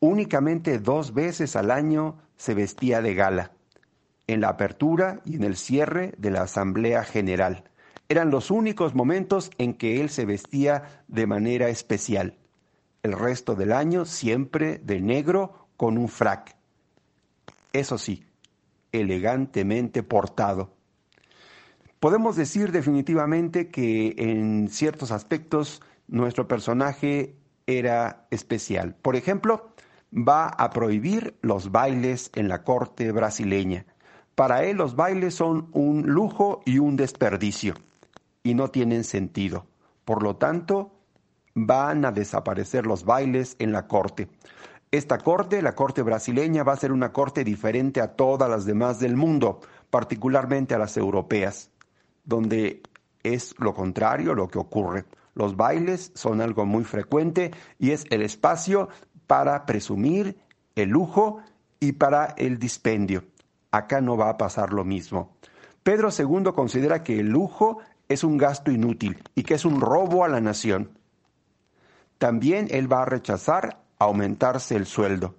Únicamente 0.00 0.78
dos 0.78 1.14
veces 1.14 1.56
al 1.56 1.70
año 1.70 2.18
se 2.36 2.52
vestía 2.52 3.00
de 3.00 3.14
gala, 3.14 3.52
en 4.26 4.42
la 4.42 4.50
apertura 4.50 5.22
y 5.24 5.36
en 5.36 5.44
el 5.44 5.56
cierre 5.56 6.12
de 6.18 6.30
la 6.30 6.42
Asamblea 6.42 7.04
General. 7.04 7.67
Eran 8.10 8.30
los 8.30 8.50
únicos 8.50 8.94
momentos 8.94 9.50
en 9.58 9.74
que 9.74 10.00
él 10.00 10.08
se 10.08 10.24
vestía 10.24 11.04
de 11.08 11.26
manera 11.26 11.68
especial. 11.68 12.38
El 13.02 13.12
resto 13.12 13.54
del 13.54 13.70
año 13.70 14.06
siempre 14.06 14.78
de 14.78 15.02
negro 15.02 15.68
con 15.76 15.98
un 15.98 16.08
frac. 16.08 16.56
Eso 17.74 17.98
sí, 17.98 18.24
elegantemente 18.92 20.02
portado. 20.02 20.72
Podemos 22.00 22.34
decir 22.34 22.72
definitivamente 22.72 23.68
que 23.68 24.14
en 24.16 24.68
ciertos 24.70 25.10
aspectos 25.10 25.82
nuestro 26.06 26.48
personaje 26.48 27.34
era 27.66 28.26
especial. 28.30 28.94
Por 28.94 29.16
ejemplo, 29.16 29.74
va 30.14 30.46
a 30.46 30.70
prohibir 30.70 31.36
los 31.42 31.72
bailes 31.72 32.30
en 32.34 32.48
la 32.48 32.64
corte 32.64 33.12
brasileña. 33.12 33.84
Para 34.34 34.64
él 34.64 34.78
los 34.78 34.96
bailes 34.96 35.34
son 35.34 35.68
un 35.72 36.06
lujo 36.06 36.62
y 36.64 36.78
un 36.78 36.96
desperdicio 36.96 37.74
y 38.48 38.54
no 38.54 38.70
tienen 38.70 39.04
sentido. 39.04 39.66
Por 40.06 40.22
lo 40.22 40.36
tanto, 40.36 40.90
van 41.54 42.06
a 42.06 42.12
desaparecer 42.12 42.86
los 42.86 43.04
bailes 43.04 43.56
en 43.58 43.72
la 43.72 43.86
corte. 43.86 44.30
Esta 44.90 45.18
corte, 45.18 45.60
la 45.60 45.74
corte 45.74 46.00
brasileña, 46.00 46.62
va 46.62 46.72
a 46.72 46.78
ser 46.78 46.92
una 46.92 47.12
corte 47.12 47.44
diferente 47.44 48.00
a 48.00 48.16
todas 48.16 48.48
las 48.48 48.64
demás 48.64 49.00
del 49.00 49.16
mundo, 49.16 49.60
particularmente 49.90 50.74
a 50.74 50.78
las 50.78 50.96
europeas, 50.96 51.70
donde 52.24 52.82
es 53.22 53.54
lo 53.58 53.74
contrario 53.74 54.32
lo 54.32 54.48
que 54.48 54.58
ocurre. 54.58 55.04
Los 55.34 55.54
bailes 55.54 56.10
son 56.14 56.40
algo 56.40 56.64
muy 56.64 56.84
frecuente 56.84 57.50
y 57.78 57.90
es 57.90 58.06
el 58.08 58.22
espacio 58.22 58.88
para 59.26 59.66
presumir 59.66 60.38
el 60.74 60.88
lujo 60.88 61.42
y 61.80 61.92
para 61.92 62.34
el 62.38 62.58
dispendio. 62.58 63.24
Acá 63.72 64.00
no 64.00 64.16
va 64.16 64.30
a 64.30 64.38
pasar 64.38 64.72
lo 64.72 64.86
mismo. 64.86 65.36
Pedro 65.82 66.08
II 66.16 66.52
considera 66.54 67.02
que 67.02 67.20
el 67.20 67.28
lujo 67.28 67.80
es 68.08 68.24
un 68.24 68.38
gasto 68.38 68.70
inútil 68.70 69.22
y 69.34 69.42
que 69.42 69.54
es 69.54 69.64
un 69.64 69.80
robo 69.80 70.24
a 70.24 70.28
la 70.28 70.40
nación. 70.40 70.96
También 72.18 72.68
él 72.70 72.92
va 72.92 73.02
a 73.02 73.06
rechazar 73.06 73.82
aumentarse 73.98 74.76
el 74.76 74.86
sueldo. 74.86 75.34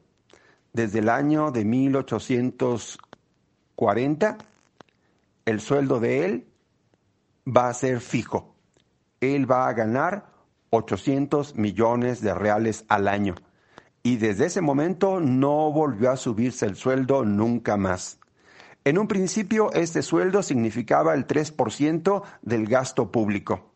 Desde 0.74 1.00
el 1.00 1.08
año 1.10 1.52
de 1.52 1.66
1840, 1.66 4.38
el 5.46 5.62
sueldo 5.62 6.00
de 6.00 6.26
él 6.26 6.48
va 7.48 7.70
a 7.70 7.74
ser 7.74 8.02
fijo. 8.02 8.54
Él 9.20 9.50
va 9.50 9.68
a 9.68 9.74
ganar 9.74 10.30
800 10.70 11.56
millones 11.56 12.22
de 12.22 12.36
reales 12.36 12.86
al 12.88 13.08
año 13.08 13.34
y 14.04 14.18
desde 14.18 14.46
ese 14.46 14.62
momento 14.62 15.20
no 15.20 15.72
volvió 15.72 16.12
a 16.12 16.18
subirse 16.18 16.66
el 16.66 16.76
sueldo 16.76 17.26
nunca 17.26 17.78
más. 17.78 18.19
En 18.86 18.98
un 18.98 19.08
principio 19.08 19.72
este 19.74 20.02
sueldo 20.02 20.42
significaba 20.42 21.14
el 21.14 21.28
3% 21.28 22.24
del 22.42 22.66
gasto 22.66 23.12
público, 23.12 23.72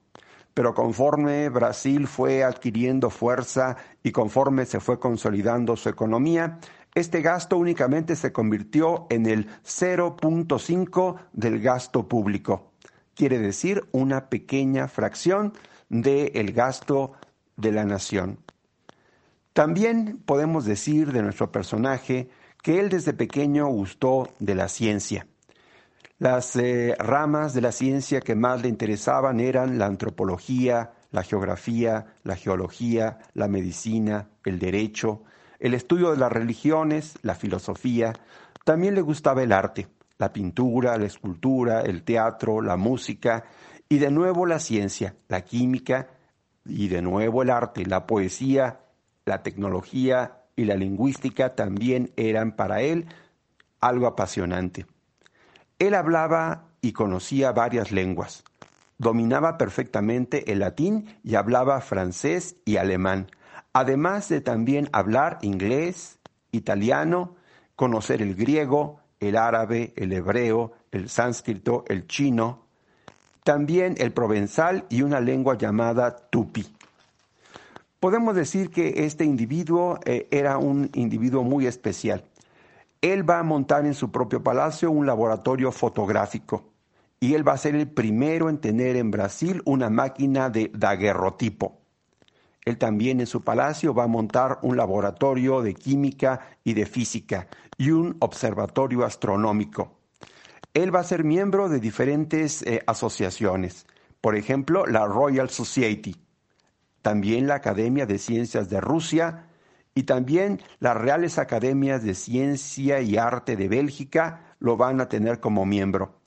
pero 0.53 0.73
conforme 0.73 1.49
Brasil 1.49 2.07
fue 2.07 2.43
adquiriendo 2.43 3.09
fuerza 3.09 3.75
y 4.01 4.11
conforme 4.11 4.65
se 4.65 4.79
fue 4.79 4.99
consolidando 4.99 5.75
su 5.75 5.89
economía, 5.89 6.59
este 6.95 7.21
gasto 7.21 7.57
únicamente 7.57 8.15
se 8.15 8.31
convirtió 8.31 9.07
en 9.09 9.25
el 9.25 9.47
0.5 9.63 11.17
del 11.33 11.59
gasto 11.59 12.07
público, 12.07 12.71
quiere 13.15 13.39
decir 13.39 13.83
una 13.91 14.29
pequeña 14.29 14.87
fracción 14.87 15.53
del 15.89 16.53
gasto 16.53 17.13
de 17.57 17.71
la 17.71 17.83
nación. 17.83 18.39
También 19.53 20.21
podemos 20.25 20.65
decir 20.65 21.11
de 21.11 21.21
nuestro 21.23 21.51
personaje 21.51 22.29
que 22.63 22.79
él 22.79 22.89
desde 22.89 23.13
pequeño 23.13 23.67
gustó 23.67 24.29
de 24.39 24.55
la 24.55 24.69
ciencia. 24.69 25.27
Las 26.17 26.55
eh, 26.55 26.95
ramas 26.97 27.53
de 27.53 27.59
la 27.59 27.73
ciencia 27.73 28.21
que 28.21 28.35
más 28.35 28.61
le 28.61 28.69
interesaban 28.69 29.41
eran 29.41 29.77
la 29.77 29.85
antropología, 29.85 30.93
la 31.11 31.23
geografía, 31.23 32.15
la 32.23 32.37
geología, 32.37 33.19
la 33.33 33.49
medicina, 33.49 34.29
el 34.45 34.59
derecho, 34.59 35.23
el 35.59 35.73
estudio 35.73 36.11
de 36.11 36.17
las 36.17 36.31
religiones, 36.31 37.15
la 37.21 37.35
filosofía. 37.35 38.13
También 38.63 38.95
le 38.95 39.01
gustaba 39.01 39.43
el 39.43 39.51
arte, 39.51 39.89
la 40.17 40.31
pintura, 40.31 40.97
la 40.97 41.05
escultura, 41.05 41.81
el 41.81 42.03
teatro, 42.03 42.61
la 42.61 42.77
música 42.77 43.43
y 43.89 43.97
de 43.97 44.09
nuevo 44.09 44.45
la 44.45 44.59
ciencia, 44.59 45.17
la 45.27 45.41
química 45.41 46.07
y 46.63 46.87
de 46.87 47.01
nuevo 47.01 47.43
el 47.43 47.49
arte, 47.49 47.85
la 47.85 48.07
poesía, 48.07 48.79
la 49.25 49.43
tecnología 49.43 50.42
y 50.55 50.65
la 50.65 50.75
lingüística 50.75 51.55
también 51.55 52.11
eran 52.15 52.55
para 52.55 52.81
él 52.81 53.07
algo 53.79 54.07
apasionante. 54.07 54.85
Él 55.79 55.95
hablaba 55.95 56.65
y 56.81 56.93
conocía 56.93 57.51
varias 57.51 57.91
lenguas. 57.91 58.43
Dominaba 58.97 59.57
perfectamente 59.57 60.51
el 60.51 60.59
latín 60.59 61.17
y 61.23 61.35
hablaba 61.35 61.81
francés 61.81 62.55
y 62.65 62.77
alemán, 62.77 63.27
además 63.73 64.29
de 64.29 64.41
también 64.41 64.89
hablar 64.93 65.39
inglés, 65.41 66.19
italiano, 66.51 67.35
conocer 67.75 68.21
el 68.21 68.35
griego, 68.35 68.99
el 69.19 69.35
árabe, 69.35 69.93
el 69.95 70.13
hebreo, 70.13 70.73
el 70.91 71.09
sánscrito, 71.09 71.83
el 71.87 72.07
chino, 72.07 72.67
también 73.43 73.95
el 73.97 74.13
provenzal 74.13 74.85
y 74.89 75.01
una 75.01 75.19
lengua 75.19 75.57
llamada 75.57 76.15
tupi. 76.29 76.65
Podemos 78.03 78.35
decir 78.35 78.69
que 78.69 79.05
este 79.05 79.23
individuo 79.23 79.97
eh, 80.03 80.27
era 80.29 80.57
un 80.57 80.89
individuo 80.93 81.41
muy 81.43 81.67
especial. 81.67 82.25
Él 82.99 83.23
va 83.29 83.39
a 83.39 83.43
montar 83.43 83.85
en 83.85 83.93
su 83.93 84.11
propio 84.11 84.43
palacio 84.43 84.91
un 84.91 85.05
laboratorio 85.05 85.71
fotográfico 85.71 86.73
y 87.21 87.33
él 87.33 87.47
va 87.47 87.53
a 87.53 87.57
ser 87.57 87.75
el 87.75 87.89
primero 87.89 88.49
en 88.49 88.57
tener 88.57 88.97
en 88.97 89.09
Brasil 89.09 89.61
una 89.63 89.89
máquina 89.89 90.49
de 90.49 90.69
daguerrotipo. 90.73 91.79
Él 92.65 92.77
también 92.77 93.21
en 93.21 93.25
su 93.25 93.41
palacio 93.41 93.93
va 93.93 94.03
a 94.03 94.07
montar 94.07 94.59
un 94.63 94.75
laboratorio 94.75 95.61
de 95.61 95.73
química 95.73 96.41
y 96.65 96.73
de 96.73 96.85
física 96.85 97.47
y 97.77 97.91
un 97.91 98.17
observatorio 98.19 99.05
astronómico. 99.05 99.93
Él 100.73 100.93
va 100.93 100.99
a 100.99 101.05
ser 101.05 101.23
miembro 101.23 101.69
de 101.69 101.79
diferentes 101.79 102.63
eh, 102.63 102.83
asociaciones, 102.85 103.87
por 104.19 104.35
ejemplo, 104.35 104.85
la 104.87 105.05
Royal 105.05 105.49
Society, 105.49 106.22
también 107.03 107.47
la 107.47 107.55
Academia 107.55 108.07
de 108.07 108.17
Ciencias 108.17 108.69
de 108.69 108.81
Rusia 108.81 109.45
y 109.93 110.03
también 110.03 110.61
las 110.79 110.97
Reales 110.97 111.37
Academias 111.37 112.01
de 112.01 112.15
Ciencia 112.15 113.01
y 113.01 113.17
Arte 113.17 113.55
de 113.55 113.67
Bélgica 113.67 114.55
lo 114.59 114.77
van 114.77 115.01
a 115.01 115.09
tener 115.09 115.39
como 115.39 115.65
miembro. 115.65 116.21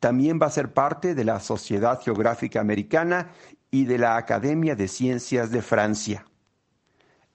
También 0.00 0.40
va 0.42 0.46
a 0.46 0.50
ser 0.50 0.72
parte 0.72 1.14
de 1.14 1.24
la 1.24 1.40
Sociedad 1.40 2.00
Geográfica 2.02 2.60
Americana 2.60 3.32
y 3.70 3.84
de 3.84 3.98
la 3.98 4.16
Academia 4.16 4.74
de 4.74 4.88
Ciencias 4.88 5.50
de 5.50 5.60
Francia. 5.62 6.24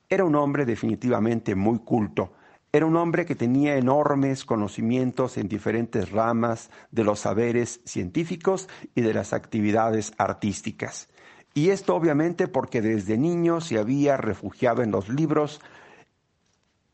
Era 0.10 0.26
un 0.26 0.36
hombre 0.36 0.66
definitivamente 0.66 1.54
muy 1.54 1.80
culto. 1.80 2.34
Era 2.72 2.88
un 2.88 2.96
hombre 2.96 3.26
que 3.26 3.36
tenía 3.36 3.78
enormes 3.78 4.46
conocimientos 4.46 5.38
en 5.38 5.48
diferentes 5.48 6.12
ramas 6.12 6.72
de 6.90 7.04
los 7.04 7.20
saberes 7.20 7.82
científicos 7.86 8.68
y 8.96 9.02
de 9.02 9.14
las 9.14 9.34
actividades 9.34 10.12
artísticas. 10.18 11.08
Y 11.54 11.70
esto 11.70 11.96
obviamente 11.96 12.48
porque 12.48 12.82
desde 12.82 13.18
niño 13.18 13.62
se 13.62 13.80
había 13.80 14.18
refugiado 14.18 14.84
en 14.84 14.92
los 14.92 15.10
libros 15.10 15.62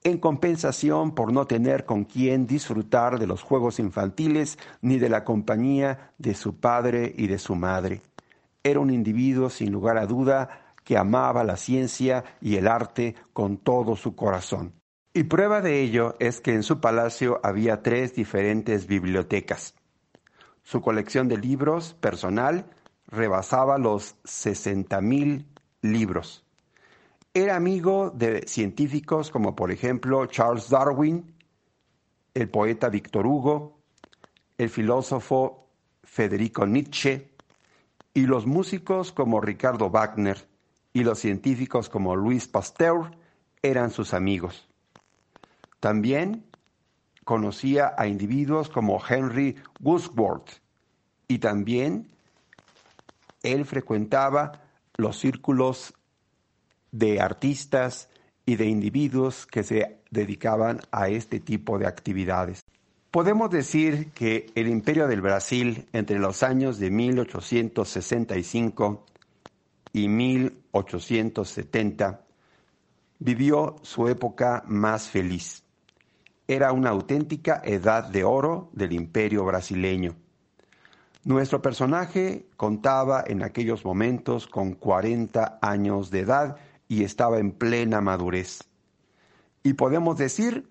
en 0.05 0.19
compensación 0.19 1.15
por 1.15 1.33
no 1.33 1.47
tener 1.47 1.85
con 1.85 2.03
quién 2.03 2.45
disfrutar 2.45 3.17
de 3.17 3.25
los 3.25 3.41
juegos 3.41 3.79
infantiles 3.79 4.59
ni 4.81 4.99
de 4.99 5.09
la 5.09 5.23
compañía 5.23 6.11
de 6.19 6.35
su 6.35 6.59
padre 6.59 7.11
y 7.17 7.25
de 7.25 7.39
su 7.39 7.55
madre. 7.55 8.01
Era 8.63 8.79
un 8.79 8.91
individuo, 8.91 9.49
sin 9.49 9.71
lugar 9.71 9.97
a 9.97 10.05
duda, 10.05 10.75
que 10.83 10.95
amaba 10.95 11.43
la 11.43 11.57
ciencia 11.57 12.23
y 12.39 12.55
el 12.55 12.67
arte 12.67 13.15
con 13.33 13.57
todo 13.57 13.95
su 13.95 14.15
corazón. 14.15 14.73
Y 15.11 15.23
prueba 15.23 15.61
de 15.61 15.81
ello 15.81 16.15
es 16.19 16.39
que 16.39 16.53
en 16.53 16.61
su 16.61 16.79
palacio 16.79 17.39
había 17.41 17.81
tres 17.81 18.13
diferentes 18.13 18.85
bibliotecas. 18.85 19.73
Su 20.61 20.81
colección 20.81 21.27
de 21.27 21.37
libros 21.37 21.95
personal 21.95 22.65
rebasaba 23.07 23.77
los 23.77 24.15
60.000 24.23 25.45
libros. 25.81 26.43
Era 27.33 27.55
amigo 27.55 28.11
de 28.11 28.47
científicos 28.47 29.29
como 29.29 29.55
por 29.55 29.71
ejemplo 29.71 30.25
Charles 30.27 30.69
Darwin, 30.69 31.33
el 32.33 32.49
poeta 32.49 32.89
Víctor 32.89 33.27
Hugo, 33.27 33.79
el 34.57 34.69
filósofo 34.69 35.67
Federico 36.03 36.65
Nietzsche, 36.65 37.35
y 38.13 38.25
los 38.25 38.45
músicos 38.45 39.11
como 39.11 39.41
Ricardo 39.41 39.89
Wagner 39.89 40.47
y 40.93 41.03
los 41.03 41.19
científicos 41.19 41.89
como 41.89 42.15
Louis 42.15 42.47
Pasteur 42.47 43.11
eran 43.61 43.91
sus 43.91 44.13
amigos. 44.13 44.69
También 45.81 46.45
conocía 47.25 47.93
a 47.97 48.07
individuos 48.07 48.69
como 48.69 49.01
Henry 49.05 49.57
Gusworth 49.81 50.61
y 51.27 51.39
también 51.39 52.14
él 53.53 53.65
frecuentaba 53.65 54.63
los 54.97 55.19
círculos 55.19 55.93
de 56.91 57.19
artistas 57.19 58.09
y 58.45 58.55
de 58.55 58.67
individuos 58.67 59.45
que 59.45 59.63
se 59.63 59.97
dedicaban 60.11 60.79
a 60.91 61.09
este 61.09 61.39
tipo 61.39 61.79
de 61.79 61.87
actividades. 61.87 62.63
Podemos 63.11 63.49
decir 63.49 64.11
que 64.11 64.47
el 64.55 64.67
imperio 64.67 65.07
del 65.07 65.21
Brasil 65.21 65.87
entre 65.93 66.19
los 66.19 66.43
años 66.43 66.79
de 66.79 66.91
1865 66.91 69.05
y 69.93 70.09
1870 70.09 72.25
vivió 73.19 73.77
su 73.81 74.09
época 74.09 74.63
más 74.67 75.07
feliz. 75.07 75.63
Era 76.47 76.73
una 76.73 76.89
auténtica 76.89 77.61
edad 77.63 78.09
de 78.09 78.23
oro 78.23 78.69
del 78.73 78.91
imperio 78.91 79.45
brasileño. 79.45 80.15
Nuestro 81.25 81.59
personaje 81.59 82.45
contaba 82.55 83.23
en 83.25 83.41
aquellos 83.41 83.83
momentos 83.83 84.45
con 84.45 84.75
40 84.75 85.57
años 85.59 86.11
de 86.11 86.19
edad 86.19 86.57
y 86.87 87.03
estaba 87.03 87.39
en 87.39 87.51
plena 87.51 87.99
madurez. 87.99 88.59
Y 89.63 89.73
podemos 89.73 90.19
decir 90.19 90.69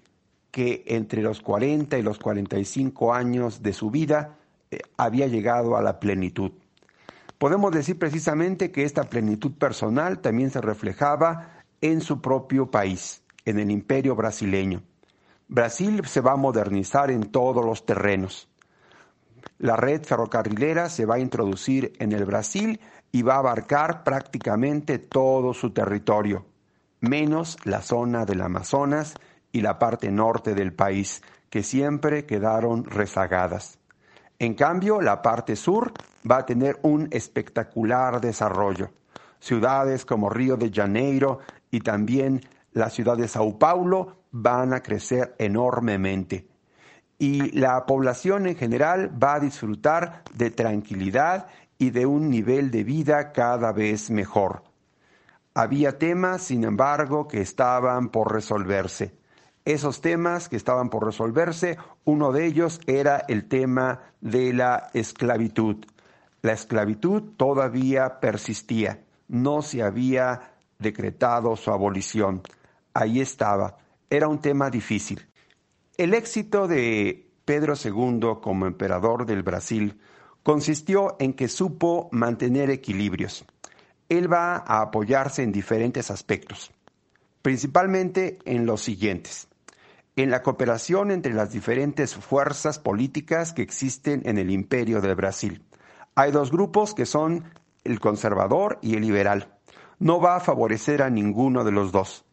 que 0.53 0.85
entre 0.87 1.23
los 1.23 1.41
40 1.41 1.99
y 1.99 2.03
los 2.03 2.21
45 2.21 3.13
años 3.13 3.65
de 3.65 3.73
su 3.73 3.91
vida 3.91 4.37
eh, 4.71 4.79
había 4.97 5.27
llegado 5.27 5.77
a 5.77 5.83
la 5.83 5.99
plenitud. 5.99 6.53
Podemos 7.37 7.73
decir 7.73 7.99
precisamente 7.99 8.71
que 8.71 8.85
esta 8.85 9.11
plenitud 9.11 9.55
personal 9.55 10.21
también 10.21 10.53
se 10.53 10.61
reflejaba 10.61 11.65
en 11.81 12.01
su 12.01 12.21
propio 12.21 12.71
país, 12.71 13.25
en 13.45 13.59
el 13.59 13.73
imperio 13.73 14.15
brasileño. 14.15 14.85
Brasil 15.49 16.07
se 16.07 16.21
va 16.21 16.35
a 16.35 16.37
modernizar 16.37 17.11
en 17.11 17.25
todos 17.25 17.65
los 17.65 17.85
terrenos. 17.85 18.49
La 19.59 19.77
red 19.77 20.03
ferrocarrilera 20.03 20.89
se 20.89 21.07
va 21.07 21.17
a 21.17 21.21
introducir 21.21 21.93
en 21.99 22.13
el 22.13 22.25
Brasil 22.25 22.81
y 23.13 23.23
va 23.23 23.37
a 23.37 23.39
abarcar 23.39 24.03
prácticamente 24.03 24.99
todo 24.99 25.55
su 25.55 25.71
territorio, 25.71 26.47
menos 27.01 27.57
la 27.65 27.81
zona 27.81 28.25
del 28.25 28.41
Amazonas 28.41 29.15
y 29.53 29.61
la 29.61 29.79
parte 29.79 30.11
norte 30.11 30.55
del 30.55 30.73
país, 30.73 31.23
que 31.49 31.63
siempre 31.63 32.27
quedaron 32.27 32.85
rezagadas. 32.85 33.79
En 34.41 34.55
cambio, 34.55 35.01
la 35.01 35.23
parte 35.23 35.55
sur 35.55 35.93
va 36.29 36.39
a 36.39 36.47
tener 36.47 36.79
un 36.83 37.09
espectacular 37.13 38.21
desarrollo. 38.21 38.91
Ciudades 39.39 40.05
como 40.05 40.29
Río 40.29 40.57
de 40.57 40.73
Janeiro 40.73 41.39
y 41.71 41.81
también 41.81 42.41
la 42.73 42.91
ciudad 42.91 43.17
de 43.17 43.29
Sao 43.29 43.57
Paulo 43.59 44.25
van 44.33 44.75
a 44.75 44.81
crecer 44.81 45.37
enormemente. 45.39 46.49
Y 47.19 47.53
la 47.59 47.87
población 47.87 48.47
en 48.47 48.57
general 48.57 49.11
va 49.23 49.35
a 49.35 49.41
disfrutar 49.41 50.23
de 50.35 50.51
tranquilidad 50.51 51.47
y 51.79 51.91
de 51.91 52.07
un 52.07 52.31
nivel 52.31 52.71
de 52.71 52.85
vida 52.85 53.33
cada 53.33 53.73
vez 53.73 54.11
mejor. 54.11 54.63
Había 55.55 55.99
temas, 55.99 56.43
sin 56.43 56.65
embargo, 56.65 57.29
que 57.29 57.41
estaban 57.41 58.09
por 58.09 58.33
resolverse 58.33 59.15
esos 59.65 60.01
temas 60.01 60.49
que 60.49 60.57
estaban 60.57 60.91
por 60.91 61.05
resolverse. 61.05 61.79
Uno 62.05 62.33
de 62.33 62.47
ellos 62.47 62.81
era 62.87 63.25
el 63.29 63.49
tema 63.49 64.01
de 64.21 64.53
la 64.53 64.91
esclavitud. 64.93 65.85
La 66.43 66.53
esclavitud 66.53 67.23
todavía 67.37 68.21
persistía, 68.21 69.03
no 69.29 69.63
se 69.63 69.83
había 69.83 70.53
decretado 70.79 71.57
su 71.57 71.71
abolición. 71.71 72.43
Ahí 72.93 73.21
estaba, 73.21 73.79
era 74.11 74.29
un 74.29 74.41
tema 74.41 74.69
difícil. 74.69 75.27
El 75.97 76.13
éxito 76.13 76.67
de 76.67 77.31
Pedro 77.45 77.75
II 77.77 78.41
como 78.43 78.67
emperador 78.67 79.27
del 79.27 79.45
Brasil 79.45 80.01
consistió 80.43 81.15
en 81.21 81.35
que 81.35 81.47
supo 81.47 82.09
mantener 82.11 82.69
equilibrios. 82.71 83.45
Él 84.09 84.33
va 84.33 84.57
a 84.57 84.81
apoyarse 84.81 85.45
en 85.45 85.53
diferentes 85.53 86.11
aspectos, 86.11 86.73
principalmente 87.43 88.41
en 88.45 88.67
los 88.67 88.83
siguientes. 88.83 89.47
en 90.17 90.31
la 90.31 90.43
cooperación 90.43 91.11
entre 91.11 91.35
las 91.35 91.51
diferentes 91.51 92.15
fuerzas 92.15 92.79
políticas 92.79 93.53
que 93.53 93.63
existen 93.63 94.23
en 94.27 94.39
el 94.39 94.51
imperio 94.51 95.01
del 95.01 95.17
Brasil. 95.17 95.65
Hay 96.15 96.31
dos 96.31 96.53
grupos 96.53 96.95
que 96.95 97.05
son 97.05 97.53
el 97.83 97.99
conservador 97.99 98.79
y 98.81 98.95
el 98.95 99.03
liberal. 99.03 99.59
No 99.99 100.21
va 100.21 100.37
a 100.37 100.41
favorecer 100.41 101.03
a 101.03 101.11
ninguno 101.11 101.65
de 101.65 101.73
los 101.73 101.91
dos 101.91 102.24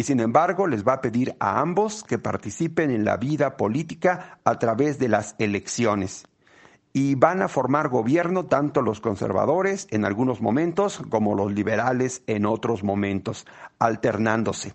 y 0.00 0.02
sin 0.02 0.20
embargo 0.20 0.66
les 0.66 0.82
va 0.82 0.94
a 0.94 1.00
pedir 1.02 1.36
a 1.40 1.60
ambos 1.60 2.04
que 2.04 2.18
participen 2.18 2.90
en 2.90 3.04
la 3.04 3.18
vida 3.18 3.58
política 3.58 4.40
a 4.44 4.58
través 4.58 4.98
de 4.98 5.08
las 5.08 5.34
elecciones. 5.38 6.24
Y 6.94 7.16
van 7.16 7.42
a 7.42 7.48
formar 7.48 7.90
gobierno 7.90 8.46
tanto 8.46 8.80
los 8.80 9.02
conservadores 9.02 9.86
en 9.90 10.06
algunos 10.06 10.40
momentos 10.40 11.02
como 11.10 11.34
los 11.34 11.52
liberales 11.52 12.22
en 12.26 12.46
otros 12.46 12.82
momentos, 12.82 13.46
alternándose. 13.78 14.72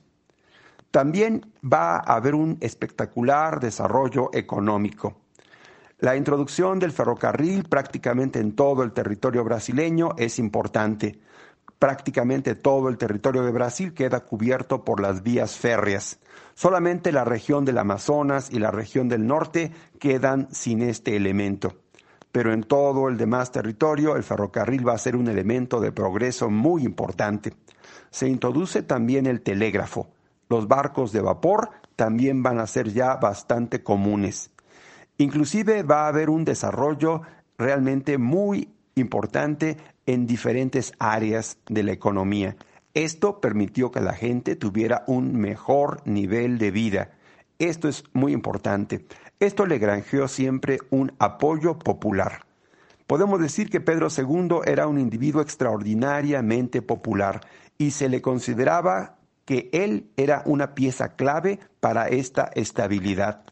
También 0.92 1.52
va 1.64 1.96
a 1.96 2.18
haber 2.18 2.36
un 2.36 2.60
espectacular 2.62 3.60
desarrollo 3.60 4.30
económico. 4.32 5.22
La 5.98 6.16
introducción 6.16 6.78
del 6.78 6.92
ferrocarril 6.92 7.64
prácticamente 7.64 8.40
en 8.40 8.56
todo 8.56 8.84
el 8.84 8.92
territorio 8.92 9.44
brasileño 9.44 10.12
es 10.20 10.38
importante. 10.38 11.20
Prácticamente 11.80 12.56
todo 12.56 12.90
el 12.90 12.98
territorio 12.98 13.44
de 13.44 13.52
Brasil 13.52 13.94
queda 13.94 14.22
cubierto 14.22 14.84
por 14.84 15.02
las 15.02 15.24
vías 15.24 15.58
férreas. 15.58 16.20
Solamente 16.54 17.12
la 17.12 17.26
región 17.26 17.66
del 17.66 17.78
Amazonas 17.78 18.50
y 18.52 18.60
la 18.60 18.72
región 18.72 19.10
del 19.10 19.28
norte 19.28 19.72
quedan 20.00 20.48
sin 20.52 20.82
este 20.82 21.16
elemento. 21.16 21.74
Pero 22.32 22.54
en 22.54 22.64
todo 22.64 23.10
el 23.10 23.18
demás 23.18 23.52
territorio 23.52 24.16
el 24.16 24.24
ferrocarril 24.24 24.88
va 24.88 24.94
a 24.94 24.98
ser 24.98 25.16
un 25.16 25.28
elemento 25.28 25.80
de 25.80 25.92
progreso 25.92 26.50
muy 26.50 26.84
importante. 26.84 27.54
Se 28.10 28.28
introduce 28.28 28.82
también 28.82 29.26
el 29.26 29.42
telégrafo 29.42 30.10
los 30.50 30.68
barcos 30.68 31.12
de 31.12 31.22
vapor 31.22 31.72
también 31.96 32.44
van 32.44 32.60
a 32.60 32.68
ser 32.68 32.92
ya 32.92 33.16
bastante 33.16 33.82
comunes. 33.84 34.52
Inclusive 35.18 35.84
va 35.84 36.06
a 36.06 36.10
haber 36.10 36.30
un 36.30 36.46
desarrollo 36.46 37.22
realmente 37.58 38.18
muy 38.18 38.70
importante 38.96 39.78
en 40.06 40.28
diferentes 40.28 40.94
áreas 41.00 41.58
de 41.68 41.84
la 41.84 41.92
economía. 41.92 42.56
Esto 42.94 43.42
permitió 43.42 43.92
que 43.92 44.00
la 44.00 44.14
gente 44.14 44.56
tuviera 44.56 45.04
un 45.08 45.36
mejor 45.36 46.02
nivel 46.06 46.58
de 46.58 46.72
vida. 46.72 47.12
Esto 47.60 47.88
es 47.88 48.04
muy 48.14 48.34
importante. 48.34 49.06
Esto 49.40 49.66
le 49.66 49.80
granjeó 49.80 50.28
siempre 50.28 50.80
un 50.90 51.14
apoyo 51.20 51.78
popular. 51.78 52.46
Podemos 53.08 53.40
decir 53.40 53.70
que 53.70 53.82
Pedro 53.82 54.08
II 54.16 54.62
era 54.66 54.88
un 54.88 54.98
individuo 54.98 55.42
extraordinariamente 55.42 56.82
popular 56.82 57.42
y 57.78 57.92
se 57.92 58.10
le 58.10 58.22
consideraba 58.22 59.18
que 59.46 59.70
él 59.74 60.10
era 60.18 60.42
una 60.46 60.74
pieza 60.74 61.16
clave 61.16 61.60
para 61.80 62.08
esta 62.08 62.50
estabilidad. 62.56 63.44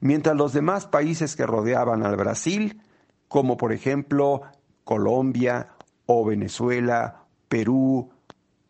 Mientras 0.00 0.36
los 0.36 0.52
demás 0.52 0.86
países 0.86 1.36
que 1.36 1.46
rodeaban 1.46 2.04
al 2.04 2.16
Brasil, 2.16 2.82
como 3.28 3.56
por 3.56 3.72
ejemplo 3.72 4.42
Colombia 4.84 5.75
o 6.06 6.24
Venezuela, 6.24 7.24
Perú, 7.48 8.10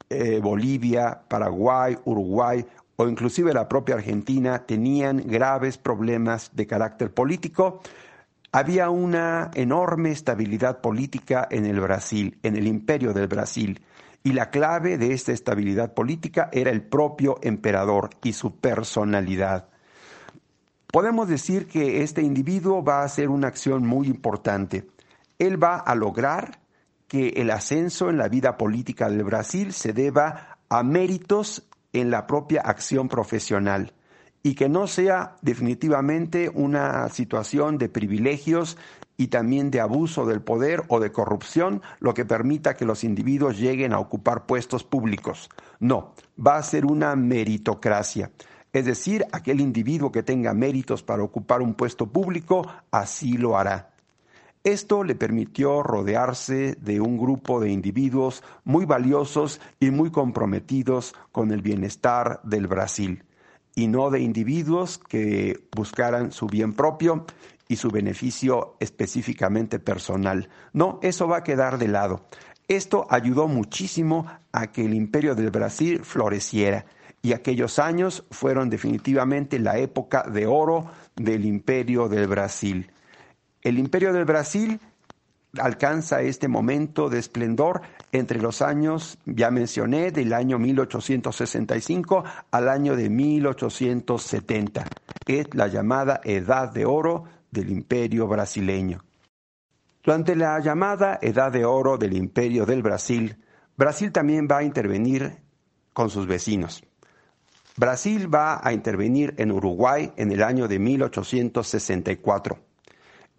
eh, 0.08 0.40
Bolivia, 0.42 1.22
Paraguay, 1.28 1.96
Uruguay 2.04 2.64
o 2.96 3.08
inclusive 3.08 3.52
la 3.52 3.68
propia 3.68 3.96
Argentina 3.96 4.64
tenían 4.66 5.18
graves 5.18 5.78
problemas 5.78 6.50
de 6.54 6.66
carácter 6.66 7.12
político, 7.12 7.80
había 8.52 8.88
una 8.88 9.50
enorme 9.54 10.12
estabilidad 10.12 10.80
política 10.80 11.46
en 11.50 11.66
el 11.66 11.78
Brasil, 11.78 12.38
en 12.42 12.56
el 12.56 12.66
imperio 12.66 13.12
del 13.12 13.28
Brasil, 13.28 13.82
y 14.24 14.32
la 14.32 14.50
clave 14.50 14.96
de 14.96 15.12
esta 15.12 15.32
estabilidad 15.32 15.92
política 15.92 16.48
era 16.52 16.70
el 16.70 16.82
propio 16.82 17.38
emperador 17.42 18.10
y 18.24 18.32
su 18.32 18.56
personalidad. 18.56 19.68
Podemos 20.86 21.28
decir 21.28 21.66
que 21.66 22.02
este 22.02 22.22
individuo 22.22 22.82
va 22.82 23.02
a 23.02 23.04
hacer 23.04 23.28
una 23.28 23.48
acción 23.48 23.86
muy 23.86 24.06
importante. 24.06 24.88
Él 25.38 25.62
va 25.62 25.76
a 25.76 25.94
lograr 25.94 26.58
que 27.08 27.28
el 27.36 27.50
ascenso 27.50 28.10
en 28.10 28.18
la 28.18 28.28
vida 28.28 28.56
política 28.56 29.08
del 29.08 29.24
Brasil 29.24 29.72
se 29.72 29.92
deba 29.92 30.58
a 30.68 30.82
méritos 30.82 31.68
en 31.92 32.10
la 32.10 32.26
propia 32.26 32.62
acción 32.62 33.08
profesional 33.08 33.92
y 34.42 34.54
que 34.54 34.68
no 34.68 34.86
sea 34.86 35.36
definitivamente 35.42 36.50
una 36.52 37.08
situación 37.08 37.78
de 37.78 37.88
privilegios 37.88 38.76
y 39.16 39.28
también 39.28 39.70
de 39.70 39.80
abuso 39.80 40.26
del 40.26 40.42
poder 40.42 40.84
o 40.88 41.00
de 41.00 41.10
corrupción, 41.10 41.82
lo 42.00 42.14
que 42.14 42.24
permita 42.24 42.76
que 42.76 42.84
los 42.84 43.02
individuos 43.02 43.58
lleguen 43.58 43.92
a 43.92 43.98
ocupar 43.98 44.46
puestos 44.46 44.84
públicos. 44.84 45.48
No, 45.80 46.14
va 46.44 46.56
a 46.56 46.62
ser 46.62 46.86
una 46.86 47.16
meritocracia. 47.16 48.30
Es 48.72 48.84
decir, 48.84 49.24
aquel 49.32 49.60
individuo 49.60 50.12
que 50.12 50.22
tenga 50.22 50.52
méritos 50.52 51.02
para 51.02 51.22
ocupar 51.22 51.62
un 51.62 51.74
puesto 51.74 52.06
público, 52.06 52.66
así 52.90 53.38
lo 53.38 53.56
hará. 53.56 53.95
Esto 54.66 55.04
le 55.04 55.14
permitió 55.14 55.84
rodearse 55.84 56.76
de 56.80 57.00
un 57.00 57.18
grupo 57.18 57.60
de 57.60 57.70
individuos 57.70 58.42
muy 58.64 58.84
valiosos 58.84 59.60
y 59.78 59.92
muy 59.92 60.10
comprometidos 60.10 61.14
con 61.30 61.52
el 61.52 61.62
bienestar 61.62 62.40
del 62.42 62.66
Brasil, 62.66 63.22
y 63.76 63.86
no 63.86 64.10
de 64.10 64.18
individuos 64.22 64.98
que 64.98 65.68
buscaran 65.70 66.32
su 66.32 66.48
bien 66.48 66.72
propio 66.72 67.26
y 67.68 67.76
su 67.76 67.92
beneficio 67.92 68.74
específicamente 68.80 69.78
personal. 69.78 70.48
No, 70.72 70.98
eso 71.00 71.28
va 71.28 71.36
a 71.36 71.44
quedar 71.44 71.78
de 71.78 71.86
lado. 71.86 72.26
Esto 72.66 73.06
ayudó 73.08 73.46
muchísimo 73.46 74.26
a 74.50 74.72
que 74.72 74.84
el 74.84 74.94
imperio 74.94 75.36
del 75.36 75.52
Brasil 75.52 76.00
floreciera 76.02 76.86
y 77.22 77.34
aquellos 77.34 77.78
años 77.78 78.24
fueron 78.32 78.68
definitivamente 78.68 79.60
la 79.60 79.78
época 79.78 80.24
de 80.24 80.48
oro 80.48 80.90
del 81.14 81.44
imperio 81.44 82.08
del 82.08 82.26
Brasil. 82.26 82.90
El 83.66 83.80
imperio 83.80 84.12
del 84.12 84.24
Brasil 84.24 84.78
alcanza 85.58 86.22
este 86.22 86.46
momento 86.46 87.08
de 87.08 87.18
esplendor 87.18 87.82
entre 88.12 88.40
los 88.40 88.62
años, 88.62 89.18
ya 89.26 89.50
mencioné, 89.50 90.12
del 90.12 90.34
año 90.34 90.56
1865 90.60 92.22
al 92.52 92.68
año 92.68 92.94
de 92.94 93.10
1870. 93.10 94.86
Es 95.26 95.52
la 95.52 95.66
llamada 95.66 96.20
Edad 96.22 96.72
de 96.72 96.84
Oro 96.84 97.24
del 97.50 97.70
imperio 97.70 98.28
brasileño. 98.28 99.02
Durante 100.04 100.36
la 100.36 100.60
llamada 100.60 101.18
Edad 101.20 101.50
de 101.50 101.64
Oro 101.64 101.98
del 101.98 102.16
imperio 102.16 102.66
del 102.66 102.84
Brasil, 102.84 103.36
Brasil 103.76 104.12
también 104.12 104.46
va 104.48 104.58
a 104.58 104.62
intervenir 104.62 105.42
con 105.92 106.08
sus 106.08 106.28
vecinos. 106.28 106.84
Brasil 107.76 108.32
va 108.32 108.60
a 108.62 108.72
intervenir 108.72 109.34
en 109.38 109.50
Uruguay 109.50 110.12
en 110.16 110.30
el 110.30 110.44
año 110.44 110.68
de 110.68 110.78
1864. 110.78 112.60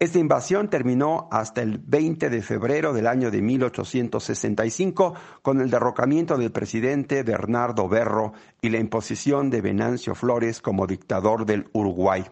Esta 0.00 0.20
invasión 0.20 0.70
terminó 0.70 1.28
hasta 1.32 1.60
el 1.60 1.78
20 1.78 2.30
de 2.30 2.40
febrero 2.40 2.92
del 2.92 3.08
año 3.08 3.32
de 3.32 3.42
1865 3.42 5.14
con 5.42 5.60
el 5.60 5.70
derrocamiento 5.70 6.38
del 6.38 6.52
presidente 6.52 7.24
Bernardo 7.24 7.88
Berro 7.88 8.32
y 8.62 8.68
la 8.68 8.78
imposición 8.78 9.50
de 9.50 9.60
Venancio 9.60 10.14
Flores 10.14 10.60
como 10.60 10.86
dictador 10.86 11.46
del 11.46 11.68
Uruguay. 11.72 12.24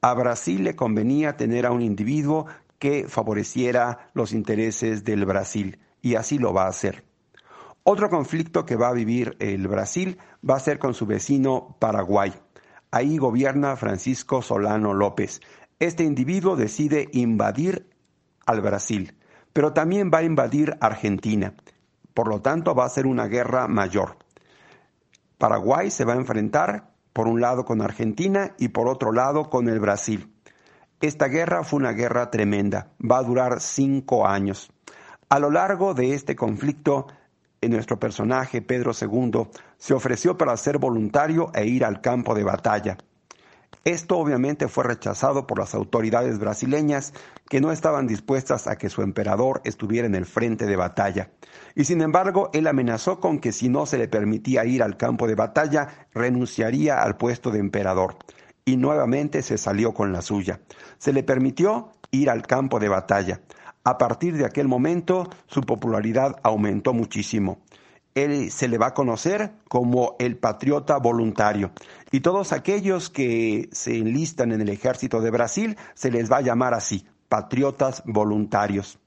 A 0.00 0.14
Brasil 0.14 0.64
le 0.64 0.76
convenía 0.76 1.36
tener 1.36 1.66
a 1.66 1.72
un 1.72 1.82
individuo 1.82 2.46
que 2.78 3.06
favoreciera 3.06 4.10
los 4.14 4.32
intereses 4.32 5.04
del 5.04 5.26
Brasil 5.26 5.78
y 6.00 6.14
así 6.14 6.38
lo 6.38 6.54
va 6.54 6.64
a 6.64 6.68
hacer. 6.68 7.04
Otro 7.82 8.08
conflicto 8.08 8.64
que 8.64 8.76
va 8.76 8.88
a 8.88 8.94
vivir 8.94 9.36
el 9.40 9.68
Brasil 9.68 10.16
va 10.48 10.56
a 10.56 10.60
ser 10.60 10.78
con 10.78 10.94
su 10.94 11.04
vecino 11.04 11.76
Paraguay. 11.78 12.32
Ahí 12.90 13.18
gobierna 13.18 13.76
Francisco 13.76 14.40
Solano 14.40 14.94
López. 14.94 15.42
Este 15.78 16.04
individuo 16.04 16.56
decide 16.56 17.08
invadir 17.12 17.90
al 18.46 18.60
Brasil, 18.60 19.16
pero 19.52 19.72
también 19.72 20.10
va 20.12 20.18
a 20.18 20.24
invadir 20.24 20.76
Argentina. 20.80 21.54
Por 22.14 22.28
lo 22.28 22.40
tanto, 22.40 22.74
va 22.74 22.84
a 22.84 22.90
ser 22.90 23.06
una 23.06 23.26
guerra 23.26 23.66
mayor. 23.68 24.16
Paraguay 25.38 25.90
se 25.90 26.04
va 26.04 26.12
a 26.12 26.16
enfrentar 26.16 26.94
por 27.12 27.28
un 27.28 27.40
lado 27.40 27.64
con 27.64 27.82
Argentina 27.82 28.54
y 28.58 28.68
por 28.68 28.88
otro 28.88 29.12
lado 29.12 29.50
con 29.50 29.68
el 29.68 29.80
Brasil. 29.80 30.32
Esta 31.00 31.26
guerra 31.26 31.64
fue 31.64 31.80
una 31.80 31.92
guerra 31.92 32.30
tremenda, 32.30 32.92
va 33.00 33.18
a 33.18 33.22
durar 33.22 33.60
cinco 33.60 34.26
años. 34.26 34.70
A 35.28 35.38
lo 35.38 35.50
largo 35.50 35.94
de 35.94 36.14
este 36.14 36.36
conflicto, 36.36 37.06
nuestro 37.68 37.98
personaje, 37.98 38.62
Pedro 38.62 38.92
II, 38.98 39.48
se 39.78 39.94
ofreció 39.94 40.36
para 40.36 40.56
ser 40.56 40.78
voluntario 40.78 41.50
e 41.54 41.66
ir 41.66 41.84
al 41.84 42.00
campo 42.00 42.34
de 42.34 42.44
batalla. 42.44 42.96
Esto 43.84 44.16
obviamente 44.16 44.66
fue 44.68 44.84
rechazado 44.84 45.46
por 45.46 45.58
las 45.58 45.74
autoridades 45.74 46.38
brasileñas 46.38 47.12
que 47.50 47.60
no 47.60 47.70
estaban 47.70 48.06
dispuestas 48.06 48.66
a 48.66 48.76
que 48.76 48.88
su 48.88 49.02
emperador 49.02 49.60
estuviera 49.64 50.06
en 50.06 50.14
el 50.14 50.24
frente 50.24 50.64
de 50.64 50.76
batalla. 50.76 51.30
Y 51.74 51.84
sin 51.84 52.00
embargo, 52.00 52.48
él 52.54 52.66
amenazó 52.66 53.20
con 53.20 53.40
que 53.40 53.52
si 53.52 53.68
no 53.68 53.84
se 53.84 53.98
le 53.98 54.08
permitía 54.08 54.64
ir 54.64 54.82
al 54.82 54.96
campo 54.96 55.26
de 55.26 55.34
batalla, 55.34 56.08
renunciaría 56.14 57.02
al 57.02 57.18
puesto 57.18 57.50
de 57.50 57.58
emperador. 57.58 58.16
Y 58.64 58.78
nuevamente 58.78 59.42
se 59.42 59.58
salió 59.58 59.92
con 59.92 60.14
la 60.14 60.22
suya. 60.22 60.60
Se 60.96 61.12
le 61.12 61.22
permitió 61.22 61.92
ir 62.10 62.30
al 62.30 62.46
campo 62.46 62.80
de 62.80 62.88
batalla. 62.88 63.42
A 63.84 63.98
partir 63.98 64.34
de 64.38 64.46
aquel 64.46 64.66
momento, 64.66 65.28
su 65.46 65.60
popularidad 65.60 66.36
aumentó 66.42 66.94
muchísimo. 66.94 67.58
Él 68.14 68.50
se 68.50 68.68
le 68.68 68.78
va 68.78 68.88
a 68.88 68.94
conocer 68.94 69.52
como 69.68 70.16
el 70.18 70.36
patriota 70.36 70.98
voluntario. 70.98 71.72
Y 72.10 72.20
todos 72.20 72.52
aquellos 72.52 73.10
que 73.10 73.68
se 73.72 73.98
enlistan 73.98 74.52
en 74.52 74.60
el 74.60 74.68
ejército 74.68 75.20
de 75.20 75.30
Brasil 75.30 75.76
se 75.94 76.10
les 76.10 76.30
va 76.30 76.38
a 76.38 76.42
llamar 76.42 76.74
así, 76.74 77.06
patriotas 77.28 78.02
voluntarios. 78.06 78.98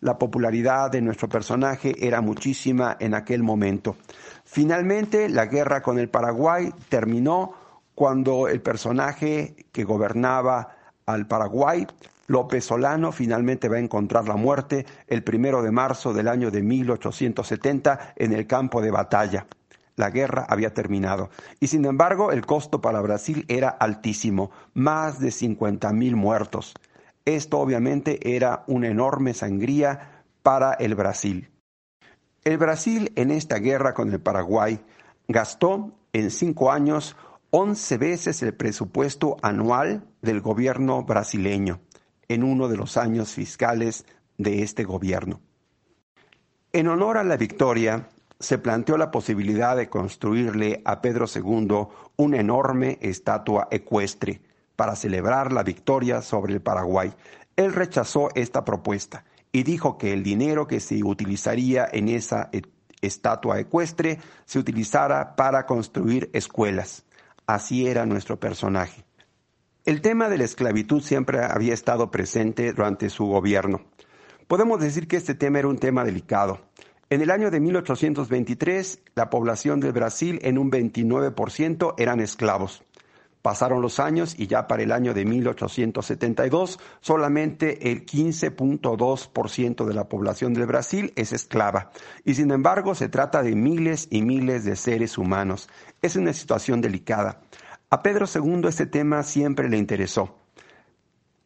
La 0.00 0.18
popularidad 0.18 0.90
de 0.90 1.02
nuestro 1.02 1.28
personaje 1.28 1.94
era 2.06 2.20
muchísima 2.20 2.96
en 3.00 3.14
aquel 3.14 3.42
momento. 3.42 3.96
Finalmente, 4.44 5.28
la 5.28 5.46
guerra 5.46 5.82
con 5.82 5.98
el 5.98 6.08
Paraguay 6.08 6.70
terminó 6.88 7.52
cuando 7.94 8.48
el 8.48 8.62
personaje 8.62 9.66
que 9.72 9.84
gobernaba 9.84 10.76
al 11.04 11.26
Paraguay 11.26 11.86
López 12.30 12.64
Solano 12.64 13.10
finalmente 13.10 13.68
va 13.68 13.78
a 13.78 13.80
encontrar 13.80 14.28
la 14.28 14.36
muerte 14.36 14.86
el 15.08 15.24
primero 15.24 15.62
de 15.62 15.72
marzo 15.72 16.12
del 16.12 16.28
año 16.28 16.52
de 16.52 16.62
1870 16.62 18.14
en 18.14 18.32
el 18.32 18.46
campo 18.46 18.80
de 18.80 18.92
batalla. 18.92 19.48
La 19.96 20.10
guerra 20.10 20.46
había 20.48 20.72
terminado 20.72 21.30
y 21.58 21.66
sin 21.66 21.84
embargo 21.84 22.30
el 22.30 22.46
costo 22.46 22.80
para 22.80 23.00
Brasil 23.00 23.44
era 23.48 23.68
altísimo, 23.68 24.52
más 24.74 25.18
de 25.18 25.32
50 25.32 25.92
mil 25.92 26.14
muertos. 26.14 26.72
Esto 27.24 27.58
obviamente 27.58 28.36
era 28.36 28.62
una 28.68 28.86
enorme 28.86 29.34
sangría 29.34 30.22
para 30.44 30.74
el 30.74 30.94
Brasil. 30.94 31.50
El 32.44 32.58
Brasil 32.58 33.12
en 33.16 33.32
esta 33.32 33.56
guerra 33.56 33.92
con 33.92 34.12
el 34.12 34.20
Paraguay 34.20 34.80
gastó 35.26 35.98
en 36.12 36.30
cinco 36.30 36.70
años 36.70 37.16
11 37.50 37.98
veces 37.98 38.40
el 38.44 38.54
presupuesto 38.54 39.36
anual 39.42 40.04
del 40.22 40.40
gobierno 40.40 41.02
brasileño 41.02 41.80
en 42.30 42.44
uno 42.44 42.68
de 42.68 42.76
los 42.76 42.96
años 42.96 43.32
fiscales 43.32 44.06
de 44.38 44.62
este 44.62 44.84
gobierno. 44.84 45.40
En 46.72 46.86
honor 46.86 47.18
a 47.18 47.24
la 47.24 47.36
victoria, 47.36 48.08
se 48.38 48.56
planteó 48.56 48.96
la 48.96 49.10
posibilidad 49.10 49.76
de 49.76 49.88
construirle 49.88 50.80
a 50.84 51.02
Pedro 51.02 51.26
II 51.26 51.88
una 52.16 52.38
enorme 52.38 52.98
estatua 53.02 53.66
ecuestre 53.72 54.40
para 54.76 54.94
celebrar 54.94 55.52
la 55.52 55.64
victoria 55.64 56.22
sobre 56.22 56.54
el 56.54 56.62
Paraguay. 56.62 57.12
Él 57.56 57.72
rechazó 57.72 58.28
esta 58.36 58.64
propuesta 58.64 59.24
y 59.50 59.64
dijo 59.64 59.98
que 59.98 60.12
el 60.12 60.22
dinero 60.22 60.68
que 60.68 60.78
se 60.78 61.02
utilizaría 61.02 61.88
en 61.92 62.08
esa 62.08 62.48
estatua 63.02 63.58
ecuestre 63.58 64.20
se 64.44 64.60
utilizara 64.60 65.34
para 65.34 65.66
construir 65.66 66.30
escuelas. 66.32 67.04
Así 67.44 67.88
era 67.88 68.06
nuestro 68.06 68.38
personaje. 68.38 69.04
El 69.86 70.02
tema 70.02 70.28
de 70.28 70.36
la 70.36 70.44
esclavitud 70.44 71.02
siempre 71.02 71.42
había 71.42 71.72
estado 71.72 72.10
presente 72.10 72.74
durante 72.74 73.08
su 73.08 73.24
gobierno. 73.24 73.80
Podemos 74.46 74.78
decir 74.78 75.08
que 75.08 75.16
este 75.16 75.34
tema 75.34 75.58
era 75.58 75.68
un 75.68 75.78
tema 75.78 76.04
delicado. 76.04 76.60
En 77.08 77.22
el 77.22 77.30
año 77.30 77.50
de 77.50 77.60
1823, 77.60 79.00
la 79.14 79.30
población 79.30 79.80
de 79.80 79.90
Brasil 79.90 80.38
en 80.42 80.58
un 80.58 80.70
29% 80.70 81.94
eran 81.96 82.20
esclavos. 82.20 82.84
Pasaron 83.40 83.80
los 83.80 84.00
años 84.00 84.34
y 84.38 84.48
ya 84.48 84.66
para 84.66 84.82
el 84.82 84.92
año 84.92 85.14
de 85.14 85.24
1872 85.24 86.78
solamente 87.00 87.90
el 87.90 88.04
15.2% 88.04 89.86
de 89.86 89.94
la 89.94 90.10
población 90.10 90.52
del 90.52 90.66
Brasil 90.66 91.14
es 91.16 91.32
esclava. 91.32 91.90
Y 92.26 92.34
sin 92.34 92.50
embargo 92.50 92.94
se 92.94 93.08
trata 93.08 93.42
de 93.42 93.54
miles 93.54 94.08
y 94.10 94.20
miles 94.20 94.66
de 94.66 94.76
seres 94.76 95.16
humanos. 95.16 95.70
Es 96.02 96.16
una 96.16 96.34
situación 96.34 96.82
delicada. 96.82 97.40
A 97.92 98.04
Pedro 98.04 98.26
II 98.32 98.68
este 98.68 98.86
tema 98.86 99.24
siempre 99.24 99.68
le 99.68 99.76
interesó. 99.76 100.36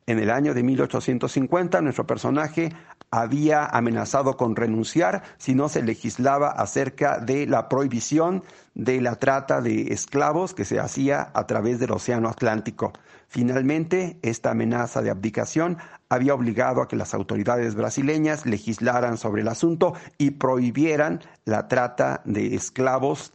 En 0.05 0.19
el 0.19 0.29
año 0.29 0.53
de 0.53 0.62
1850 0.62 1.81
nuestro 1.81 2.07
personaje 2.07 2.71
había 3.11 3.65
amenazado 3.65 4.37
con 4.37 4.55
renunciar 4.55 5.23
si 5.39 5.55
no 5.55 5.71
se 5.71 5.83
legislaba 5.83 6.51
acerca 6.51 7.19
de 7.19 7.47
la 7.47 7.71
prohibición 7.71 8.43
de 8.75 9.01
la 9.01 9.15
trata 9.15 9.62
de 9.62 9.95
esclavos 9.95 10.53
que 10.53 10.66
se 10.66 10.79
hacía 10.79 11.31
a 11.33 11.47
través 11.47 11.81
del 11.81 11.93
Océano 11.93 12.29
Atlántico. 12.29 12.93
Finalmente, 13.27 14.19
esta 14.21 14.51
amenaza 14.51 15.01
de 15.01 15.09
abdicación 15.09 15.79
había 16.11 16.35
obligado 16.35 16.83
a 16.83 16.89
que 16.89 16.97
las 16.97 17.15
autoridades 17.15 17.75
brasileñas 17.75 18.45
legislaran 18.45 19.16
sobre 19.16 19.41
el 19.41 19.49
asunto 19.49 19.95
y 20.19 20.33
prohibieran 20.33 21.23
la 21.47 21.69
trata 21.69 22.21
de 22.27 22.55
esclavos 22.55 23.33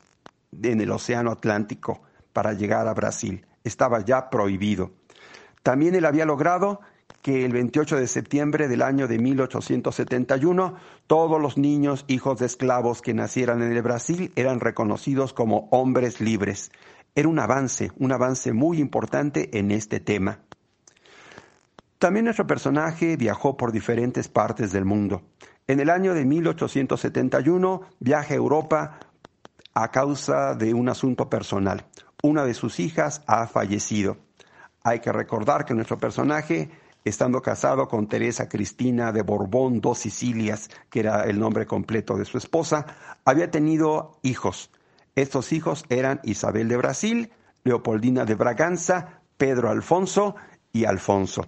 en 0.62 0.80
el 0.80 0.92
Océano 0.92 1.32
Atlántico 1.32 2.04
para 2.34 2.54
llegar 2.54 2.88
a 2.88 2.94
Brasil. 2.94 3.46
Estaba 3.64 4.04
ya 4.04 4.30
prohibido. 4.30 4.92
También 5.64 5.96
él 5.96 6.06
había 6.06 6.26
logrado 6.26 6.80
que 7.22 7.44
el 7.44 7.52
28 7.52 7.98
de 7.98 8.08
septiembre 8.08 8.68
del 8.68 8.82
año 8.82 9.08
de 9.08 9.20
1871 9.20 10.76
todos 11.08 11.42
los 11.42 11.58
niños 11.58 12.06
hijos 12.08 12.40
de 12.40 12.46
esclavos 12.46 13.02
que 13.02 13.14
nacieran 13.14 13.62
en 13.62 13.72
el 13.72 13.82
Brasil 13.82 14.32
eran 14.36 14.60
reconocidos 14.60 15.34
como 15.34 15.68
hombres 15.72 16.22
libres. 16.22 16.72
Era 17.16 17.28
un 17.28 17.40
avance, 17.40 17.92
un 17.98 18.12
avance 18.12 18.54
muy 18.54 18.80
importante 18.80 19.58
en 19.58 19.72
este 19.72 20.00
tema. 20.00 20.40
También 21.98 22.26
nuestro 22.26 22.48
personaje 22.48 23.18
viajó 23.18 23.58
por 23.58 23.74
diferentes 23.74 24.30
partes 24.30 24.72
del 24.72 24.86
mundo. 24.86 25.24
En 25.68 25.80
el 25.80 25.90
año 25.90 26.14
de 26.14 26.26
1871 26.26 27.82
viaja 28.00 28.34
a 28.34 28.38
Europa 28.38 29.00
a 29.74 29.90
causa 29.92 30.56
de 30.56 30.74
un 30.74 30.90
asunto 30.90 31.30
personal 31.30 31.86
una 32.22 32.44
de 32.44 32.54
sus 32.54 32.80
hijas 32.80 33.22
ha 33.28 33.48
fallecido. 33.48 34.18
Hay 34.84 35.00
que 35.00 35.12
recordar 35.12 35.66
que 35.66 35.74
nuestro 35.74 35.98
personaje, 35.98 36.70
estando 37.06 37.42
casado 37.42 37.88
con 37.88 38.08
Teresa 38.08 38.50
Cristina 38.50 39.12
de 39.12 39.22
Borbón 39.22 39.80
dos 39.82 40.00
Sicilias, 40.00 40.70
que 40.90 41.02
era 41.02 41.24
el 41.24 41.40
nombre 41.40 41.66
completo 41.66 42.18
de 42.18 42.26
su 42.26 42.38
esposa, 42.38 42.86
había 43.26 43.52
tenido 43.52 44.20
hijos. 44.22 44.70
Estos 45.16 45.52
hijos 45.54 45.86
eran 45.90 46.20
Isabel 46.24 46.68
de 46.68 46.78
Brasil, 46.78 47.32
Leopoldina 47.64 48.26
de 48.26 48.36
Braganza, 48.36 49.22
Pedro 49.38 49.70
Alfonso 49.70 50.36
y 50.74 50.86
Alfonso. 50.86 51.48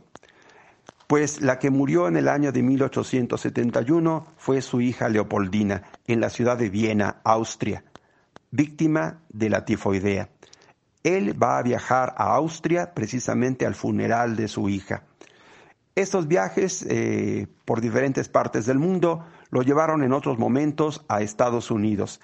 Pues 1.07 1.41
la 1.41 1.59
que 1.59 1.69
murió 1.69 2.07
en 2.07 2.15
el 2.15 2.29
año 2.29 2.53
de 2.53 2.63
1871 2.63 4.27
fue 4.37 4.61
su 4.61 4.79
hija 4.79 5.09
Leopoldina, 5.09 5.83
en 6.07 6.21
la 6.21 6.29
ciudad 6.29 6.57
de 6.57 6.69
Viena, 6.69 7.17
Austria, 7.25 7.83
víctima 8.51 9.21
de 9.29 9.49
la 9.49 9.65
tifoidea. 9.65 10.29
Él 11.03 11.41
va 11.41 11.57
a 11.57 11.63
viajar 11.63 12.13
a 12.17 12.35
Austria 12.35 12.93
precisamente 12.93 13.65
al 13.65 13.75
funeral 13.75 14.35
de 14.35 14.47
su 14.47 14.69
hija. 14.69 15.03
Estos 15.95 16.27
viajes 16.27 16.85
eh, 16.87 17.47
por 17.65 17.81
diferentes 17.81 18.29
partes 18.29 18.65
del 18.65 18.77
mundo 18.77 19.25
lo 19.49 19.61
llevaron 19.61 20.03
en 20.03 20.13
otros 20.13 20.37
momentos 20.37 21.03
a 21.07 21.21
Estados 21.21 21.71
Unidos. 21.71 22.21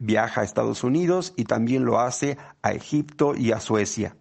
Viaja 0.00 0.40
a 0.40 0.44
Estados 0.44 0.82
Unidos 0.82 1.32
y 1.36 1.44
también 1.44 1.84
lo 1.84 2.00
hace 2.00 2.38
a 2.62 2.72
Egipto 2.72 3.36
y 3.36 3.52
a 3.52 3.60
Suecia. 3.60 4.16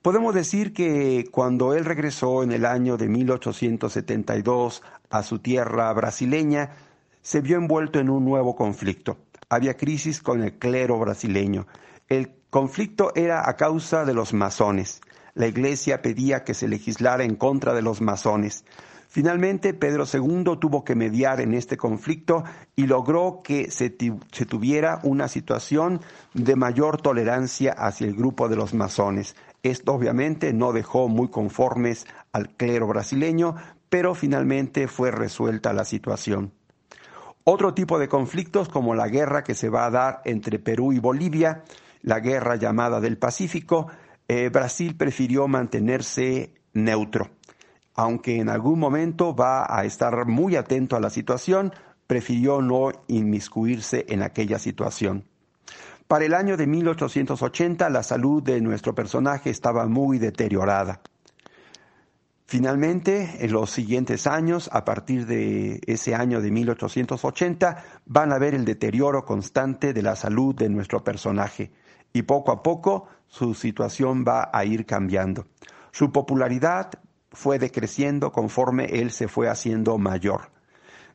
Podemos 0.00 0.34
decir 0.34 0.72
que 0.72 1.28
cuando 1.30 1.74
él 1.74 1.84
regresó 1.84 2.42
en 2.42 2.52
el 2.52 2.64
año 2.64 2.96
de 2.96 3.08
1872 3.08 4.82
a 5.10 5.22
su 5.22 5.40
tierra 5.40 5.92
brasileña, 5.92 6.70
se 7.20 7.42
vio 7.42 7.58
envuelto 7.58 7.98
en 7.98 8.08
un 8.08 8.24
nuevo 8.24 8.56
conflicto. 8.56 9.18
Había 9.50 9.76
crisis 9.76 10.22
con 10.22 10.44
el 10.44 10.58
clero 10.58 10.96
brasileño. 11.00 11.66
El 12.08 12.32
conflicto 12.50 13.12
era 13.16 13.50
a 13.50 13.56
causa 13.56 14.04
de 14.04 14.14
los 14.14 14.32
masones. 14.32 15.00
La 15.34 15.48
iglesia 15.48 16.02
pedía 16.02 16.44
que 16.44 16.54
se 16.54 16.68
legislara 16.68 17.24
en 17.24 17.34
contra 17.34 17.74
de 17.74 17.82
los 17.82 18.00
masones. 18.00 18.64
Finalmente, 19.08 19.74
Pedro 19.74 20.04
II 20.04 20.56
tuvo 20.60 20.84
que 20.84 20.94
mediar 20.94 21.40
en 21.40 21.54
este 21.54 21.76
conflicto 21.76 22.44
y 22.76 22.86
logró 22.86 23.40
que 23.42 23.72
se, 23.72 23.92
se, 24.30 24.46
tuviera 24.46 25.00
una 25.02 25.26
situación 25.26 26.00
de 26.32 26.54
mayor 26.54 27.02
tolerancia 27.02 27.72
hacia 27.72 28.06
el 28.06 28.14
grupo 28.14 28.48
de 28.48 28.54
los 28.54 28.72
masones. 28.72 29.34
Esto 29.64 29.94
obviamente 29.94 30.52
no 30.52 30.72
dejó 30.72 31.08
muy 31.08 31.26
conformes 31.26 32.06
al 32.30 32.50
clero 32.50 32.86
brasileño, 32.86 33.56
pero 33.88 34.14
finalmente 34.14 34.86
fue 34.86 35.10
resuelta 35.10 35.72
la 35.72 35.84
situación. 35.84 36.52
Otro 37.52 37.74
tipo 37.74 37.98
de 37.98 38.08
conflictos, 38.08 38.68
como 38.68 38.94
la 38.94 39.08
guerra 39.08 39.42
que 39.42 39.56
se 39.56 39.68
va 39.68 39.84
a 39.84 39.90
dar 39.90 40.22
entre 40.24 40.60
Perú 40.60 40.92
y 40.92 41.00
Bolivia, 41.00 41.64
la 42.00 42.20
guerra 42.20 42.54
llamada 42.54 43.00
del 43.00 43.18
Pacífico, 43.18 43.88
eh, 44.28 44.50
Brasil 44.50 44.96
prefirió 44.96 45.48
mantenerse 45.48 46.54
neutro. 46.74 47.30
Aunque 47.96 48.38
en 48.38 48.50
algún 48.50 48.78
momento 48.78 49.34
va 49.34 49.66
a 49.68 49.84
estar 49.84 50.26
muy 50.26 50.54
atento 50.54 50.94
a 50.94 51.00
la 51.00 51.10
situación, 51.10 51.72
prefirió 52.06 52.62
no 52.62 52.92
inmiscuirse 53.08 54.06
en 54.08 54.22
aquella 54.22 54.60
situación. 54.60 55.24
Para 56.06 56.26
el 56.26 56.34
año 56.34 56.56
de 56.56 56.68
1880 56.68 57.90
la 57.90 58.04
salud 58.04 58.44
de 58.44 58.60
nuestro 58.60 58.94
personaje 58.94 59.50
estaba 59.50 59.88
muy 59.88 60.20
deteriorada. 60.20 61.00
Finalmente, 62.50 63.44
en 63.44 63.52
los 63.52 63.70
siguientes 63.70 64.26
años, 64.26 64.68
a 64.72 64.84
partir 64.84 65.24
de 65.24 65.80
ese 65.86 66.16
año 66.16 66.40
de 66.40 66.50
1880, 66.50 67.84
van 68.06 68.32
a 68.32 68.38
ver 68.38 68.54
el 68.54 68.64
deterioro 68.64 69.24
constante 69.24 69.92
de 69.92 70.02
la 70.02 70.16
salud 70.16 70.52
de 70.56 70.68
nuestro 70.68 71.04
personaje 71.04 71.70
y 72.12 72.22
poco 72.22 72.50
a 72.50 72.64
poco 72.64 73.06
su 73.28 73.54
situación 73.54 74.24
va 74.26 74.50
a 74.52 74.64
ir 74.64 74.84
cambiando. 74.84 75.46
Su 75.92 76.10
popularidad 76.10 76.90
fue 77.30 77.60
decreciendo 77.60 78.32
conforme 78.32 78.86
él 78.86 79.12
se 79.12 79.28
fue 79.28 79.48
haciendo 79.48 79.96
mayor. 79.96 80.50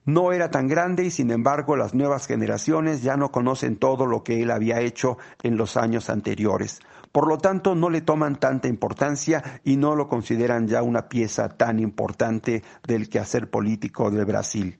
No 0.05 0.31
era 0.31 0.51
tan 0.51 0.69
grande 0.69 1.03
y 1.03 1.11
sin 1.11 1.31
embargo 1.31 1.75
las 1.75 1.93
nuevas 1.93 2.27
generaciones 2.27 3.03
ya 3.03 3.17
no 3.17 3.33
conocen 3.33 3.75
todo 3.75 4.05
lo 4.05 4.23
que 4.23 4.41
él 4.41 4.51
había 4.51 4.79
hecho 4.79 5.17
en 5.43 5.57
los 5.57 5.75
años 5.75 6.09
anteriores. 6.09 6.79
Por 7.15 7.29
lo 7.29 7.37
tanto, 7.37 7.75
no 7.75 7.89
le 7.89 8.01
toman 8.01 8.35
tanta 8.35 8.67
importancia 8.67 9.61
y 9.63 9.77
no 9.77 9.95
lo 9.95 10.09
consideran 10.09 10.67
ya 10.67 10.83
una 10.83 11.07
pieza 11.07 11.47
tan 11.47 11.79
importante 11.79 12.61
del 12.85 13.07
quehacer 13.07 13.49
político 13.49 14.11
de 14.11 14.25
Brasil. 14.25 14.79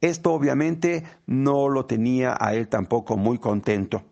Esto 0.00 0.32
obviamente 0.32 1.04
no 1.24 1.68
lo 1.68 1.86
tenía 1.86 2.36
a 2.36 2.54
él 2.54 2.66
tampoco 2.66 3.16
muy 3.16 3.38
contento. 3.38 4.02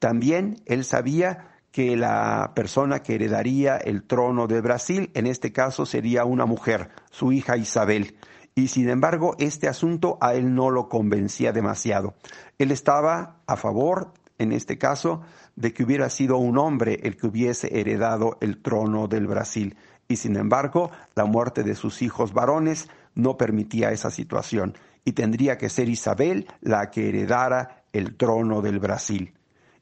También 0.00 0.56
él 0.66 0.84
sabía 0.84 1.52
que 1.70 1.96
la 1.96 2.50
persona 2.56 2.98
que 2.98 3.14
heredaría 3.14 3.76
el 3.76 4.02
trono 4.02 4.48
de 4.48 4.60
Brasil, 4.60 5.12
en 5.14 5.28
este 5.28 5.52
caso, 5.52 5.86
sería 5.86 6.24
una 6.24 6.46
mujer, 6.46 6.88
su 7.12 7.30
hija 7.30 7.56
Isabel, 7.56 8.16
y 8.56 8.66
sin 8.66 8.88
embargo 8.88 9.36
este 9.38 9.68
asunto 9.68 10.18
a 10.20 10.34
él 10.34 10.52
no 10.52 10.68
lo 10.70 10.88
convencía 10.88 11.52
demasiado. 11.52 12.14
Él 12.58 12.72
estaba 12.72 13.36
a 13.46 13.56
favor, 13.56 14.14
en 14.38 14.50
este 14.50 14.78
caso, 14.78 15.22
de 15.56 15.72
que 15.72 15.84
hubiera 15.84 16.08
sido 16.10 16.38
un 16.38 16.58
hombre 16.58 17.00
el 17.02 17.16
que 17.16 17.26
hubiese 17.26 17.78
heredado 17.78 18.38
el 18.40 18.62
trono 18.62 19.08
del 19.08 19.26
Brasil, 19.26 19.76
y 20.08 20.16
sin 20.16 20.36
embargo 20.36 20.90
la 21.14 21.24
muerte 21.24 21.62
de 21.62 21.74
sus 21.74 22.02
hijos 22.02 22.32
varones 22.32 22.88
no 23.14 23.36
permitía 23.36 23.92
esa 23.92 24.10
situación, 24.10 24.74
y 25.04 25.12
tendría 25.12 25.58
que 25.58 25.68
ser 25.68 25.88
Isabel 25.88 26.46
la 26.60 26.90
que 26.90 27.08
heredara 27.08 27.84
el 27.92 28.16
trono 28.16 28.62
del 28.62 28.78
Brasil. 28.78 29.34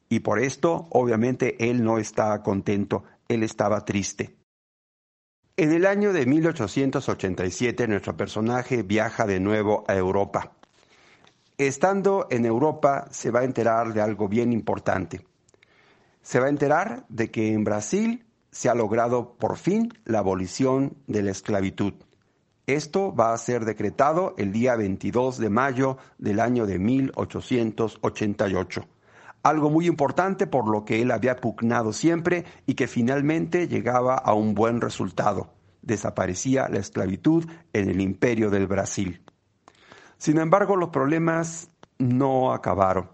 Y 0.09 0.20
por 0.20 0.40
esto, 0.40 0.88
obviamente, 0.90 1.70
él 1.70 1.84
no 1.84 1.98
estaba 1.98 2.42
contento, 2.42 3.05
él 3.28 3.42
estaba 3.42 3.84
triste. 3.84 4.36
En 5.56 5.72
el 5.72 5.84
año 5.86 6.12
de 6.12 6.26
1887 6.26 7.86
nuestro 7.86 8.16
personaje 8.16 8.82
viaja 8.82 9.26
de 9.26 9.40
nuevo 9.40 9.84
a 9.86 9.94
Europa. 9.94 10.52
Estando 11.59 12.26
en 12.30 12.47
Europa 12.47 13.09
se 13.10 13.30
va 13.30 13.40
a 13.40 13.44
enterar 13.44 13.92
de 13.92 14.01
algo 14.01 14.26
bien 14.26 14.52
importante. 14.52 15.20
Se 16.22 16.40
va 16.40 16.47
a 16.47 16.51
enterar 16.51 17.05
de 17.09 17.30
que 17.30 17.52
en 17.52 17.64
Brasil 17.64 18.24
se 18.51 18.68
ha 18.68 18.74
logrado 18.74 19.36
por 19.38 19.56
fin 19.56 19.92
la 20.05 20.18
abolición 20.20 20.97
de 21.06 21.22
la 21.22 21.30
esclavitud. 21.30 21.94
Esto 22.66 23.14
va 23.14 23.32
a 23.32 23.38
ser 23.38 23.64
decretado 23.64 24.34
el 24.38 24.52
día 24.52 24.76
22 24.76 25.38
de 25.38 25.51
mayo 25.51 25.98
del 26.18 26.40
año 26.40 26.66
de 26.66 26.78
1888 26.78 28.86
algo 29.42 29.70
muy 29.70 29.86
importante 29.86 30.47
por 30.47 30.68
lo 30.68 30.84
que 30.84 31.01
él 31.01 31.10
había 31.10 31.36
pugnado 31.36 31.92
siempre 31.92 32.44
y 32.66 32.74
que 32.74 32.88
finalmente 32.88 33.68
llegaba 33.68 34.14
a 34.14 34.34
un 34.34 34.55
buen 34.55 34.80
resultado. 34.80 35.55
Desaparecía 35.82 36.68
la 36.68 36.78
esclavitud 36.78 37.47
en 37.72 37.88
el 37.88 38.01
imperio 38.01 38.51
del 38.51 38.66
Brasil. 38.66 39.22
Sin 40.18 40.38
embargo, 40.38 40.76
los 40.76 40.90
problemas 40.90 41.70
no 41.98 42.52
acabaron. 42.52 43.10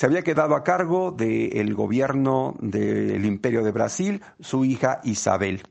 Se 0.00 0.06
había 0.06 0.22
quedado 0.22 0.54
a 0.54 0.64
cargo 0.64 1.10
del 1.10 1.74
gobierno 1.74 2.56
del 2.58 3.26
imperio 3.26 3.62
de 3.62 3.70
Brasil 3.70 4.22
su 4.40 4.64
hija 4.64 5.02
Isabel. 5.04 5.62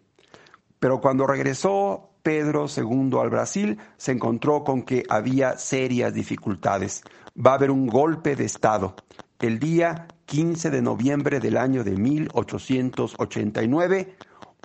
Pero 0.77 1.01
cuando 1.01 1.25
regresó 1.25 2.11
Pedro 2.21 2.67
II 2.67 3.09
al 3.19 3.31
Brasil, 3.31 3.79
se 3.97 4.11
encontró 4.11 4.63
con 4.63 4.83
que 4.83 5.03
había 5.09 5.57
serias 5.57 6.13
dificultades. 6.13 7.01
Va 7.43 7.53
a 7.53 7.55
haber 7.55 7.71
un 7.71 7.87
golpe 7.87 8.35
de 8.35 8.45
Estado 8.45 8.95
el 9.39 9.57
día 9.57 10.07
15 10.27 10.69
de 10.69 10.83
noviembre 10.83 11.39
del 11.39 11.57
año 11.57 11.83
de 11.83 11.97
1889, 11.97 14.15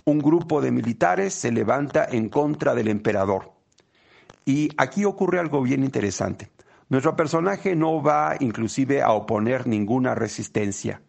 un 0.05 0.19
grupo 0.19 0.61
de 0.61 0.73
militares 0.73 1.32
se 1.32 1.51
levanta 1.51 2.05
en 2.05 2.28
contra 2.28 2.74
del 2.74 2.89
emperador. 2.89 3.55
Y 4.45 4.69
aquí 4.77 5.07
ocurre 5.07 5.39
algo 5.39 5.62
bien 5.62 5.85
interesante. 5.85 6.51
Nuestro 6.89 7.16
personaje 7.16 7.74
no 7.74 8.02
va 8.02 8.36
inclusive 8.40 9.02
a 9.02 9.12
oponer 9.12 9.66
ninguna 9.66 10.15
resistencia 10.15 11.01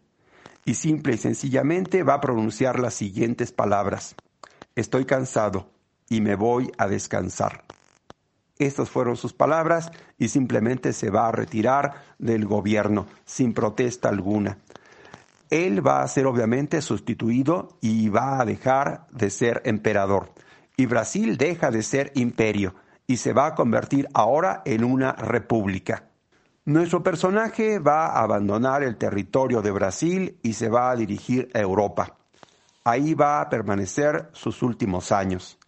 y 0.64 0.74
simple 0.74 1.14
y 1.14 1.18
sencillamente 1.18 2.02
va 2.02 2.14
a 2.14 2.20
pronunciar 2.20 2.80
las 2.80 2.94
siguientes 2.94 3.52
palabras. 3.52 4.14
Estoy 4.74 5.04
cansado 5.04 5.70
y 6.08 6.20
me 6.20 6.34
voy 6.34 6.72
a 6.78 6.88
descansar. 6.88 7.64
Estas 8.58 8.88
fueron 8.88 9.16
sus 9.16 9.34
palabras 9.34 9.92
y 10.18 10.28
simplemente 10.28 10.92
se 10.92 11.10
va 11.10 11.28
a 11.28 11.32
retirar 11.32 12.02
del 12.18 12.46
gobierno 12.46 13.06
sin 13.26 13.52
protesta 13.52 14.08
alguna. 14.08 14.58
Él 15.50 15.86
va 15.86 16.02
a 16.02 16.08
ser 16.08 16.26
obviamente 16.26 16.80
sustituido 16.80 17.76
y 17.80 18.08
va 18.08 18.40
a 18.40 18.44
dejar 18.44 19.06
de 19.10 19.30
ser 19.30 19.62
emperador. 19.64 20.32
Y 20.76 20.86
Brasil 20.86 21.36
deja 21.36 21.70
de 21.70 21.82
ser 21.82 22.12
imperio 22.14 22.74
y 23.06 23.18
se 23.18 23.32
va 23.32 23.46
a 23.46 23.54
convertir 23.54 24.08
ahora 24.14 24.62
en 24.64 24.84
una 24.84 25.12
república. 25.12 26.08
Nuestro 26.64 27.02
personaje 27.02 27.78
va 27.78 28.06
a 28.06 28.22
abandonar 28.22 28.82
el 28.82 28.96
territorio 28.96 29.62
de 29.62 29.70
Brasil 29.70 30.38
y 30.42 30.54
se 30.54 30.68
va 30.68 30.90
a 30.90 30.96
dirigir 30.96 31.48
a 31.54 31.60
Europa. 31.60 32.16
Ahí 32.84 33.14
va 33.14 33.40
a 33.40 33.48
permanecer 33.48 34.30
sus 34.32 34.62
últimos 34.62 35.12
años 35.12 35.58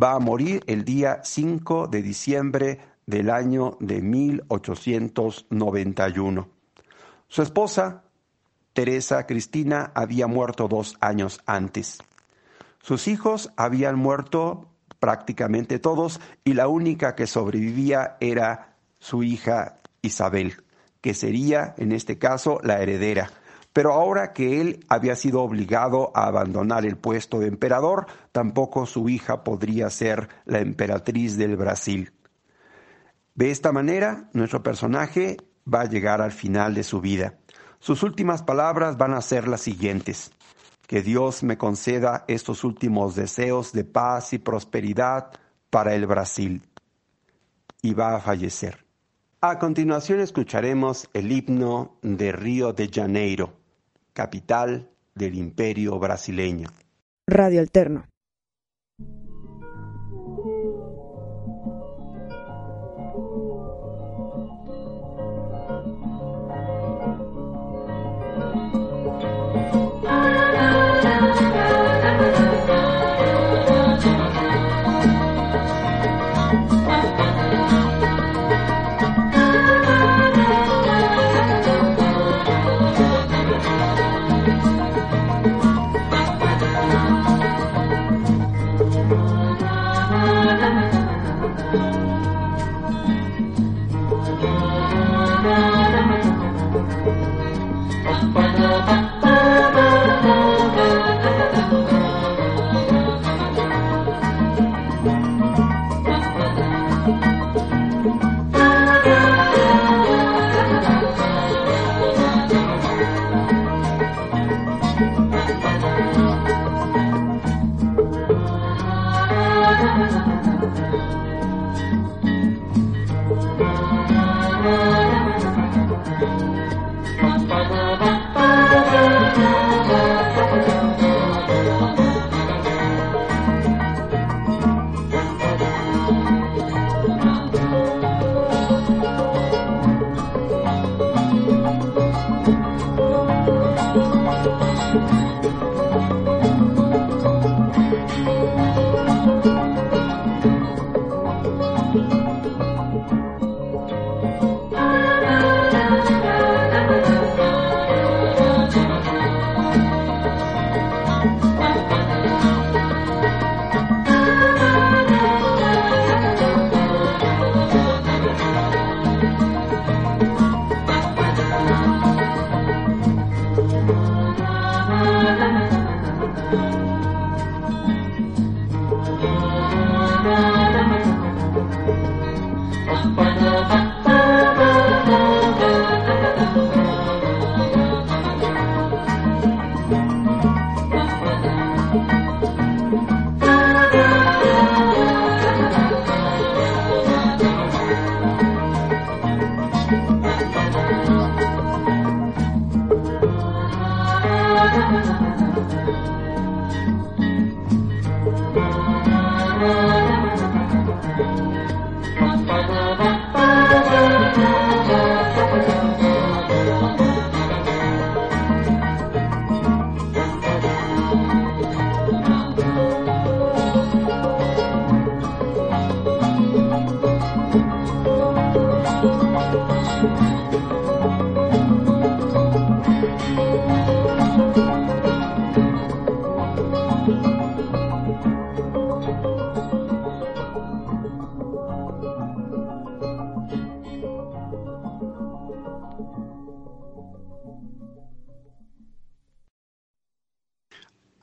va 0.00 0.12
a 0.12 0.18
morir 0.18 0.62
el 0.66 0.84
día 0.84 1.20
5 1.22 1.88
de 1.88 2.02
diciembre 2.02 2.80
del 3.06 3.28
año 3.30 3.76
de 3.80 4.00
1891. 4.00 6.48
Su 7.28 7.42
esposa, 7.42 8.04
Teresa 8.72 9.26
Cristina, 9.26 9.92
había 9.94 10.26
muerto 10.26 10.66
dos 10.68 10.96
años 11.00 11.42
antes. 11.46 11.98
Sus 12.80 13.06
hijos 13.08 13.50
habían 13.56 13.96
muerto 13.96 14.68
prácticamente 15.02 15.80
todos 15.80 16.20
y 16.44 16.54
la 16.54 16.68
única 16.68 17.16
que 17.16 17.26
sobrevivía 17.26 18.18
era 18.20 18.76
su 19.00 19.24
hija 19.24 19.80
Isabel, 20.00 20.62
que 21.00 21.12
sería 21.12 21.74
en 21.76 21.90
este 21.90 22.18
caso 22.18 22.60
la 22.62 22.80
heredera. 22.80 23.28
Pero 23.72 23.94
ahora 23.94 24.32
que 24.32 24.60
él 24.60 24.86
había 24.88 25.16
sido 25.16 25.42
obligado 25.42 26.12
a 26.14 26.28
abandonar 26.28 26.86
el 26.86 26.96
puesto 26.96 27.40
de 27.40 27.48
emperador, 27.48 28.06
tampoco 28.30 28.86
su 28.86 29.08
hija 29.08 29.42
podría 29.42 29.90
ser 29.90 30.28
la 30.44 30.60
emperatriz 30.60 31.36
del 31.36 31.56
Brasil. 31.56 32.12
De 33.34 33.50
esta 33.50 33.72
manera, 33.72 34.28
nuestro 34.34 34.62
personaje 34.62 35.36
va 35.66 35.80
a 35.80 35.88
llegar 35.88 36.22
al 36.22 36.30
final 36.30 36.74
de 36.74 36.84
su 36.84 37.00
vida. 37.00 37.34
Sus 37.80 38.04
últimas 38.04 38.44
palabras 38.44 38.98
van 38.98 39.14
a 39.14 39.20
ser 39.20 39.48
las 39.48 39.62
siguientes 39.62 40.30
que 40.92 41.00
Dios 41.00 41.42
me 41.42 41.56
conceda 41.56 42.26
estos 42.28 42.64
últimos 42.64 43.16
deseos 43.16 43.72
de 43.72 43.82
paz 43.82 44.34
y 44.34 44.38
prosperidad 44.38 45.30
para 45.70 45.94
el 45.94 46.04
Brasil. 46.04 46.60
Y 47.80 47.94
va 47.94 48.16
a 48.16 48.20
fallecer. 48.20 48.84
A 49.40 49.58
continuación 49.58 50.20
escucharemos 50.20 51.08
el 51.14 51.32
himno 51.32 51.96
de 52.02 52.32
Río 52.32 52.74
de 52.74 52.90
Janeiro, 52.92 53.54
capital 54.12 54.90
del 55.14 55.36
imperio 55.36 55.98
brasileño. 55.98 56.68
Radio 57.26 57.60
Alterno. 57.60 58.04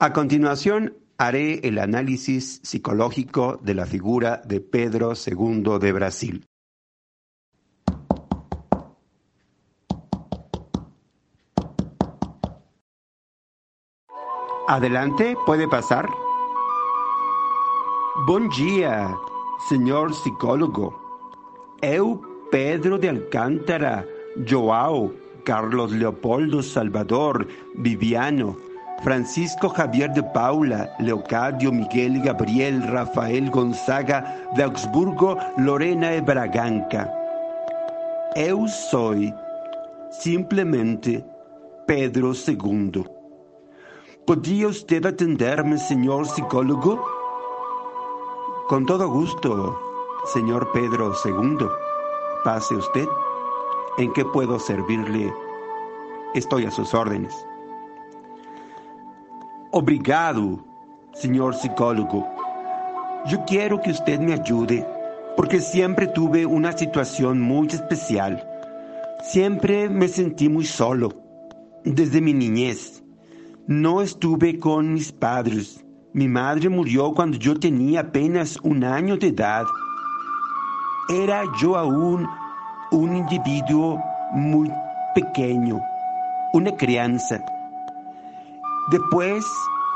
A 0.10 0.12
continuación, 0.12 0.98
haré 1.20 1.60
el 1.68 1.78
análisis 1.78 2.62
psicológico 2.64 3.60
de 3.62 3.76
la 3.76 3.86
figura 3.86 4.42
de 4.44 4.60
Pedro 4.60 5.14
II 5.14 5.78
de 5.80 5.92
Brasil. 5.92 6.46
Adelante, 14.68 15.38
puede 15.46 15.68
pasar. 15.68 16.10
Bom 18.26 18.50
dia, 18.50 19.16
senhor 19.70 20.16
psicólogo. 20.16 21.00
Eu, 21.84 22.20
Pedro 22.50 22.98
de 22.98 23.10
Alcântara, 23.10 24.08
Joao, 24.44 25.14
Carlos 25.46 25.92
Leopoldo 25.92 26.64
Salvador, 26.64 27.48
Viviano, 27.76 28.69
Francisco 29.02 29.70
Javier 29.70 30.12
de 30.12 30.22
Paula, 30.22 30.94
Leocadio 31.00 31.72
Miguel 31.72 32.22
Gabriel 32.22 32.84
Rafael 32.84 33.50
Gonzaga 33.50 34.50
de 34.56 34.64
Augsburgo, 34.64 35.38
Lorena 35.58 36.14
e 36.14 36.22
Braganca. 36.22 37.10
Eu 38.36 38.68
soy 38.68 39.34
simplesmente 40.12 41.26
Pedro 41.88 42.34
II. 42.34 43.06
¿Podría 44.26 44.68
usted 44.68 45.06
atenderme, 45.06 45.78
señor 45.78 46.28
psicólogo? 46.28 47.02
Con 48.68 48.86
todo 48.86 49.10
gusto, 49.10 49.80
señor 50.34 50.70
Pedro 50.74 51.14
II. 51.26 51.68
Pase 52.44 52.76
usted. 52.76 53.08
¿En 53.98 54.12
qué 54.14 54.26
puedo 54.26 54.60
servirle? 54.60 55.34
Estoy 56.36 56.66
a 56.66 56.72
sus 56.72 56.94
órdenes. 56.94 57.49
Obrigado, 59.72 60.66
señor 61.14 61.54
psicólogo. 61.54 62.28
Yo 63.28 63.46
quiero 63.46 63.80
que 63.80 63.92
usted 63.92 64.20
me 64.20 64.34
ayude 64.34 64.84
porque 65.38 65.62
siempre 65.62 66.08
tuve 66.08 66.44
una 66.44 66.72
situación 66.72 67.40
muy 67.40 67.68
especial. 67.68 68.44
Siempre 69.22 69.88
me 69.88 70.08
sentí 70.08 70.50
muy 70.50 70.66
solo 70.66 71.14
desde 71.84 72.20
mi 72.20 72.34
niñez. 72.34 73.04
No 73.68 74.02
estuve 74.02 74.58
con 74.58 74.92
mis 74.92 75.12
padres. 75.12 75.86
Mi 76.14 76.28
madre 76.28 76.68
murió 76.68 77.14
cuando 77.14 77.38
yo 77.38 77.60
tenía 77.60 78.00
apenas 78.00 78.58
un 78.64 78.84
año 78.84 79.18
de 79.18 79.28
edad. 79.28 79.66
Era 81.10 81.44
yo 81.62 81.78
aún 81.78 82.28
un 82.92 83.16
individuo 83.16 84.02
muy 84.34 84.72
pequeño, 85.14 85.80
una 86.54 86.76
crianza. 86.76 87.40
Después, 88.90 89.46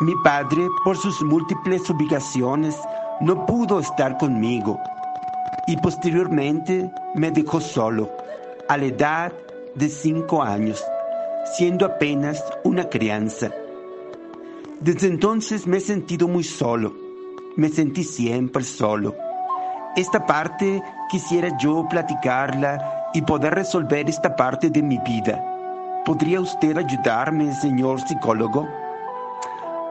mi 0.02 0.14
padre, 0.24 0.68
por 0.84 0.95
sus 0.95 1.20
múltiples 1.24 1.90
obligaciones, 1.90 2.80
no 3.22 3.44
pudo 3.48 3.80
estar 3.80 4.20
conmigo 4.20 4.80
y 5.65 5.78
posteriormente 5.78 6.91
me 7.15 7.32
dejó 7.32 7.60
solo 7.60 8.11
a 8.70 8.78
la 8.78 8.86
edad 8.86 9.34
de 9.74 9.90
cinco 9.90 10.44
años, 10.44 10.84
siendo 11.56 11.88
apenas 11.88 12.44
una 12.64 12.88
crianza. 12.88 13.49
Desde 14.80 15.07
entonces 15.07 15.65
me 15.65 15.78
he 15.78 15.82
sentido 15.82 16.28
muy 16.28 16.44
solo, 16.44 16.94
me 17.56 17.70
sentí 17.70 18.03
siempre 18.03 18.64
solo. 18.64 19.15
Esta 19.95 20.24
parte 20.24 20.84
quisiera 21.10 21.57
yo 21.57 21.88
platicarla 21.90 23.10
y 23.15 23.24
poder 23.24 23.56
resolver 23.56 24.07
esta 24.07 24.36
parte 24.36 24.70
de 24.70 24.84
mi 24.84 24.99
vida. 24.99 25.44
¿Podría 26.06 26.41
usted 26.41 26.78
ayudarme, 26.78 27.56
señor 27.56 28.02
psicólogo? 28.02 28.68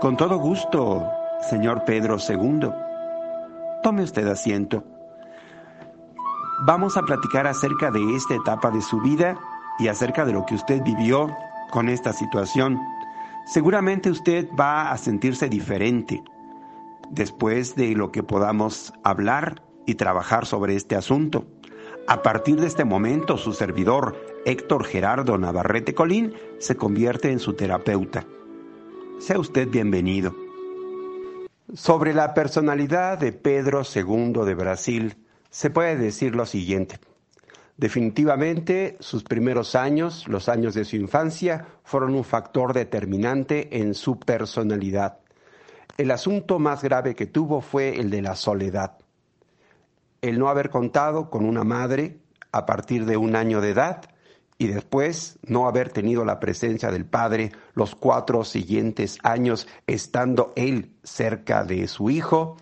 Con 0.02 0.16
todo 0.16 0.36
gusto, 0.36 1.08
señor 1.48 1.84
Pedro 1.84 2.16
II. 2.18 2.70
Tome 3.84 4.02
usted 4.02 4.26
asiento. 4.26 4.82
Vamos 6.66 6.96
a 6.96 7.02
platicar 7.02 7.46
acerca 7.46 7.92
de 7.92 8.16
esta 8.16 8.34
etapa 8.34 8.72
de 8.72 8.82
su 8.82 9.00
vida 9.00 9.38
y 9.78 9.86
acerca 9.86 10.24
de 10.24 10.32
lo 10.32 10.44
que 10.44 10.56
usted 10.56 10.82
vivió 10.82 11.28
con 11.70 11.88
esta 11.88 12.12
situación. 12.12 12.80
Seguramente 13.46 14.10
usted 14.10 14.48
va 14.58 14.90
a 14.90 14.98
sentirse 14.98 15.48
diferente 15.48 16.20
después 17.10 17.76
de 17.76 17.94
lo 17.94 18.10
que 18.10 18.24
podamos 18.24 18.92
hablar 19.04 19.62
y 19.86 19.94
trabajar 19.94 20.46
sobre 20.46 20.74
este 20.74 20.96
asunto. 20.96 21.46
A 22.08 22.22
partir 22.22 22.60
de 22.60 22.66
este 22.66 22.84
momento, 22.84 23.38
su 23.38 23.52
servidor, 23.52 24.20
Héctor 24.46 24.82
Gerardo 24.82 25.38
Navarrete 25.38 25.94
Colín, 25.94 26.34
se 26.58 26.74
convierte 26.74 27.30
en 27.30 27.38
su 27.38 27.52
terapeuta. 27.52 28.24
Sea 29.22 29.38
usted 29.38 29.68
bienvenido. 29.68 30.34
Sobre 31.74 32.12
la 32.12 32.34
personalidad 32.34 33.18
de 33.18 33.30
Pedro 33.30 33.82
II 33.84 34.32
de 34.44 34.54
Brasil, 34.56 35.16
se 35.48 35.70
puede 35.70 35.96
decir 35.96 36.34
lo 36.34 36.44
siguiente. 36.44 36.98
Definitivamente, 37.76 38.96
sus 38.98 39.22
primeros 39.22 39.76
años, 39.76 40.26
los 40.26 40.48
años 40.48 40.74
de 40.74 40.84
su 40.84 40.96
infancia, 40.96 41.68
fueron 41.84 42.16
un 42.16 42.24
factor 42.24 42.72
determinante 42.72 43.78
en 43.78 43.94
su 43.94 44.18
personalidad. 44.18 45.18
El 45.96 46.10
asunto 46.10 46.58
más 46.58 46.82
grave 46.82 47.14
que 47.14 47.26
tuvo 47.26 47.60
fue 47.60 48.00
el 48.00 48.10
de 48.10 48.22
la 48.22 48.34
soledad. 48.34 48.98
El 50.20 50.40
no 50.40 50.48
haber 50.48 50.68
contado 50.68 51.30
con 51.30 51.44
una 51.44 51.62
madre 51.62 52.18
a 52.50 52.66
partir 52.66 53.06
de 53.06 53.16
un 53.16 53.36
año 53.36 53.60
de 53.60 53.70
edad 53.70 54.11
y 54.62 54.68
después 54.68 55.40
no 55.44 55.66
haber 55.66 55.90
tenido 55.90 56.24
la 56.24 56.38
presencia 56.38 56.92
del 56.92 57.04
padre 57.04 57.50
los 57.74 57.96
cuatro 57.96 58.44
siguientes 58.44 59.18
años 59.24 59.66
estando 59.88 60.52
él 60.54 60.92
cerca 61.02 61.64
de 61.64 61.88
su 61.88 62.10
hijo, 62.10 62.56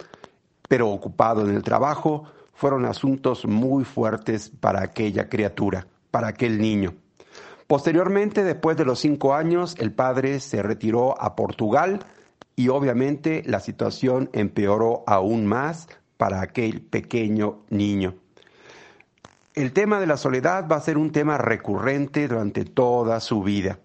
pero 0.67 0.89
ocupado 0.89 1.47
en 1.47 1.55
el 1.55 1.63
trabajo, 1.63 2.25
fueron 2.55 2.87
asuntos 2.87 3.45
muy 3.45 3.85
fuertes 3.85 4.49
para 4.49 4.83
aquella 4.83 5.29
criatura, 5.29 5.87
para 6.11 6.29
aquel 6.29 6.59
niño. 6.59 6.95
Posteriormente, 7.67 8.45
después 8.45 8.79
de 8.79 8.87
los 8.87 8.99
cinco 8.99 9.35
años, 9.35 9.77
el 9.79 9.93
padre 9.93 10.41
se 10.41 10.63
retiró 10.63 11.21
a 11.21 11.37
Portugal 11.37 12.01
y 12.57 12.69
obviamente 12.69 13.43
la 13.45 13.61
situación 13.61 14.31
empeoró 14.33 15.05
aún 15.07 15.45
más 15.45 15.87
para 16.17 16.41
aquel 16.41 16.81
pequeño 16.81 17.59
niño. 17.69 18.15
El 19.55 19.73
tema 19.73 19.99
de 19.99 20.07
la 20.07 20.17
soledad 20.17 20.69
va 20.71 20.77
a 20.77 20.81
ser 20.81 20.97
un 20.97 21.11
tema 21.11 21.37
recurrente 21.37 22.29
durante 22.29 22.65
toda 22.65 23.19
su 23.19 23.43
vida. 23.43 23.81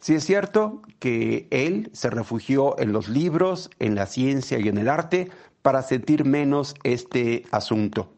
Sí 0.00 0.14
es 0.14 0.24
cierto 0.24 0.80
que 0.98 1.46
él 1.50 1.90
se 1.92 2.08
refugió 2.08 2.78
en 2.78 2.92
los 2.92 3.10
libros, 3.10 3.68
en 3.80 3.96
la 3.96 4.06
ciencia 4.06 4.58
y 4.58 4.68
en 4.68 4.78
el 4.78 4.88
arte 4.88 5.30
para 5.60 5.82
sentir 5.82 6.24
menos 6.24 6.74
este 6.84 7.44
asunto. 7.50 8.14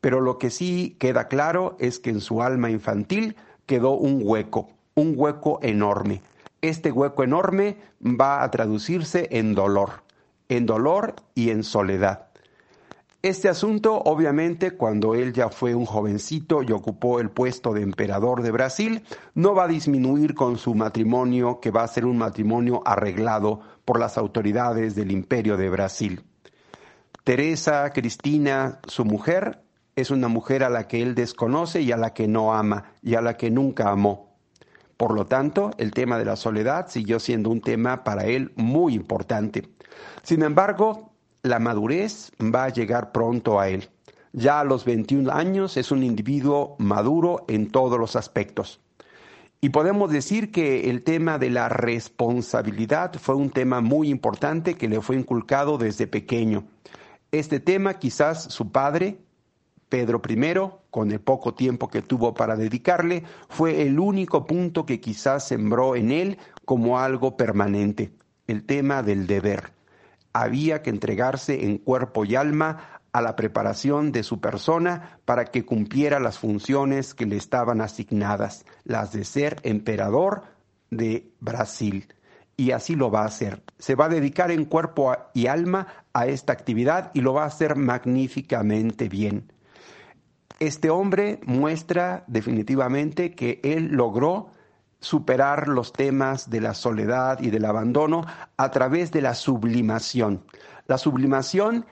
Pero 0.00 0.22
lo 0.22 0.38
que 0.38 0.48
sí 0.48 0.96
queda 0.98 1.28
claro 1.28 1.76
es 1.78 1.98
que 1.98 2.08
en 2.08 2.22
su 2.22 2.40
alma 2.42 2.70
infantil 2.70 3.36
quedó 3.66 3.90
un 3.90 4.22
hueco, 4.24 4.70
un 4.94 5.12
hueco 5.16 5.58
enorme. 5.62 6.22
Este 6.62 6.90
hueco 6.90 7.22
enorme 7.22 7.76
va 8.02 8.42
a 8.42 8.50
traducirse 8.50 9.28
en 9.30 9.54
dolor, 9.54 10.04
en 10.48 10.64
dolor 10.64 11.16
y 11.34 11.50
en 11.50 11.64
soledad. 11.64 12.29
Este 13.22 13.50
asunto, 13.50 14.00
obviamente, 14.00 14.70
cuando 14.70 15.14
él 15.14 15.34
ya 15.34 15.50
fue 15.50 15.74
un 15.74 15.84
jovencito 15.84 16.62
y 16.62 16.72
ocupó 16.72 17.20
el 17.20 17.28
puesto 17.28 17.74
de 17.74 17.82
emperador 17.82 18.42
de 18.42 18.50
Brasil, 18.50 19.04
no 19.34 19.54
va 19.54 19.64
a 19.64 19.68
disminuir 19.68 20.34
con 20.34 20.56
su 20.56 20.74
matrimonio, 20.74 21.60
que 21.60 21.70
va 21.70 21.82
a 21.82 21.88
ser 21.88 22.06
un 22.06 22.16
matrimonio 22.16 22.82
arreglado 22.86 23.60
por 23.84 24.00
las 24.00 24.16
autoridades 24.16 24.94
del 24.94 25.12
imperio 25.12 25.58
de 25.58 25.68
Brasil. 25.68 26.24
Teresa 27.22 27.90
Cristina, 27.92 28.80
su 28.86 29.04
mujer, 29.04 29.60
es 29.96 30.10
una 30.10 30.28
mujer 30.28 30.64
a 30.64 30.70
la 30.70 30.88
que 30.88 31.02
él 31.02 31.14
desconoce 31.14 31.82
y 31.82 31.92
a 31.92 31.98
la 31.98 32.14
que 32.14 32.26
no 32.26 32.54
ama 32.54 32.94
y 33.02 33.16
a 33.16 33.20
la 33.20 33.36
que 33.36 33.50
nunca 33.50 33.90
amó. 33.90 34.30
Por 34.96 35.12
lo 35.12 35.26
tanto, 35.26 35.72
el 35.76 35.90
tema 35.90 36.16
de 36.16 36.24
la 36.24 36.36
soledad 36.36 36.88
siguió 36.88 37.20
siendo 37.20 37.50
un 37.50 37.60
tema 37.60 38.02
para 38.02 38.24
él 38.24 38.52
muy 38.56 38.94
importante. 38.94 39.68
Sin 40.22 40.42
embargo, 40.42 41.09
la 41.42 41.58
madurez 41.58 42.32
va 42.40 42.64
a 42.64 42.68
llegar 42.68 43.12
pronto 43.12 43.60
a 43.60 43.68
él. 43.68 43.88
Ya 44.32 44.60
a 44.60 44.64
los 44.64 44.84
21 44.84 45.30
años 45.32 45.76
es 45.76 45.90
un 45.90 46.02
individuo 46.02 46.76
maduro 46.78 47.44
en 47.48 47.70
todos 47.70 47.98
los 47.98 48.14
aspectos. 48.14 48.80
Y 49.60 49.70
podemos 49.70 50.10
decir 50.10 50.52
que 50.52 50.88
el 50.88 51.02
tema 51.02 51.38
de 51.38 51.50
la 51.50 51.68
responsabilidad 51.68 53.12
fue 53.20 53.34
un 53.34 53.50
tema 53.50 53.80
muy 53.80 54.08
importante 54.08 54.74
que 54.74 54.88
le 54.88 55.00
fue 55.00 55.16
inculcado 55.16 55.76
desde 55.76 56.06
pequeño. 56.06 56.64
Este 57.30 57.60
tema 57.60 57.98
quizás 57.98 58.44
su 58.44 58.72
padre, 58.72 59.18
Pedro 59.90 60.22
I, 60.26 60.38
con 60.90 61.10
el 61.10 61.20
poco 61.20 61.54
tiempo 61.54 61.88
que 61.88 62.00
tuvo 62.00 62.32
para 62.32 62.56
dedicarle, 62.56 63.24
fue 63.48 63.82
el 63.82 63.98
único 63.98 64.46
punto 64.46 64.86
que 64.86 65.00
quizás 65.00 65.46
sembró 65.46 65.94
en 65.94 66.10
él 66.10 66.38
como 66.64 66.98
algo 66.98 67.36
permanente, 67.36 68.12
el 68.46 68.64
tema 68.64 69.02
del 69.02 69.26
deber. 69.26 69.79
Había 70.32 70.82
que 70.82 70.90
entregarse 70.90 71.64
en 71.64 71.78
cuerpo 71.78 72.24
y 72.24 72.36
alma 72.36 73.00
a 73.12 73.20
la 73.20 73.36
preparación 73.36 74.12
de 74.12 74.22
su 74.22 74.40
persona 74.40 75.18
para 75.24 75.46
que 75.46 75.64
cumpliera 75.64 76.20
las 76.20 76.38
funciones 76.38 77.14
que 77.14 77.26
le 77.26 77.36
estaban 77.36 77.80
asignadas, 77.80 78.64
las 78.84 79.12
de 79.12 79.24
ser 79.24 79.56
emperador 79.62 80.44
de 80.90 81.32
Brasil. 81.40 82.14
Y 82.56 82.72
así 82.72 82.94
lo 82.94 83.10
va 83.10 83.22
a 83.22 83.26
hacer. 83.26 83.62
Se 83.78 83.94
va 83.94 84.04
a 84.04 84.10
dedicar 84.10 84.50
en 84.50 84.66
cuerpo 84.66 85.16
y 85.34 85.46
alma 85.46 85.86
a 86.12 86.26
esta 86.26 86.52
actividad 86.52 87.10
y 87.14 87.22
lo 87.22 87.32
va 87.32 87.44
a 87.44 87.46
hacer 87.46 87.74
magníficamente 87.74 89.08
bien. 89.08 89.52
Este 90.58 90.90
hombre 90.90 91.40
muestra 91.46 92.22
definitivamente 92.26 93.34
que 93.34 93.60
él 93.64 93.88
logró 93.92 94.50
superar 95.00 95.68
los 95.68 95.92
temas 95.92 96.50
de 96.50 96.60
la 96.60 96.74
soledad 96.74 97.40
y 97.40 97.50
del 97.50 97.64
abandono 97.64 98.24
a 98.56 98.70
través 98.70 99.10
de 99.10 99.22
la 99.22 99.34
sublimación. 99.34 100.44
La 100.86 100.98
sublimación 100.98 101.86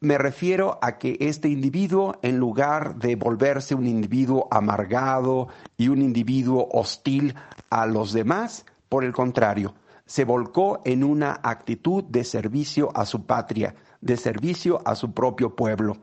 me 0.00 0.16
refiero 0.16 0.78
a 0.80 0.96
que 0.96 1.18
este 1.20 1.48
individuo, 1.48 2.18
en 2.22 2.38
lugar 2.38 2.96
de 2.96 3.16
volverse 3.16 3.74
un 3.74 3.86
individuo 3.86 4.48
amargado 4.50 5.48
y 5.76 5.88
un 5.88 6.00
individuo 6.00 6.68
hostil 6.72 7.34
a 7.68 7.84
los 7.84 8.14
demás, 8.14 8.64
por 8.88 9.04
el 9.04 9.12
contrario, 9.12 9.74
se 10.06 10.24
volcó 10.24 10.80
en 10.86 11.04
una 11.04 11.38
actitud 11.42 12.02
de 12.04 12.24
servicio 12.24 12.90
a 12.94 13.04
su 13.04 13.26
patria, 13.26 13.74
de 14.00 14.16
servicio 14.16 14.80
a 14.86 14.94
su 14.94 15.12
propio 15.12 15.54
pueblo. 15.54 15.98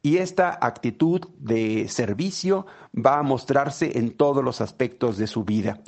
Y 0.00 0.18
esta 0.18 0.58
actitud 0.60 1.22
de 1.38 1.88
servicio 1.88 2.66
va 2.94 3.18
a 3.18 3.22
mostrarse 3.22 3.98
en 3.98 4.16
todos 4.16 4.44
los 4.44 4.60
aspectos 4.60 5.18
de 5.18 5.26
su 5.26 5.44
vida. 5.44 5.80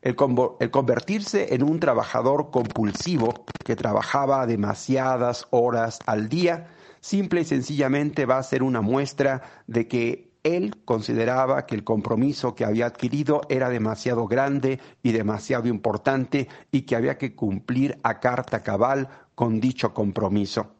El, 0.00 0.16
convertirse 0.16 1.54
en 1.54 1.62
un 1.62 1.80
trabajador 1.80 2.50
compulsivo 2.50 3.44
que 3.64 3.76
trabajaba 3.76 4.46
demasiadas 4.46 5.46
horas 5.50 6.02
al 6.06 6.28
día, 6.28 6.68
simple 7.00 7.42
y 7.42 7.44
sencillamente 7.44 8.24
va 8.24 8.38
a 8.38 8.42
ser 8.42 8.62
una 8.62 8.80
muestra 8.80 9.42
de 9.66 9.86
que 9.86 10.28
él 10.44 10.82
consideraba 10.84 11.66
que 11.66 11.74
el 11.74 11.84
compromiso 11.84 12.54
que 12.54 12.64
había 12.64 12.86
adquirido 12.86 13.42
era 13.48 13.68
demasiado 13.68 14.26
grande 14.26 14.80
y 15.02 15.12
demasiado 15.12 15.68
importante 15.68 16.48
y 16.70 16.82
que 16.82 16.96
había 16.96 17.18
que 17.18 17.34
cumplir 17.34 17.98
a 18.02 18.20
carta 18.20 18.62
cabal 18.62 19.08
con 19.34 19.60
dicho 19.60 19.92
compromiso. 19.92 20.76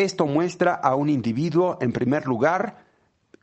Esto 0.00 0.24
muestra 0.24 0.72
a 0.72 0.94
un 0.94 1.10
individuo, 1.10 1.76
en 1.82 1.92
primer 1.92 2.26
lugar, 2.26 2.86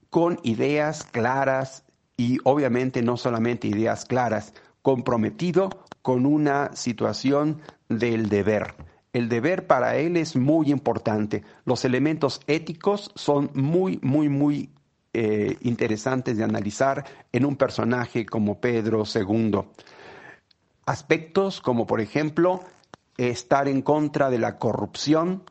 con 0.10 0.40
ideas 0.42 1.04
claras 1.04 1.84
y 2.18 2.40
obviamente 2.46 3.04
no 3.04 3.16
solamente 3.16 3.68
ideas 3.68 4.06
claras, 4.06 4.56
comprometido 4.82 5.70
con 6.02 6.26
una 6.26 6.76
situación 6.76 7.62
del 7.90 8.28
deber. 8.30 8.74
El 9.14 9.30
deber 9.30 9.68
para 9.68 9.98
él 9.98 10.18
es 10.18 10.36
muy 10.36 10.72
importante. 10.72 11.44
Los 11.64 11.86
elementos 11.86 12.42
éticos 12.48 13.12
son 13.14 13.52
muy, 13.54 14.00
muy, 14.02 14.28
muy 14.28 14.72
eh, 15.14 15.58
interesantes 15.62 16.38
de 16.38 16.44
analizar 16.44 17.06
en 17.34 17.46
un 17.46 17.56
personaje 17.56 18.26
como 18.26 18.60
Pedro 18.60 19.04
II. 19.06 19.60
Aspectos 20.88 21.62
como, 21.62 21.86
por 21.86 22.02
ejemplo, 22.02 22.62
estar 23.18 23.68
en 23.68 23.84
contra 23.84 24.32
de 24.32 24.40
la 24.40 24.58
corrupción, 24.58 25.44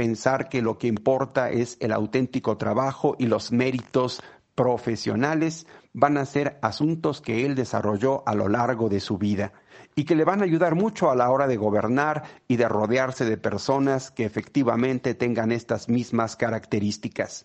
pensar 0.00 0.48
que 0.48 0.62
lo 0.62 0.78
que 0.78 0.86
importa 0.86 1.50
es 1.50 1.76
el 1.78 1.92
auténtico 1.92 2.56
trabajo 2.56 3.16
y 3.18 3.26
los 3.26 3.52
méritos 3.52 4.22
profesionales 4.54 5.66
van 5.92 6.16
a 6.16 6.24
ser 6.24 6.58
asuntos 6.62 7.20
que 7.20 7.44
él 7.44 7.54
desarrolló 7.54 8.26
a 8.26 8.34
lo 8.34 8.48
largo 8.48 8.88
de 8.88 9.00
su 9.00 9.18
vida 9.18 9.52
y 9.94 10.04
que 10.04 10.14
le 10.14 10.24
van 10.24 10.40
a 10.40 10.44
ayudar 10.44 10.74
mucho 10.74 11.10
a 11.10 11.16
la 11.16 11.30
hora 11.30 11.46
de 11.46 11.58
gobernar 11.58 12.22
y 12.48 12.56
de 12.56 12.66
rodearse 12.66 13.26
de 13.26 13.36
personas 13.36 14.10
que 14.10 14.24
efectivamente 14.24 15.12
tengan 15.12 15.52
estas 15.52 15.90
mismas 15.90 16.34
características. 16.34 17.44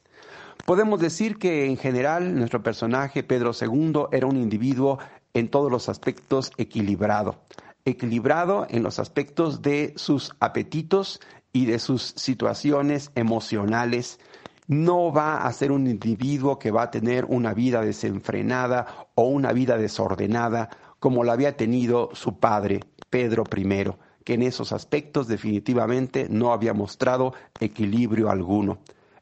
Podemos 0.65 1.01
decir 1.01 1.37
que 1.37 1.65
en 1.65 1.75
general 1.75 2.35
nuestro 2.35 2.63
personaje 2.63 3.21
Pedro 3.21 3.51
II 3.51 4.05
era 4.13 4.27
un 4.27 4.37
individuo 4.37 4.97
en 5.33 5.49
todos 5.49 5.69
los 5.69 5.89
aspectos 5.89 6.53
equilibrado, 6.55 7.35
equilibrado 7.83 8.65
en 8.69 8.81
los 8.81 8.97
aspectos 8.97 9.61
de 9.61 9.91
sus 9.97 10.33
apetitos 10.39 11.19
y 11.55 11.65
de 11.65 11.79
sus 11.79 12.13
situaciones 12.17 13.11
emocionales. 13.15 14.19
No 14.67 15.13
va 15.13 15.37
a 15.37 15.53
ser 15.53 15.71
un 15.71 15.87
individuo 15.87 16.59
que 16.59 16.69
va 16.69 16.83
a 16.83 16.91
tener 16.91 17.23
una 17.23 17.53
vida 17.53 17.79
desenfrenada 17.79 19.07
o 19.15 19.29
una 19.29 19.53
vida 19.53 19.77
desordenada 19.77 20.69
como 20.99 21.23
la 21.23 21.31
había 21.31 21.55
tenido 21.55 22.09
su 22.11 22.41
padre, 22.41 22.81
Pedro 23.09 23.45
I, 23.55 23.85
que 24.25 24.33
en 24.33 24.43
esos 24.43 24.73
aspectos 24.73 25.29
definitivamente 25.29 26.27
no 26.29 26.51
había 26.51 26.73
mostrado 26.73 27.33
equilibrio 27.61 28.29
alguno. 28.29 28.79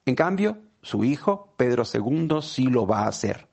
En 0.07 0.15
cambio, 0.15 0.57
su 0.81 1.03
hijo, 1.03 1.53
Pedro 1.55 1.83
II, 1.85 2.41
sí 2.41 2.65
lo 2.65 2.87
va 2.87 3.01
a 3.01 3.09
hacer. 3.09 3.47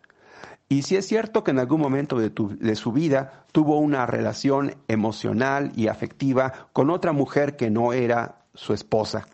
Y 0.70 0.84
sí 0.84 0.96
es 0.96 1.06
cierto 1.06 1.44
que 1.44 1.50
en 1.50 1.58
algún 1.58 1.82
momento 1.82 2.18
de, 2.18 2.30
de, 2.30 2.76
su 2.76 2.92
vida 2.92 3.44
tuvo 3.52 3.78
una 3.78 4.06
relación 4.06 4.76
emocional 4.88 5.70
y 5.76 5.88
afectiva 5.88 6.70
con 6.72 6.88
otra 6.88 7.12
mujer 7.12 7.56
que 7.56 7.68
no 7.68 7.92
era 7.92 8.39
su 8.60 8.74
esposa. 8.74 9.26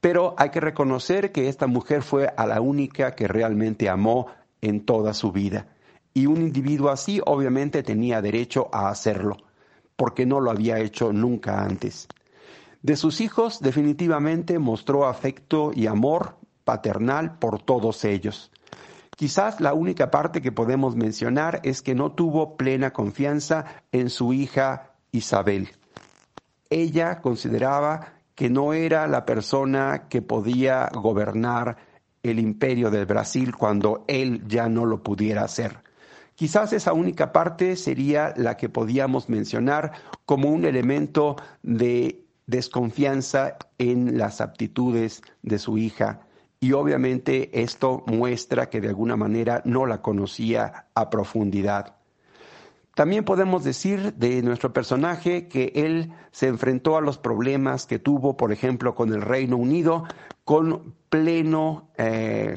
Pero 0.00 0.34
hay 0.36 0.50
que 0.50 0.60
reconocer 0.60 1.32
que 1.32 1.48
esta 1.48 1.66
mujer 1.66 2.02
fue 2.02 2.32
a 2.36 2.46
la 2.46 2.60
única 2.60 3.14
que 3.14 3.26
realmente 3.26 3.88
amó 3.88 4.26
en 4.60 4.84
toda 4.84 5.14
su 5.14 5.32
vida. 5.32 5.66
Y 6.12 6.26
un 6.26 6.42
individuo 6.42 6.90
así 6.90 7.20
obviamente 7.24 7.82
tenía 7.82 8.20
derecho 8.20 8.68
a 8.72 8.88
hacerlo, 8.90 9.38
porque 9.96 10.26
no 10.26 10.40
lo 10.40 10.50
había 10.50 10.78
hecho 10.78 11.12
nunca 11.12 11.62
antes. 11.62 12.06
De 12.82 12.96
sus 12.96 13.20
hijos 13.22 13.60
definitivamente 13.60 14.58
mostró 14.58 15.06
afecto 15.06 15.72
y 15.74 15.86
amor 15.86 16.36
paternal 16.64 17.38
por 17.38 17.62
todos 17.62 18.04
ellos. 18.04 18.50
Quizás 19.16 19.62
la 19.62 19.72
única 19.72 20.10
parte 20.10 20.42
que 20.42 20.52
podemos 20.52 20.96
mencionar 20.96 21.60
es 21.64 21.80
que 21.80 21.94
no 21.94 22.12
tuvo 22.12 22.58
plena 22.58 22.92
confianza 22.92 23.64
en 23.90 24.10
su 24.10 24.34
hija 24.34 24.92
Isabel. 25.12 25.70
Ella 26.68 27.22
consideraba 27.22 28.15
que 28.36 28.50
no 28.50 28.74
era 28.74 29.08
la 29.08 29.24
persona 29.24 30.06
que 30.08 30.22
podía 30.22 30.88
gobernar 30.92 31.78
el 32.22 32.38
imperio 32.38 32.90
del 32.90 33.06
Brasil 33.06 33.56
cuando 33.56 34.04
él 34.06 34.46
ya 34.46 34.68
no 34.68 34.84
lo 34.84 35.02
pudiera 35.02 35.42
hacer. 35.42 35.78
Quizás 36.34 36.74
esa 36.74 36.92
única 36.92 37.32
parte 37.32 37.76
sería 37.76 38.34
la 38.36 38.58
que 38.58 38.68
podíamos 38.68 39.30
mencionar 39.30 39.92
como 40.26 40.50
un 40.50 40.66
elemento 40.66 41.36
de 41.62 42.26
desconfianza 42.46 43.56
en 43.78 44.18
las 44.18 44.42
aptitudes 44.42 45.22
de 45.42 45.58
su 45.58 45.78
hija. 45.78 46.20
Y 46.60 46.72
obviamente 46.72 47.62
esto 47.62 48.04
muestra 48.06 48.68
que 48.68 48.82
de 48.82 48.88
alguna 48.88 49.16
manera 49.16 49.62
no 49.64 49.86
la 49.86 50.02
conocía 50.02 50.88
a 50.94 51.08
profundidad. 51.08 51.95
También 52.96 53.24
podemos 53.24 53.62
decir 53.62 54.14
de 54.14 54.40
nuestro 54.40 54.72
personaje 54.72 55.48
que 55.48 55.70
él 55.74 56.14
se 56.30 56.46
enfrentó 56.46 56.96
a 56.96 57.02
los 57.02 57.18
problemas 57.18 57.84
que 57.84 57.98
tuvo, 57.98 58.38
por 58.38 58.52
ejemplo, 58.52 58.94
con 58.94 59.12
el 59.12 59.20
Reino 59.20 59.58
Unido, 59.58 60.04
con 60.46 60.94
pleno 61.10 61.90
eh, 61.98 62.54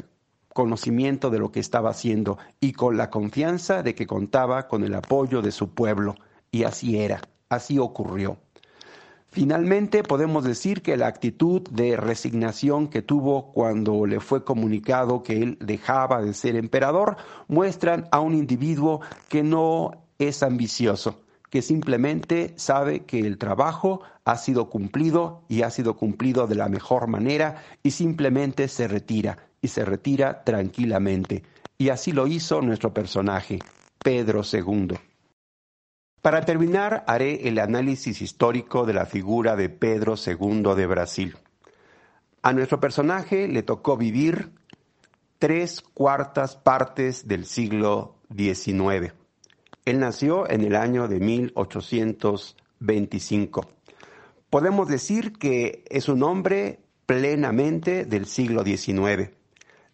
conocimiento 0.53 1.29
de 1.29 1.39
lo 1.39 1.51
que 1.51 1.59
estaba 1.59 1.89
haciendo 1.89 2.37
y 2.61 2.71
con 2.71 2.95
la 2.95 3.09
confianza 3.09 3.83
de 3.83 3.95
que 3.95 4.07
contaba 4.07 4.69
con 4.69 4.85
el 4.85 4.95
apoyo 4.95 5.41
de 5.41 5.51
su 5.51 5.71
pueblo. 5.71 6.15
Y 6.51 6.63
así 6.63 6.97
era, 6.97 7.19
así 7.49 7.77
ocurrió. 7.77 8.37
Finalmente, 9.27 10.03
podemos 10.03 10.45
decir 10.45 10.81
que 10.81 10.95
la 10.95 11.07
actitud 11.07 11.63
de 11.69 11.97
resignación 11.97 12.87
que 12.87 13.01
tuvo 13.01 13.51
cuando 13.51 14.05
le 14.05 14.21
fue 14.21 14.45
comunicado 14.45 15.21
que 15.21 15.43
él 15.43 15.57
dejaba 15.59 16.21
de 16.21 16.33
ser 16.33 16.55
emperador 16.55 17.17
muestran 17.49 18.07
a 18.13 18.21
un 18.21 18.35
individuo 18.35 19.01
que 19.27 19.43
no 19.43 20.05
es 20.19 20.43
ambicioso, 20.43 21.21
que 21.49 21.61
simplemente 21.61 22.53
sabe 22.57 23.05
que 23.05 23.19
el 23.19 23.37
trabajo 23.37 24.01
ha 24.25 24.37
sido 24.37 24.69
cumplido 24.69 25.43
y 25.47 25.63
ha 25.63 25.71
sido 25.71 25.95
cumplido 25.95 26.45
de 26.45 26.55
la 26.55 26.69
mejor 26.69 27.07
manera 27.07 27.63
y 27.81 27.91
simplemente 27.91 28.67
se 28.67 28.87
retira 28.87 29.49
y 29.61 29.69
se 29.69 29.83
retira 29.85 30.43
tranquilamente. 30.43 31.43
Y 31.77 31.89
así 31.89 32.11
lo 32.11 32.27
hizo 32.27 32.61
nuestro 32.61 32.93
personaje, 32.93 33.59
Pedro 34.03 34.41
II. 34.43 34.97
Para 36.21 36.43
terminar, 36.43 37.05
haré 37.07 37.47
el 37.47 37.59
análisis 37.59 38.21
histórico 38.21 38.85
de 38.85 38.93
la 38.93 39.05
figura 39.05 39.55
de 39.55 39.69
Pedro 39.69 40.15
II 40.15 40.75
de 40.75 40.85
Brasil. 40.85 41.37
A 42.41 42.51
nuestro 42.51 42.79
personaje 42.79 43.47
le 43.47 43.63
tocó 43.63 43.95
vivir 43.95 44.51
tres 45.39 45.81
cuartas 45.81 46.57
partes 46.57 47.27
del 47.27 47.45
siglo 47.45 48.17
XIX. 48.35 49.13
Él 49.85 49.99
nació 49.99 50.49
en 50.49 50.61
el 50.61 50.75
año 50.75 51.07
de 51.07 51.19
1825. 51.19 53.69
Podemos 54.49 54.87
decir 54.87 55.33
que 55.33 55.83
es 55.89 56.09
un 56.09 56.23
hombre 56.23 56.79
plenamente 57.05 58.05
del 58.05 58.25
siglo 58.25 58.63
XIX. 58.63 59.29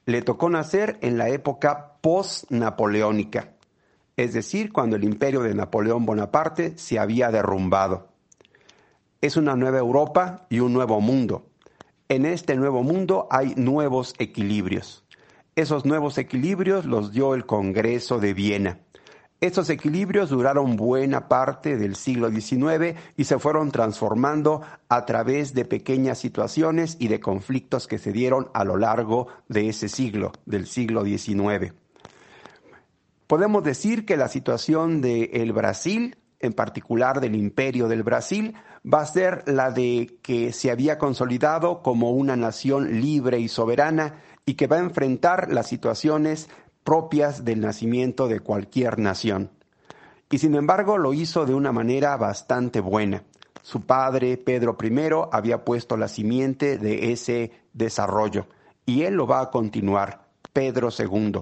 Le 0.05 0.21
tocó 0.21 0.49
nacer 0.49 0.97
en 1.01 1.17
la 1.17 1.27
época 1.29 1.97
post-napoleónica 2.01 3.55
es 4.17 4.33
decir, 4.33 4.71
cuando 4.71 4.95
el 4.95 5.03
imperio 5.03 5.41
de 5.41 5.53
Napoleón 5.53 6.05
Bonaparte 6.05 6.77
se 6.77 6.99
había 6.99 7.31
derrumbado. 7.31 8.07
Es 9.19 9.35
una 9.35 9.55
nueva 9.55 9.79
Europa 9.79 10.45
y 10.49 10.59
un 10.59 10.73
nuevo 10.73 11.01
mundo. 11.01 11.47
En 12.07 12.25
este 12.25 12.55
nuevo 12.55 12.83
mundo 12.83 13.27
hay 13.29 13.55
nuevos 13.55 14.13
equilibrios. 14.17 15.03
Esos 15.55 15.85
nuevos 15.85 16.17
equilibrios 16.17 16.85
los 16.85 17.11
dio 17.11 17.33
el 17.33 17.45
Congreso 17.45 18.19
de 18.19 18.33
Viena. 18.33 18.79
Estos 19.45 19.69
equilibrios 19.69 20.31
duraron 20.31 20.75
buena 20.75 21.27
parte 21.27 21.77
del 21.77 21.95
siglo 21.95 22.31
XIX 22.31 22.97
y 23.15 23.25
se 23.25 23.37
fueron 23.37 23.69
transformando 23.69 24.63
a 24.89 25.05
través 25.05 25.53
de 25.53 25.65
pequeñas 25.65 26.17
situaciones 26.17 26.97
y 26.99 27.09
de 27.09 27.19
conflictos 27.19 27.85
que 27.85 27.99
se 27.99 28.11
dieron 28.11 28.49
a 28.55 28.63
lo 28.63 28.75
largo 28.75 29.27
de 29.47 29.69
ese 29.69 29.87
siglo, 29.87 30.31
del 30.47 30.65
siglo 30.65 31.05
XIX. 31.05 31.73
Podemos 33.27 33.63
decir 33.63 34.03
que 34.07 34.17
la 34.17 34.29
situación 34.29 34.99
del 35.01 35.53
Brasil, 35.53 36.17
en 36.39 36.53
particular 36.53 37.21
del 37.21 37.35
imperio 37.35 37.87
del 37.87 38.01
Brasil, 38.01 38.55
va 38.83 39.01
a 39.01 39.05
ser 39.05 39.43
la 39.45 39.69
de 39.69 40.17
que 40.23 40.53
se 40.53 40.71
había 40.71 40.97
consolidado 40.97 41.83
como 41.83 42.09
una 42.09 42.35
nación 42.35 42.99
libre 42.99 43.39
y 43.39 43.47
soberana 43.47 44.23
y 44.47 44.55
que 44.55 44.65
va 44.65 44.77
a 44.77 44.79
enfrentar 44.79 45.53
las 45.53 45.67
situaciones 45.67 46.49
propias 46.85 47.43
del 47.43 47.61
nacimiento 47.61 48.27
de 48.29 48.39
cualquier 48.39 48.99
nación. 48.99 49.49
Y 50.29 50.37
sin 50.37 50.55
embargo 50.55 50.97
lo 50.99 51.13
hizo 51.13 51.45
de 51.45 51.55
una 51.55 51.71
manera 51.71 52.15
bastante 52.15 52.79
buena. 52.79 53.23
Su 53.63 53.81
padre, 53.81 54.37
Pedro 54.37 54.77
I, 54.81 54.93
había 55.31 55.65
puesto 55.65 55.97
la 55.97 56.07
simiente 56.07 56.77
de 56.77 57.11
ese 57.11 57.51
desarrollo 57.73 58.45
y 58.85 59.01
él 59.01 59.15
lo 59.15 59.25
va 59.25 59.41
a 59.41 59.49
continuar, 59.49 60.27
Pedro 60.53 60.89
II. 60.97 61.41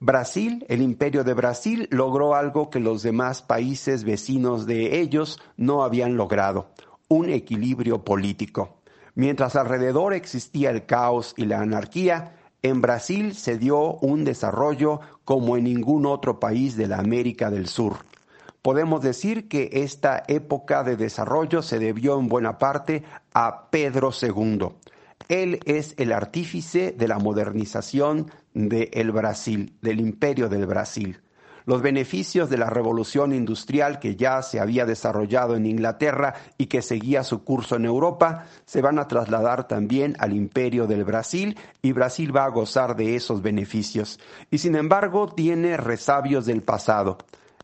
Brasil, 0.00 0.66
el 0.68 0.82
imperio 0.82 1.24
de 1.24 1.32
Brasil, 1.32 1.88
logró 1.90 2.34
algo 2.34 2.68
que 2.68 2.80
los 2.80 3.02
demás 3.02 3.40
países 3.40 4.04
vecinos 4.04 4.66
de 4.66 5.00
ellos 5.00 5.40
no 5.56 5.82
habían 5.82 6.16
logrado, 6.16 6.72
un 7.08 7.30
equilibrio 7.30 8.04
político. 8.04 8.82
Mientras 9.14 9.56
alrededor 9.56 10.12
existía 10.12 10.70
el 10.70 10.84
caos 10.84 11.32
y 11.38 11.46
la 11.46 11.60
anarquía, 11.60 12.34
en 12.62 12.80
Brasil 12.80 13.34
se 13.34 13.58
dio 13.58 13.94
un 13.96 14.24
desarrollo 14.24 15.00
como 15.24 15.56
en 15.56 15.64
ningún 15.64 16.06
otro 16.06 16.38
país 16.38 16.76
de 16.76 16.86
la 16.86 16.98
América 16.98 17.50
del 17.50 17.66
Sur. 17.66 17.98
Podemos 18.62 19.02
decir 19.02 19.48
que 19.48 19.70
esta 19.72 20.22
época 20.28 20.84
de 20.84 20.96
desarrollo 20.96 21.62
se 21.62 21.80
debió 21.80 22.18
en 22.18 22.28
buena 22.28 22.58
parte 22.58 23.02
a 23.34 23.68
Pedro 23.70 24.12
II. 24.20 24.68
Él 25.28 25.58
es 25.64 25.94
el 25.98 26.12
artífice 26.12 26.92
de 26.92 27.08
la 27.08 27.18
modernización 27.18 28.30
del 28.54 29.10
Brasil, 29.10 29.74
del 29.82 30.00
imperio 30.00 30.48
del 30.48 30.66
Brasil. 30.66 31.20
Los 31.64 31.82
beneficios 31.82 32.50
de 32.50 32.58
la 32.58 32.70
revolución 32.70 33.32
industrial 33.32 33.98
que 33.98 34.16
ya 34.16 34.42
se 34.42 34.60
había 34.60 34.84
desarrollado 34.84 35.54
en 35.54 35.66
Inglaterra 35.66 36.34
y 36.58 36.66
que 36.66 36.82
seguía 36.82 37.22
su 37.22 37.44
curso 37.44 37.76
en 37.76 37.84
Europa 37.84 38.46
se 38.64 38.82
van 38.82 38.98
a 38.98 39.06
trasladar 39.06 39.68
también 39.68 40.16
al 40.18 40.32
imperio 40.32 40.86
del 40.86 41.04
Brasil 41.04 41.56
y 41.80 41.92
Brasil 41.92 42.34
va 42.34 42.44
a 42.44 42.50
gozar 42.50 42.96
de 42.96 43.14
esos 43.14 43.42
beneficios. 43.42 44.18
Y 44.50 44.58
sin 44.58 44.74
embargo 44.74 45.28
tiene 45.28 45.76
resabios 45.76 46.46
del 46.46 46.62
pasado. 46.62 47.18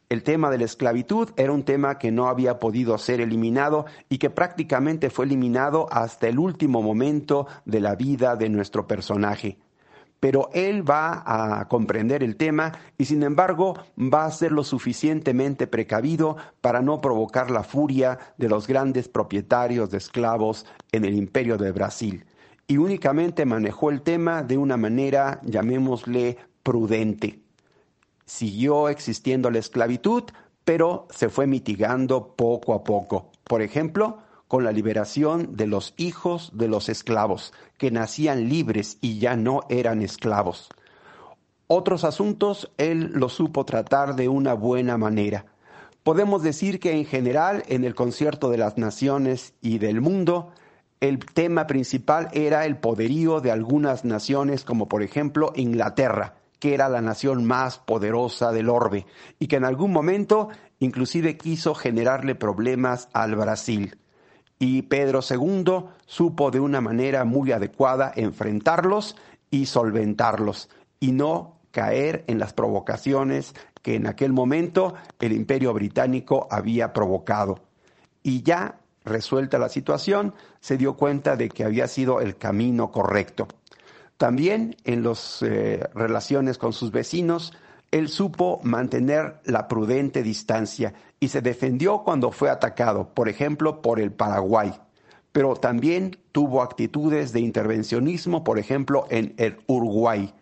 El 0.09 0.23
tema 0.23 0.51
de 0.51 0.59
la 0.59 0.65
esclavitud 0.65 1.31
era 1.37 1.53
un 1.53 1.65
tema 1.65 1.99
que 1.99 2.11
no 2.11 2.29
había 2.29 2.59
podido 2.59 2.97
ser 2.97 3.21
eliminado 3.21 3.85
y 4.09 4.17
que 4.17 4.31
prácticamente 4.31 5.11
fue 5.11 5.27
eliminado 5.27 5.87
hasta 5.91 6.29
el 6.29 6.39
último 6.39 6.81
momento 6.81 7.47
de 7.67 7.81
la 7.81 7.95
vida 7.95 8.35
de 8.35 8.49
nuestro 8.49 8.87
personaje 8.87 9.59
pero 10.21 10.51
él 10.53 10.89
va 10.89 11.23
a 11.25 11.69
comprender 11.69 12.23
el 12.23 12.37
tema 12.37 12.73
y 12.97 13.05
sin 13.05 13.23
embargo 13.23 13.75
va 13.99 14.25
a 14.25 14.31
ser 14.31 14.53
lo 14.53 14.65
suficientemente 14.65 15.67
precavido 15.67 16.37
para 16.61 16.83
no 16.83 17.01
provocar 17.01 17.51
la 17.51 17.63
furia 17.63 18.19
de 18.37 18.49
los 18.49 18.67
grandes 18.67 19.09
propietarios 19.09 19.91
de 19.91 19.99
esclavos 19.99 20.67
en 20.93 21.05
el 21.05 21.15
imperio 21.15 21.57
de 21.57 21.73
Brasil. 21.73 22.25
Y 22.67 22.77
únicamente 22.77 23.47
manejó 23.47 23.91
el 23.91 24.03
tema 24.03 24.43
de 24.43 24.59
una 24.59 24.77
manera, 24.77 25.41
llamémosle, 25.45 26.37
prudente. 26.63 27.41
Siguió 28.27 28.91
existiendo 28.91 29.51
la 29.51 29.59
esclavitud, 29.59 30.25
pero 30.65 31.07
se 31.09 31.31
fue 31.31 31.47
mitigando 31.47 32.35
poco 32.37 32.75
a 32.75 32.85
poco. 32.85 33.31
Por 33.45 33.63
ejemplo, 33.63 34.19
con 34.49 34.65
la 34.65 34.73
liberación 34.73 35.57
de 35.57 35.67
los 35.67 35.95
hijos 35.99 36.51
de 36.55 36.69
los 36.69 36.89
esclavos, 36.89 37.53
que 37.77 37.91
nacían 37.91 38.49
libres 38.49 38.97
y 39.03 39.19
ya 39.19 39.37
no 39.37 39.61
eran 39.69 40.03
esclavos. 40.03 40.71
Otros 41.67 42.05
asuntos 42.05 42.73
él 42.79 43.13
los 43.13 43.35
supo 43.35 43.67
tratar 43.67 44.17
de 44.17 44.29
una 44.29 44.55
buena 44.55 44.97
manera. 44.97 45.45
Podemos 46.03 46.43
decir 46.43 46.81
que 46.81 46.93
en 46.93 47.05
general 47.05 47.63
en 47.69 47.85
el 47.85 47.95
concierto 47.95 48.49
de 48.49 48.57
las 48.57 48.79
naciones 48.79 49.53
y 49.61 49.77
del 49.77 50.01
mundo, 50.01 50.51
el 51.01 51.19
tema 51.19 51.67
principal 51.67 52.31
era 52.33 52.65
el 52.65 52.79
poderío 52.79 53.43
de 53.43 53.51
algunas 53.51 54.07
naciones 54.07 54.65
como 54.65 54.89
por 54.89 55.03
ejemplo 55.03 55.53
Inglaterra, 55.55 56.37
que 56.59 56.73
era 56.73 56.89
la 56.89 57.03
nación 57.03 57.45
más 57.45 57.79
poderosa 57.79 58.51
del 58.51 58.71
orbe 58.71 59.05
y 59.39 59.47
que 59.47 59.57
en 59.57 59.65
algún 59.65 59.93
momento 59.93 60.49
inclusive 60.79 61.37
quiso 61.37 61.75
generarle 61.75 62.35
problemas 62.35 63.11
al 63.13 63.37
Brasil 63.37 63.99
y 64.59 64.83
Pedro 64.83 65.21
II 65.29 65.85
supo 66.07 66.51
de 66.51 66.61
una 66.61 66.81
manera 66.81 67.25
muy 67.25 67.53
adecuada 67.53 68.13
enfrentarlos 68.15 69.17
y 69.51 69.67
solventarlos 69.67 70.69
y 71.01 71.13
no 71.13 71.59
caer 71.71 72.25
en 72.27 72.39
las 72.39 72.53
provocaciones 72.53 73.55
que 73.83 73.95
en 73.95 74.07
aquel 74.07 74.33
momento 74.33 74.95
el 75.21 75.33
imperio 75.33 75.73
británico 75.73 76.49
había 76.51 76.93
provocado. 76.93 77.61
Y 78.23 78.43
ya 78.43 78.81
resuelta 79.05 79.59
la 79.59 79.69
situación, 79.69 80.35
se 80.61 80.77
dio 80.77 80.97
cuenta 80.97 81.37
de 81.37 81.49
que 81.49 81.65
había 81.65 81.87
sido 81.87 82.21
el 82.21 82.37
camino 82.37 82.91
correcto. 82.91 83.49
También 84.17 84.77
en 84.85 85.05
las 85.05 85.43
eh, 85.43 85.89
relaciones 85.95 86.59
con 86.59 86.73
sus 86.73 86.91
vecinos, 86.91 87.53
él 87.91 88.09
supo 88.09 88.61
mantener 88.63 89.41
la 89.45 89.67
prudente 89.67 90.23
distancia 90.23 90.93
y 91.21 91.29
se 91.29 91.41
defendió 91.41 92.03
cuando 92.05 92.31
fue 92.31 92.51
atacado, 92.51 93.15
por 93.15 93.29
ejemplo, 93.29 93.81
por 93.81 93.99
el 93.99 94.13
Paraguay, 94.13 94.73
pero 95.33 95.55
también 95.57 96.17
tuvo 96.33 96.63
actitudes 96.63 97.33
de 97.33 97.41
intervencionismo, 97.41 98.45
por 98.45 98.59
ejemplo, 98.59 99.07
en 99.11 99.35
el 99.39 99.59
Uruguay. 99.67 100.35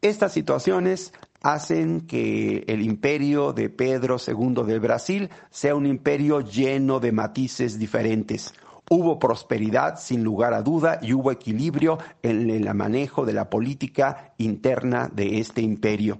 Estas 0.00 0.32
situaciones 0.32 1.12
hacen 1.42 2.02
que 2.02 2.64
el 2.68 2.82
imperio 2.82 3.52
de 3.52 3.68
Pedro 3.68 4.16
II 4.24 4.62
del 4.64 4.80
Brasil 4.80 5.30
sea 5.50 5.74
un 5.74 5.86
imperio 5.86 6.40
lleno 6.40 7.00
de 7.00 7.12
matices 7.12 7.78
diferentes. 7.78 8.54
Hubo 8.88 9.18
prosperidad 9.18 9.98
sin 9.98 10.24
lugar 10.24 10.54
a 10.54 10.62
duda 10.62 10.98
y 11.02 11.12
hubo 11.12 11.30
equilibrio 11.30 11.98
en 12.22 12.50
el 12.50 12.74
manejo 12.74 13.24
de 13.24 13.32
la 13.32 13.48
política 13.48 14.34
interna 14.38 15.10
de 15.12 15.38
este 15.38 15.62
imperio. 15.62 16.18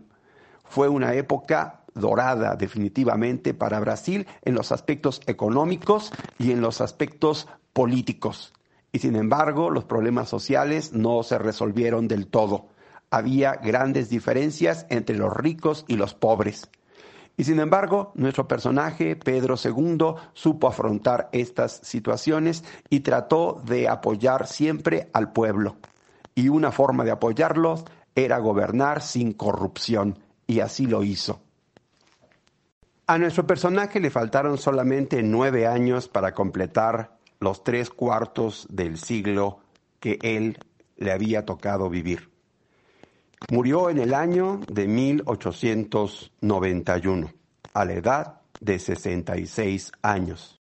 Fue 0.70 0.88
una 0.88 1.14
época 1.14 1.80
dorada 1.94 2.54
definitivamente 2.54 3.54
para 3.54 3.80
Brasil 3.80 4.28
en 4.42 4.54
los 4.54 4.70
aspectos 4.70 5.20
económicos 5.26 6.12
y 6.38 6.52
en 6.52 6.60
los 6.60 6.80
aspectos 6.80 7.48
políticos. 7.72 8.52
Y 8.92 9.00
sin 9.00 9.16
embargo, 9.16 9.70
los 9.70 9.84
problemas 9.84 10.28
sociales 10.28 10.92
no 10.92 11.24
se 11.24 11.38
resolvieron 11.38 12.06
del 12.06 12.28
todo. 12.28 12.68
Había 13.10 13.56
grandes 13.56 14.10
diferencias 14.10 14.86
entre 14.90 15.16
los 15.16 15.36
ricos 15.36 15.84
y 15.88 15.96
los 15.96 16.14
pobres. 16.14 16.70
Y 17.36 17.42
sin 17.42 17.58
embargo, 17.58 18.12
nuestro 18.14 18.46
personaje, 18.46 19.16
Pedro 19.16 19.56
II, 19.56 20.14
supo 20.34 20.68
afrontar 20.68 21.30
estas 21.32 21.80
situaciones 21.82 22.62
y 22.88 23.00
trató 23.00 23.60
de 23.66 23.88
apoyar 23.88 24.46
siempre 24.46 25.10
al 25.14 25.32
pueblo. 25.32 25.78
Y 26.36 26.48
una 26.48 26.70
forma 26.70 27.02
de 27.02 27.10
apoyarlos 27.10 27.84
era 28.14 28.38
gobernar 28.38 29.02
sin 29.02 29.32
corrupción 29.32 30.29
y 30.50 30.60
así 30.60 30.86
lo 30.86 31.04
hizo. 31.04 31.40
A 33.06 33.18
nuestro 33.18 33.46
personaje 33.46 34.00
le 34.00 34.10
faltaron 34.10 34.58
solamente 34.58 35.22
nueve 35.22 35.68
años 35.68 36.08
para 36.08 36.34
completar 36.34 37.16
los 37.38 37.62
tres 37.62 37.90
cuartos 37.90 38.66
del 38.68 38.98
siglo 38.98 39.60
que 40.00 40.18
él 40.22 40.58
le 40.96 41.12
había 41.12 41.44
tocado 41.44 41.88
vivir. 41.88 42.30
Murió 43.50 43.90
en 43.90 43.98
el 43.98 44.12
año 44.12 44.60
de 44.70 44.88
1891, 44.88 47.32
a 47.72 47.84
la 47.84 47.92
edad 47.92 48.40
de 48.60 48.80
66 48.80 49.92
años. 50.02 50.59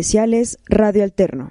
Especiales 0.00 0.58
Radio 0.66 1.04
Alterno. 1.04 1.50